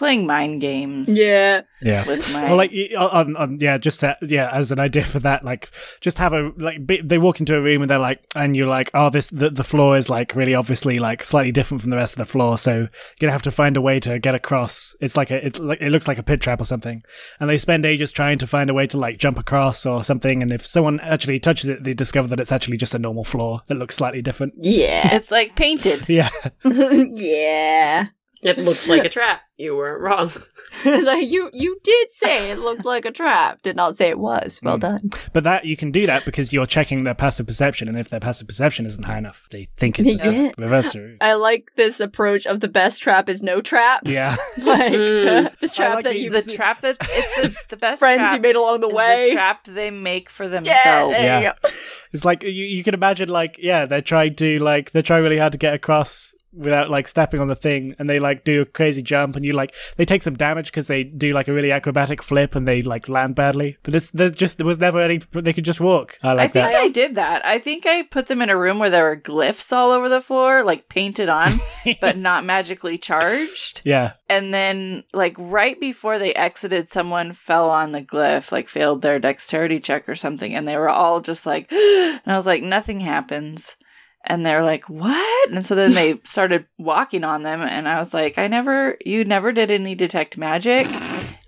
playing 0.01 0.26
mind 0.26 0.62
games. 0.62 1.09
Yeah. 1.16 1.61
Yeah. 1.82 2.07
With 2.07 2.30
my 2.32 2.44
Well, 2.44 2.57
like 2.57 2.72
y- 2.72 2.88
on, 2.96 3.11
on 3.11 3.36
um, 3.36 3.36
um, 3.36 3.59
yeah, 3.61 3.76
just 3.76 4.01
to, 4.01 4.16
yeah, 4.22 4.48
as 4.51 4.72
an 4.72 4.80
idea 4.80 5.05
for 5.05 5.18
that, 5.20 5.44
like 5.44 5.70
just 6.01 6.16
have 6.18 6.32
a 6.32 6.53
like 6.57 6.86
be, 6.86 7.03
they 7.03 7.18
walk 7.18 7.38
into 7.40 7.55
a 7.55 7.61
room 7.61 7.82
and 7.82 7.90
they're 7.90 7.98
like, 7.98 8.22
and 8.34 8.57
you're 8.57 8.66
like, 8.66 8.90
oh, 8.94 9.11
this 9.11 9.28
the, 9.28 9.51
the 9.51 9.62
floor 9.64 9.98
is 9.98 10.09
like 10.09 10.34
really 10.34 10.55
obviously 10.55 10.98
like 10.98 11.22
slightly 11.22 11.53
different 11.53 11.82
from 11.82 11.90
the 11.90 11.96
rest 11.98 12.14
of 12.14 12.18
the 12.18 12.32
floor, 12.32 12.57
so 12.57 12.72
you're 12.76 12.88
gonna 13.20 13.32
have 13.32 13.42
to 13.42 13.51
find 13.51 13.76
a 13.76 13.80
way 13.82 14.01
to 14.01 14.18
get 14.18 14.34
across. 14.34 14.96
It's 15.03 15.16
like 15.18 15.30
a 15.30 15.46
it's 15.46 15.59
like 15.59 15.80
it 15.82 15.90
looks 15.90 16.09
like 16.09 16.18
a 16.18 16.22
pit 16.22 16.40
trap 16.40 16.61
or 16.62 16.64
something, 16.64 17.03
and 17.38 17.51
they 17.51 17.59
spend 17.59 17.84
ages 17.84 18.11
trying 18.11 18.38
to 18.38 18.46
find 18.46 18.70
a 18.70 18.74
way 18.74 18.86
to 18.86 18.96
like 18.98 19.18
jump 19.18 19.38
across 19.38 19.84
or 19.84 20.03
something, 20.03 20.42
and 20.42 20.51
if 20.51 20.66
someone 20.66 20.98
actually 21.01 21.38
touches 21.40 21.68
it, 21.68 21.84
they 21.84 21.92
discover 21.94 22.26
that 22.28 22.40
it's 22.40 22.53
actually 22.53 22.78
just 22.78 22.94
a 22.94 22.98
normal 22.98 23.24
floor 23.24 23.61
that 23.68 23.76
looks 23.76 23.96
slightly 23.96 24.22
different. 24.22 24.55
Yeah. 24.59 25.14
It's 25.14 25.30
like 25.30 25.57
painted. 25.57 26.09
Yeah, 26.11 26.30
yeah. 26.64 28.07
It 28.43 28.59
looks 28.59 28.88
like 28.88 29.05
a 29.05 29.09
trap. 29.18 29.43
You 29.59 29.76
weren't 29.76 30.01
wrong. 30.01 30.30
like 30.86 31.28
you 31.28 31.51
you 31.53 31.78
did 31.84 32.11
say 32.12 32.51
it 32.51 32.59
looked 32.59 32.86
like 32.86 33.05
a 33.05 33.11
trap. 33.11 33.61
Did 33.62 33.76
not 33.76 33.99
say 33.99 34.09
it 34.09 34.18
was. 34.18 34.59
Well 34.62 34.78
done. 34.78 35.11
but 35.34 35.45
that 35.45 35.66
you 35.66 35.76
can 35.76 35.93
do 35.93 36.07
that 36.07 36.24
because 36.24 36.51
you're 36.51 36.64
checking 36.64 37.03
their 37.03 37.14
passive 37.14 37.47
perception, 37.47 37.86
and 37.86 37.99
if 37.99 38.09
their 38.09 38.20
passive 38.20 38.47
perception 38.47 38.86
isn't 38.86 39.05
high 39.05 39.18
enough, 39.18 39.47
they 39.51 39.66
think 39.76 39.99
it's 39.99 40.24
Yeah. 40.24 40.53
a 40.57 40.61
reverse. 40.61 40.97
route. 40.97 41.18
I 41.20 41.34
like 41.34 41.72
this 41.76 42.01
approach 42.01 42.47
of 42.47 42.61
the 42.61 42.68
best 42.68 43.03
trap 43.03 43.28
is 43.28 43.43
no 43.43 43.61
trap. 43.61 44.03
Yeah. 44.07 44.36
Like 44.59 44.93
Mm. 44.93 45.59
the 45.59 45.68
trap 45.68 45.97
like 45.97 46.05
that 46.05 46.12
the- 46.14 46.18
you 46.20 46.30
The 46.30 46.51
trap 46.53 46.80
that 46.80 46.97
it's 47.01 47.34
the, 47.43 47.55
the 47.68 47.76
best 47.76 47.99
friends 48.01 48.20
trap 48.20 48.34
you 48.36 48.41
made 48.41 48.57
along 48.57 48.80
the 48.80 48.88
way. 48.88 49.26
the 49.26 49.32
trap 49.34 49.64
they 49.66 49.91
make 49.91 50.30
for 50.30 50.45
yeah, 50.45 50.49
themselves. 50.51 51.16
there 51.16 51.20
you 51.38 51.45
Yeah. 51.45 51.53
go. 51.62 51.68
It's 52.12 52.24
like 52.24 52.43
you, 52.43 52.49
you 52.51 52.82
can 52.82 52.95
imagine 52.95 53.28
like 53.28 53.57
yeah 53.59 53.84
they're 53.84 54.01
trying 54.01 54.34
to 54.36 54.59
like 54.61 54.93
they're 54.93 55.03
trying 55.03 55.22
really 55.22 55.38
hard 55.38 55.53
to 55.53 55.59
get 55.59 55.74
across 55.74 56.34
without 56.53 56.90
like 56.90 57.07
stepping 57.07 57.40
on 57.40 57.48
the 57.48 57.55
thing 57.55 57.94
and 57.98 58.11
they 58.11 58.18
like 58.18 58.44
do 58.44 58.62
a 58.62 58.64
crazy 58.64 59.03
jump 59.03 59.36
and 59.36 59.44
you 59.44 59.53
like 59.53 59.74
they 59.96 60.05
take 60.05 60.22
some 60.22 60.36
damage 60.36 60.66
because 60.66 60.88
they 60.88 61.05
do 61.05 61.32
like 61.32 61.48
a 61.48 61.53
really 61.53 61.70
acrobatic 61.70 62.22
flip 62.22 62.55
and 62.55 62.66
they 62.66 62.82
like 62.82 63.09
land 63.09 63.34
badly 63.34 63.76
but 63.82 63.94
it's 63.94 64.11
there's 64.11 64.32
just 64.32 64.59
there 64.59 64.66
was 64.66 64.78
never 64.78 65.01
any 65.01 65.18
they 65.32 65.53
could 65.53 65.64
just 65.64 65.80
walk 65.80 66.18
i 66.22 66.32
like 66.32 66.51
I 66.51 66.53
think 66.53 66.72
that 66.72 66.80
I 66.80 66.88
did 66.88 67.14
that. 67.16 67.44
I 67.44 67.59
think 67.59 67.86
I 67.86 68.03
put 68.03 68.26
them 68.26 68.42
in 68.42 68.51
a 68.51 68.57
room 68.57 68.78
where 68.78 68.90
there 68.90 69.05
were 69.05 69.16
glyphs 69.16 69.72
all 69.72 69.90
over 69.92 70.09
the 70.09 70.20
floor, 70.20 70.62
like 70.64 70.88
painted 70.88 71.28
on, 71.28 71.61
but 72.01 72.16
not 72.16 72.44
magically 72.44 72.98
charged. 72.98 73.82
yeah 73.84 74.12
And 74.28 74.53
then, 74.53 75.05
like, 75.12 75.36
right 75.38 75.78
before 75.80 76.18
they 76.18 76.34
exited, 76.34 76.88
someone 76.88 77.32
fell 77.32 77.70
on 77.70 77.92
the 77.92 78.03
glyph, 78.03 78.53
like, 78.53 78.68
failed 78.68 79.03
their 79.03 79.18
dexterity 79.18 79.80
check 79.80 80.09
or 80.09 80.16
something. 80.16 80.55
And 80.55 80.66
they 80.66 80.76
were 80.76 80.88
all 80.88 81.20
just 81.20 81.46
like, 81.46 81.70
and 81.72 82.20
I 82.26 82.36
was 82.36 82.46
like, 82.46 82.62
nothing 82.62 83.01
happens. 83.01 83.76
And 84.24 84.44
they're 84.44 84.62
like, 84.62 84.88
what? 84.88 85.50
And 85.50 85.64
so 85.64 85.74
then 85.74 85.92
they 85.92 86.20
started 86.24 86.66
walking 86.78 87.24
on 87.24 87.42
them. 87.42 87.62
And 87.62 87.88
I 87.88 87.98
was 87.98 88.12
like, 88.12 88.38
I 88.38 88.48
never, 88.48 88.96
you 89.04 89.24
never 89.24 89.52
did 89.52 89.70
any 89.70 89.94
detect 89.94 90.36
magic. 90.36 90.86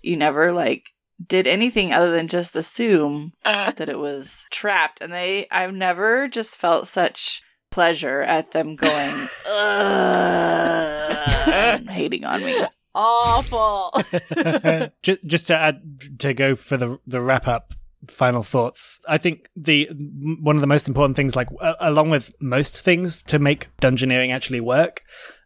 You 0.02 0.16
never, 0.16 0.52
like, 0.52 0.88
did 1.24 1.46
anything 1.46 1.92
other 1.92 2.10
than 2.10 2.28
just 2.28 2.56
assume 2.56 3.32
uh. 3.44 3.72
that 3.72 3.88
it 3.88 3.98
was 3.98 4.46
trapped. 4.50 5.00
And 5.00 5.12
they, 5.12 5.46
I've 5.50 5.74
never 5.74 6.28
just 6.28 6.56
felt 6.56 6.86
such 6.86 7.42
pleasure 7.72 8.22
at 8.22 8.52
them 8.52 8.76
going, 8.76 9.26
and 9.48 10.70
hating 11.90 12.24
on 12.24 12.44
me. 12.44 12.64
Awful. 12.94 13.90
just, 15.02 15.26
just 15.26 15.48
to 15.48 15.56
add 15.56 16.20
to 16.20 16.32
go 16.34 16.54
for 16.54 16.76
the 16.76 16.98
the 17.06 17.22
wrap 17.22 17.48
up 17.48 17.72
final 18.08 18.42
thoughts. 18.42 19.00
I 19.08 19.18
think 19.18 19.46
the 19.56 19.88
one 20.40 20.56
of 20.56 20.60
the 20.60 20.66
most 20.66 20.88
important 20.88 21.16
things 21.16 21.36
like 21.36 21.48
along 21.80 22.10
with 22.10 22.32
most 22.40 22.80
things 22.80 23.22
to 23.22 23.38
make 23.38 23.68
dungeoneering 23.78 24.32
actually 24.32 24.60
work 24.60 25.02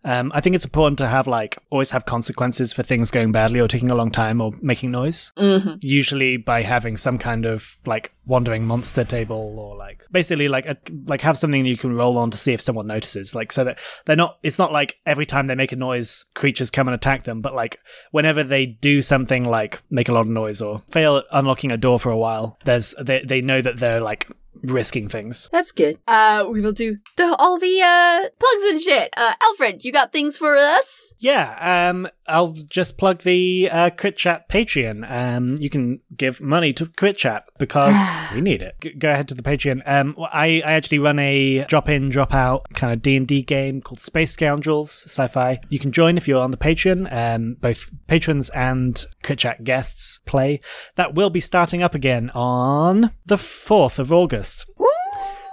um, 0.07 0.33
i 0.35 0.41
think 0.41 0.55
it's 0.55 0.65
important 0.65 0.97
to 0.99 1.07
have 1.07 1.27
like 1.27 1.59
always 1.71 1.91
have 1.91 2.07
consequences 2.07 2.73
for 2.73 2.83
things 2.83 3.11
going 3.11 3.33
badly 3.33 3.61
or 3.61 3.69
taking 3.69 3.91
a 3.91 3.95
long 3.95 4.11
time 4.11 4.41
or 4.41 4.53
making 4.63 4.91
noise. 4.91 5.33
Hmm 5.37 5.77
usually 5.81 6.37
by 6.37 6.63
having 6.63 6.97
some 6.97 7.19
kind 7.19 7.45
of 7.45 7.77
like 7.87 8.13
wandering 8.25 8.67
monster 8.67 9.05
table 9.05 9.59
or 9.59 9.77
like 9.77 10.05
basically 10.11 10.49
like 10.49 10.67
a, 10.67 10.77
like 11.05 11.21
have 11.21 11.39
something 11.39 11.65
you 11.65 11.77
can 11.77 11.95
roll 11.95 12.19
on 12.19 12.31
to 12.31 12.37
see 12.37 12.53
if 12.53 12.61
someone 12.61 12.87
notices 12.87 13.35
like 13.35 13.53
so 13.53 13.65
that 13.65 13.79
they're 14.05 14.17
not 14.17 14.39
it's 14.43 14.59
not 14.59 14.73
like 14.73 14.97
every 15.07 15.27
time 15.27 15.47
they 15.47 15.55
make 15.55 15.73
a 15.73 15.77
noise 15.77 16.25
creatures 16.35 16.71
come 16.71 16.89
and 16.89 16.95
attack 16.95 17.23
them 17.25 17.41
but 17.41 17.55
like 17.55 17.79
whenever 18.11 18.43
they 18.43 18.67
do 18.67 19.01
something 19.01 19.45
like 19.45 19.81
make 19.91 20.09
a 20.09 20.13
lot 20.13 20.23
of 20.23 20.29
noise 20.29 20.61
or 20.61 20.83
fail 20.91 21.19
at 21.19 21.25
unlocking 21.33 21.73
a 21.73 21.77
door 21.77 21.99
for 21.99 22.11
a 22.11 22.19
while 22.19 22.59
there's 22.65 22.95
they, 23.01 23.23
they 23.23 23.41
know 23.41 23.61
that 23.63 23.79
they're 23.79 24.01
like 24.01 24.29
risking 24.63 25.09
things 25.09 25.49
That's 25.53 25.73
good. 25.73 25.99
Uh, 26.07 26.47
we 26.51 26.61
will 26.61 26.73
do 26.73 26.97
the 27.17 27.35
all 27.39 27.59
the 27.59 27.81
uh 27.83 28.29
plugs 28.39 28.65
and 28.71 28.81
shit. 28.81 29.13
Uh, 29.17 29.35
Alfred, 29.41 29.85
you 29.85 29.93
got 29.93 30.13
things 30.13 30.39
for 30.39 30.57
us? 30.57 31.15
Yeah, 31.19 31.89
um, 31.91 32.09
I'll 32.29 32.53
just 32.53 32.99
plug 32.99 33.21
the 33.21 33.69
uh, 33.71 33.91
Crit 33.91 34.17
Chat 34.17 34.49
Patreon. 34.49 35.11
Um, 35.11 35.57
you 35.59 35.71
can 35.71 36.01
give 36.15 36.41
money 36.41 36.73
to 36.75 36.87
Crit 36.87 37.17
Chat 37.17 37.45
because 37.59 37.97
we 38.35 38.41
need 38.41 38.63
it. 38.63 38.75
G- 38.81 38.93
go 38.93 39.11
ahead 39.11 39.29
to 39.29 39.35
the 39.35 39.43
Patreon. 39.43 39.83
Um, 39.87 40.15
I, 40.19 40.63
I 40.65 40.73
actually 40.73 40.99
run 40.99 41.19
a 41.19 41.65
drop 41.65 41.89
in, 41.89 42.09
drop 42.11 42.35
out 42.35 42.67
kind 42.75 42.93
of 42.93 43.03
D 43.03 43.17
and 43.17 43.27
D 43.27 43.43
game 43.43 43.81
called 43.81 44.01
Space 44.01 44.33
Scoundrels 44.33 44.91
Sci-Fi. 44.91 45.61
You 45.69 45.79
can 45.79 45.93
join 45.93 46.17
if 46.17 46.29
you're 46.29 46.43
on 46.43 46.51
the 46.51 46.57
Patreon. 46.57 47.11
Um, 47.13 47.57
both 47.61 47.89
patrons 48.07 48.51
and 48.51 49.05
Crit 49.23 49.39
Chat 49.39 49.65
guests 49.65 50.21
play. 50.27 50.61
That 50.97 51.15
will 51.15 51.31
be 51.31 51.41
starting 51.41 51.83
up 51.83 51.95
again 51.95 52.31
on 52.35 53.13
the 53.25 53.39
fourth 53.39 53.99
of 53.99 54.13
August 54.13 54.46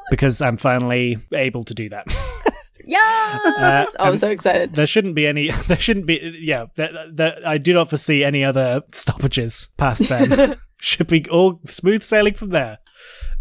because 0.10 0.42
I'm 0.42 0.58
finally 0.58 1.18
able 1.34 1.64
to 1.64 1.74
do 1.74 1.90
that. 1.90 2.06
Yes. 2.86 3.96
Uh, 3.96 4.00
oh, 4.00 4.10
I'm 4.10 4.18
so 4.18 4.30
excited. 4.30 4.74
there 4.74 4.86
shouldn't 4.88 5.16
be 5.16 5.26
any 5.26 5.52
there 5.68 5.80
shouldn't 5.80 6.06
be 6.06 6.38
yeah 6.42 6.66
there, 6.76 6.92
there, 7.10 7.38
i 7.46 7.58
do 7.58 7.74
not 7.74 7.90
foresee 7.90 8.24
any 8.24 8.44
other 8.44 8.82
stoppages 8.92 9.70
past 9.78 10.10
then 10.10 10.58
should 10.80 11.08
be 11.08 11.26
all 11.30 11.62
smooth 11.68 12.04
sailing 12.04 12.34
from 12.34 12.50
there 12.50 12.80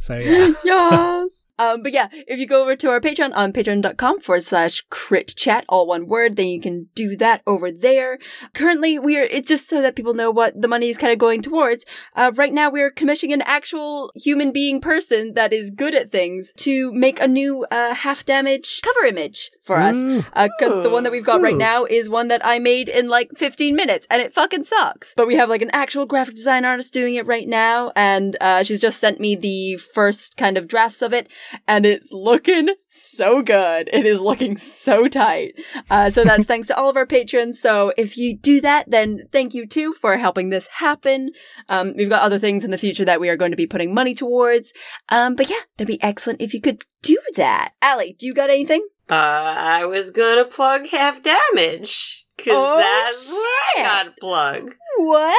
so 0.03 0.17
yeah 0.17 0.53
yes. 0.65 1.49
Um, 1.59 1.83
but 1.83 1.93
yeah, 1.93 2.09
if 2.13 2.39
you 2.39 2.47
go 2.47 2.63
over 2.63 2.75
to 2.77 2.91
our 2.91 3.01
Patreon 3.01 3.33
on 3.35 3.53
patreon.com 3.53 4.21
forward 4.21 4.43
slash 4.43 4.85
crit 4.91 5.35
chat, 5.37 5.65
all 5.69 5.87
one 5.87 6.07
word, 6.07 6.37
then 6.37 6.49
you 6.49 6.61
can 6.61 6.89
do 6.95 7.17
that 7.17 7.43
over 7.47 7.71
there. 7.71 8.19
Currently, 8.55 8.99
we 8.99 9.17
are, 9.19 9.23
it's 9.23 9.49
just 9.49 9.69
so 9.69 9.81
that 9.83 9.95
people 9.95 10.15
know 10.15 10.31
what 10.31 10.61
the 10.61 10.69
money 10.69 10.89
is 10.89 10.99
kind 10.99 11.13
of 11.13 11.19
going 11.19 11.43
towards. 11.43 11.87
Uh, 12.17 12.33
right 12.35 12.53
now, 12.53 12.69
we 12.69 12.81
are 12.81 12.91
commissioning 12.91 13.35
an 13.35 13.43
actual 13.43 14.11
human 14.17 14.51
being 14.53 14.81
person 14.81 15.35
that 15.35 15.53
is 15.53 15.71
good 15.71 15.95
at 15.95 16.11
things 16.11 16.53
to 16.59 16.93
make 16.93 17.21
a 17.21 17.29
new, 17.29 17.65
uh, 17.71 17.95
half 17.95 18.25
damage 18.25 18.81
cover 18.83 19.07
image 19.07 19.51
for 19.63 19.77
us. 19.77 19.97
Ooh. 19.97 20.25
Uh, 20.33 20.49
cause 20.59 20.83
the 20.83 20.91
one 20.91 21.05
that 21.05 21.13
we've 21.13 21.25
got 21.25 21.41
right 21.41 21.57
now 21.57 21.85
is 21.85 22.11
one 22.11 22.27
that 22.29 22.45
I 22.45 22.59
made 22.59 22.89
in 22.89 23.09
like 23.09 23.31
15 23.37 23.77
minutes 23.77 24.07
and 24.11 24.21
it 24.21 24.35
fucking 24.35 24.65
sucks. 24.65 25.15
But 25.17 25.29
we 25.29 25.37
have 25.37 25.49
like 25.49 25.63
an 25.63 25.71
actual 25.73 26.05
graphic 26.05 26.35
design 26.35 26.65
artist 26.65 26.93
doing 26.93 27.15
it 27.15 27.27
right 27.27 27.47
now 27.47 27.93
and, 27.95 28.37
uh, 28.41 28.65
she's 28.65 28.81
just 28.81 28.99
sent 28.99 29.21
me 29.21 29.37
the 29.37 29.77
first 29.93 30.37
kind 30.37 30.57
of 30.57 30.69
drafts 30.69 31.03
of 31.03 31.13
it 31.13 31.29
and 31.69 31.85
it's 31.87 32.09
looking 32.11 32.69
so 32.89 33.43
good. 33.43 33.89
It 33.93 34.07
is 34.07 34.21
looking 34.21 34.57
so 34.57 35.09
tight. 35.09 35.55
Uh, 35.91 36.11
so 36.11 36.25
that's 36.25 36.45
thanks 36.47 36.69
to 36.69 36.77
all 36.77 36.89
of 36.91 36.97
our 36.97 37.07
patrons. 37.07 37.61
So 37.61 37.93
if 37.97 38.17
you 38.17 38.37
do 38.37 38.61
that, 38.61 38.91
then 38.91 39.29
thank 39.33 39.55
you 39.55 39.67
too 39.67 39.93
for 39.93 40.17
helping 40.17 40.51
this 40.51 40.69
happen. 40.79 41.33
Um, 41.69 41.95
we've 41.97 42.09
got 42.11 42.23
other 42.23 42.39
things 42.39 42.65
in 42.65 42.71
the 42.71 42.79
future 42.79 43.05
that 43.05 43.21
we 43.21 43.29
are 43.29 43.37
going 43.37 43.51
to 43.53 43.57
be 43.57 43.67
putting 43.67 43.95
money 43.95 44.15
towards. 44.15 44.73
Um, 45.09 45.35
but 45.37 45.49
yeah, 45.51 45.61
that'd 45.77 45.87
be 45.89 46.03
excellent 46.03 46.41
if 46.41 46.55
you 46.55 46.61
could 46.61 46.85
do 47.03 47.19
that. 47.37 47.73
Ali, 47.83 48.15
do 48.19 48.27
you 48.27 48.35
got 48.35 48.51
anything? 48.51 48.87
Uh, 49.11 49.15
I 49.59 49.85
was 49.85 50.11
gonna 50.11 50.45
plug 50.45 50.87
half 50.89 51.21
damage. 51.23 52.25
Cause 52.39 52.49
Oh, 52.57 52.77
that's 52.79 53.29
what 53.31 53.47
I 53.47 53.73
shit. 53.75 53.85
got 54.07 54.17
plug. 54.19 54.75
What? 54.97 55.37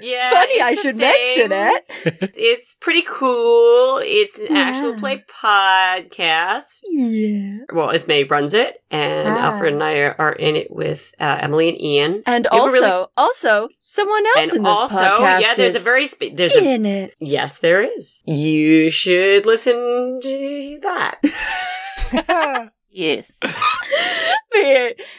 Yeah, 0.00 0.30
it's 0.30 0.34
funny 0.34 0.60
I 0.62 0.70
a 0.70 0.76
should 0.76 0.96
mention 0.96 1.52
it. 1.52 2.32
It's 2.36 2.74
pretty 2.74 3.02
cool. 3.02 3.98
It's 4.02 4.38
an 4.38 4.56
actual 4.56 4.94
play 4.94 5.24
podcast. 5.28 6.80
Yeah. 6.84 7.58
Well, 7.72 7.88
Ismay 7.90 8.24
runs 8.30 8.54
it, 8.54 8.82
and 8.90 9.28
Ah. 9.28 9.52
Alfred 9.52 9.72
and 9.74 9.82
I 9.82 9.94
are, 9.98 10.16
are 10.18 10.32
in 10.32 10.56
it 10.56 10.70
with 10.70 11.12
uh, 11.20 11.38
Emily 11.40 11.68
and 11.70 11.80
Ian. 11.80 12.22
And 12.26 12.46
also, 12.48 12.72
really- 12.72 13.06
also, 13.16 13.68
someone 13.78 14.24
else 14.36 14.52
in 14.52 14.62
this 14.62 14.78
also, 14.78 14.94
podcast 14.96 15.40
yeah, 15.40 15.54
there's 15.54 15.76
is 15.76 15.82
a 15.82 15.84
very 15.84 16.06
spe- 16.06 16.34
there's 16.34 16.54
a 16.54 16.62
in 16.74 16.86
it. 16.86 17.14
yes, 17.20 17.58
there 17.58 17.82
is. 17.82 18.22
You 18.26 18.90
should 18.90 19.46
listen 19.46 20.20
to 20.22 20.78
that. 20.82 22.70
Yes. 22.96 23.30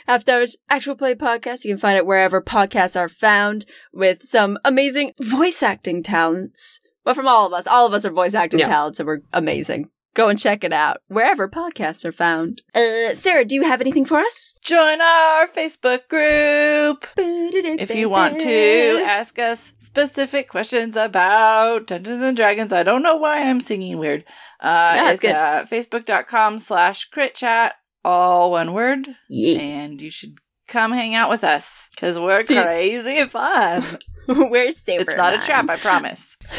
Half 0.08 0.26
Damage 0.26 0.58
Actual 0.68 0.96
Play 0.96 1.14
podcast. 1.14 1.64
You 1.64 1.72
can 1.72 1.78
find 1.78 1.96
it 1.96 2.08
wherever 2.08 2.42
podcasts 2.42 3.00
are 3.00 3.08
found 3.08 3.66
with 3.94 4.24
some 4.24 4.58
amazing 4.66 5.14
voice 5.22 5.62
acting 5.62 6.02
talents. 6.02 6.80
But 7.06 7.16
from 7.16 7.28
all 7.28 7.46
of 7.46 7.54
us, 7.54 7.68
all 7.68 7.86
of 7.86 7.94
us 7.94 8.04
are 8.04 8.10
voice 8.10 8.34
acting 8.34 8.62
Yeah. 8.62 8.68
talents 8.68 9.00
and 9.00 9.06
we're 9.06 9.20
amazing. 9.32 9.90
Go 10.18 10.30
and 10.30 10.40
check 10.40 10.64
it 10.64 10.74
out 10.74 10.98
wherever 11.10 11.48
podcasts 11.48 12.04
are 12.04 12.12
found. 12.12 12.64
Uh, 12.74 13.14
Sarah, 13.14 13.46
do 13.46 13.54
you 13.54 13.62
have 13.62 13.82
anything 13.82 14.04
for 14.04 14.18
us? 14.18 14.56
Join 14.64 15.00
our 15.00 15.48
Facebook 15.48 16.08
group 16.10 17.06
if 17.16 17.94
you 17.94 18.10
want 18.10 18.42
to 18.42 19.04
ask 19.06 19.38
us 19.38 19.74
specific 19.78 20.50
questions 20.50 20.98
about 20.98 21.86
Dungeons 21.86 22.24
and 22.24 22.36
Dragons. 22.36 22.74
I 22.74 22.82
don't 22.82 23.04
know 23.04 23.16
why 23.16 23.44
I'm 23.44 23.62
singing 23.62 24.00
weird. 24.00 24.26
Uh, 24.60 24.96
No, 24.98 25.12
it's 25.12 25.22
good. 25.22 25.36
uh, 25.36 25.66
facebook.com 25.70 26.58
slash 26.58 27.06
crit 27.06 27.36
chat, 27.36 27.76
all 28.04 28.50
one 28.50 28.74
word. 28.74 29.08
Yeah. 29.30 29.60
And 29.60 30.02
you 30.02 30.10
should 30.10 30.40
come 30.68 30.94
hang 30.94 31.14
out 31.14 31.30
with 31.30 31.44
us 31.44 31.90
because 31.94 32.18
we're 32.18 32.44
See- 32.44 32.60
crazy 32.60 33.24
fun. 33.26 33.84
Where's 34.50 34.78
Saber? 34.78 35.04
it's 35.04 35.16
not 35.16 35.34
a 35.34 35.38
trap, 35.40 35.70
I 35.70 35.78
promise. 35.78 36.38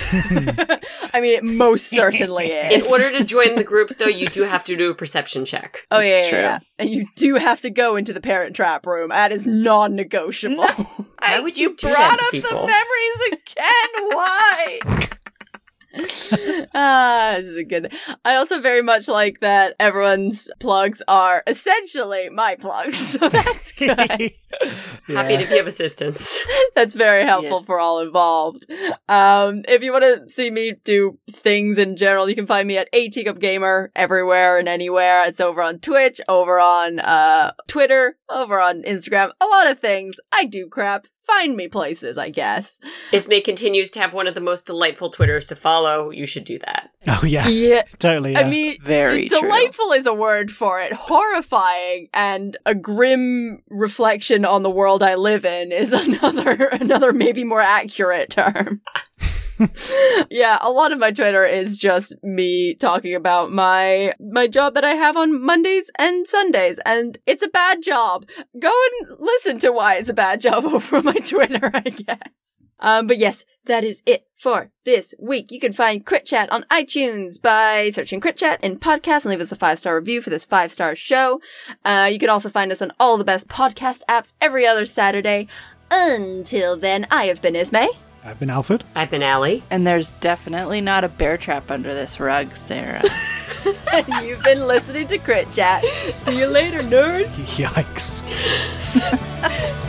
I 1.13 1.21
mean, 1.21 1.37
it 1.37 1.45
most 1.45 1.89
certainly 1.91 2.47
is. 2.47 2.85
In 2.85 2.91
order 2.91 3.19
to 3.19 3.25
join 3.25 3.57
the 3.57 3.65
group, 3.65 3.99
though, 3.99 4.07
you 4.07 4.29
do 4.29 4.43
have 4.43 4.65
to 4.65 4.77
do 4.77 4.91
a 4.91 4.95
perception 4.95 5.45
check. 5.45 5.87
Oh 5.91 6.01
yeah, 6.01 6.23
yeah, 6.23 6.31
true. 6.31 6.39
yeah. 6.39 6.59
And 6.79 6.89
you 6.91 7.07
do 7.17 7.35
have 7.35 7.61
to 7.61 7.71
go 7.71 7.97
into 7.97 8.13
the 8.15 8.21
parent 8.21 8.57
trap 8.57 8.87
room. 8.87 9.11
That 9.11 9.33
is 9.33 9.47
non-negotiable. 9.47 10.65
Why 11.19 11.41
would 11.41 11.59
you 11.59 11.77
do 11.77 11.89
brought 11.89 11.97
that 11.97 12.19
to 12.19 12.25
up 12.25 12.31
people? 12.31 12.61
the 12.63 12.67
memories 12.67 13.21
again. 13.33 13.89
Why? 14.17 14.79
Ah, 16.79 17.35
this 17.37 17.45
is 17.45 17.57
a 17.57 17.65
good. 17.65 17.93
I 18.25 18.37
also 18.37 18.61
very 18.61 18.83
much 18.83 19.09
like 19.09 19.41
that 19.41 19.75
everyone's 19.81 20.49
plugs 20.61 21.03
are 21.09 21.43
essentially 21.47 22.29
my 22.31 22.55
plugs, 22.55 22.97
so 22.97 23.29
that's 23.39 23.73
good. 23.73 23.89
Happy 25.09 25.37
to 25.37 25.47
be 25.51 25.59
of 25.59 25.67
assistance. 25.67 26.45
that's 26.75 26.95
very 26.95 27.25
helpful 27.25 27.59
Yes. 27.59 27.67
for 27.67 27.79
all 27.79 28.01
involved. 28.01 28.67
Um, 29.09 29.63
if 29.69 29.83
you 29.83 29.93
want 29.93 30.05
to 30.05 30.29
see 30.31 30.51
me 30.51 30.75
do 30.85 31.19
things 31.31 31.79
in 31.79 31.97
general, 31.97 32.29
you 32.29 32.35
can 32.35 32.47
find 32.47 32.67
me 32.69 32.79
at 32.79 32.89
a 32.93 33.09
teacup 33.09 33.39
gamer 33.41 33.91
everywhere 33.97 34.59
and 34.59 34.69
anywhere. 34.69 35.25
It's 35.27 35.41
over 35.41 35.63
on 35.63 35.81
Twitch, 35.81 36.21
over 36.29 36.59
on 36.61 36.99
uh 37.01 37.53
Twitter, 37.67 38.17
over 38.29 38.61
on 38.61 38.83
Instagram, 38.83 39.31
a 39.41 39.47
lot 39.47 39.71
of 39.71 39.79
things. 39.81 40.17
I 40.33 40.45
do 40.45 40.69
crap. 40.69 41.07
Find 41.27 41.57
me 41.57 41.69
places, 41.69 42.17
I 42.17 42.31
guess. 42.31 42.81
Ismay 43.13 43.43
continues 43.43 43.91
to 43.91 44.01
have 44.01 44.15
one 44.15 44.27
of 44.27 44.35
the 44.35 44.41
most 44.41 44.67
delightful 44.67 45.11
Twitters 45.11 45.47
to 45.49 45.57
follow. 45.57 46.09
You 46.11 46.25
should 46.25 46.45
do 46.45 46.59
that. 46.61 46.68
Oh 47.07 47.25
yeah, 47.25 47.47
Yeah. 47.49 47.83
totally. 47.99 48.37
I 48.37 48.45
mean, 48.49 48.77
Very 48.83 49.29
true. 49.29 49.41
delightful 49.41 49.93
is 49.93 50.07
a 50.07 50.13
word 50.13 50.51
for 50.51 50.81
it. 50.81 50.93
Horrifying 50.93 52.09
and 52.13 52.57
a 52.67 52.75
grim 52.75 53.63
reflection 53.69 54.45
on 54.45 54.63
the 54.63 54.71
world 54.71 55.03
I 55.03 55.15
live 55.15 55.45
in 55.45 55.73
is 55.73 55.93
another 56.23 56.65
another 56.67 57.13
maybe 57.13 57.45
more 57.45 57.61
accurate 57.61 58.31
term. 58.31 58.83
yeah, 60.31 60.59
a 60.61 60.71
lot 60.71 60.93
of 60.93 60.99
my 60.99 61.11
Twitter 61.11 61.45
is 61.45 61.77
just 61.79 62.15
me 62.23 62.75
talking 62.75 63.15
about 63.15 63.51
my 63.51 64.13
my 64.21 64.47
job 64.47 64.75
that 64.75 64.85
I 64.85 64.95
have 64.95 65.17
on 65.17 65.43
Mondays 65.43 65.91
and 65.99 66.27
Sundays, 66.27 66.79
and 66.85 67.19
it's 67.27 67.43
a 67.43 67.49
bad 67.49 67.83
job. 67.83 68.27
Go 68.59 68.71
and 69.01 69.17
listen 69.19 69.59
to 69.61 69.73
why 69.73 69.97
it's 69.97 70.09
a 70.11 70.15
bad 70.15 70.41
job 70.41 70.65
over 70.65 71.03
my 71.03 71.15
Twitter, 71.15 71.71
I 71.75 71.81
guess. 71.91 72.59
Um, 72.81 73.07
but 73.07 73.19
yes, 73.19 73.45
that 73.65 73.85
is 73.85 74.03
it 74.07 74.27
for 74.37 74.71
this 74.85 75.15
week. 75.19 75.51
You 75.53 75.61
can 75.61 75.73
find 75.73 76.05
Crit 76.07 76.25
Chat 76.25 76.51
on 76.53 76.65
iTunes 76.71 77.41
by 77.41 77.91
searching 77.91 78.21
Crit 78.21 78.37
Chat 78.37 78.63
in 78.63 78.79
podcast 78.79 79.25
and 79.25 79.31
leave 79.31 79.41
us 79.41 79.53
a 79.53 79.57
five 79.57 79.79
star 79.79 79.97
review 79.97 80.21
for 80.23 80.31
this 80.31 80.45
five 80.45 80.73
star 80.73 80.95
show. 80.95 81.41
Uh, 81.85 82.09
you 82.11 82.19
can 82.19 82.31
also 82.31 82.49
find 82.49 82.71
us 82.73 82.81
on 82.83 82.93
all 83.01 83.17
the 83.19 83.25
best 83.25 83.49
podcast 83.49 84.03
apps 84.09 84.35
every 84.41 84.67
other 84.67 84.87
Saturday. 84.87 85.49
Until 85.91 86.77
then, 86.77 87.07
I 87.11 87.25
have 87.27 87.41
been 87.43 87.55
Ismay. 87.57 87.89
I've 88.25 88.39
been 88.39 88.51
Alfred. 88.51 88.85
I've 88.95 89.11
been 89.11 89.23
Ali. 89.23 89.63
and 89.71 89.87
there's 89.87 90.11
definitely 90.13 90.81
not 90.81 91.03
a 91.05 91.09
bear 91.09 91.39
trap 91.39 91.71
under 91.71 91.95
this 91.95 92.21
rug, 92.21 92.55
Sarah. 92.55 93.03
and 93.93 94.07
you've 94.27 94.43
been 94.43 94.67
listening 94.67 95.07
to 95.07 95.19
Crit 95.19 95.51
Chat. 95.51 95.85
See 96.15 96.39
you 96.39 96.47
later, 96.47 96.81
nerds. 96.83 97.59
Yikes. 97.59 98.23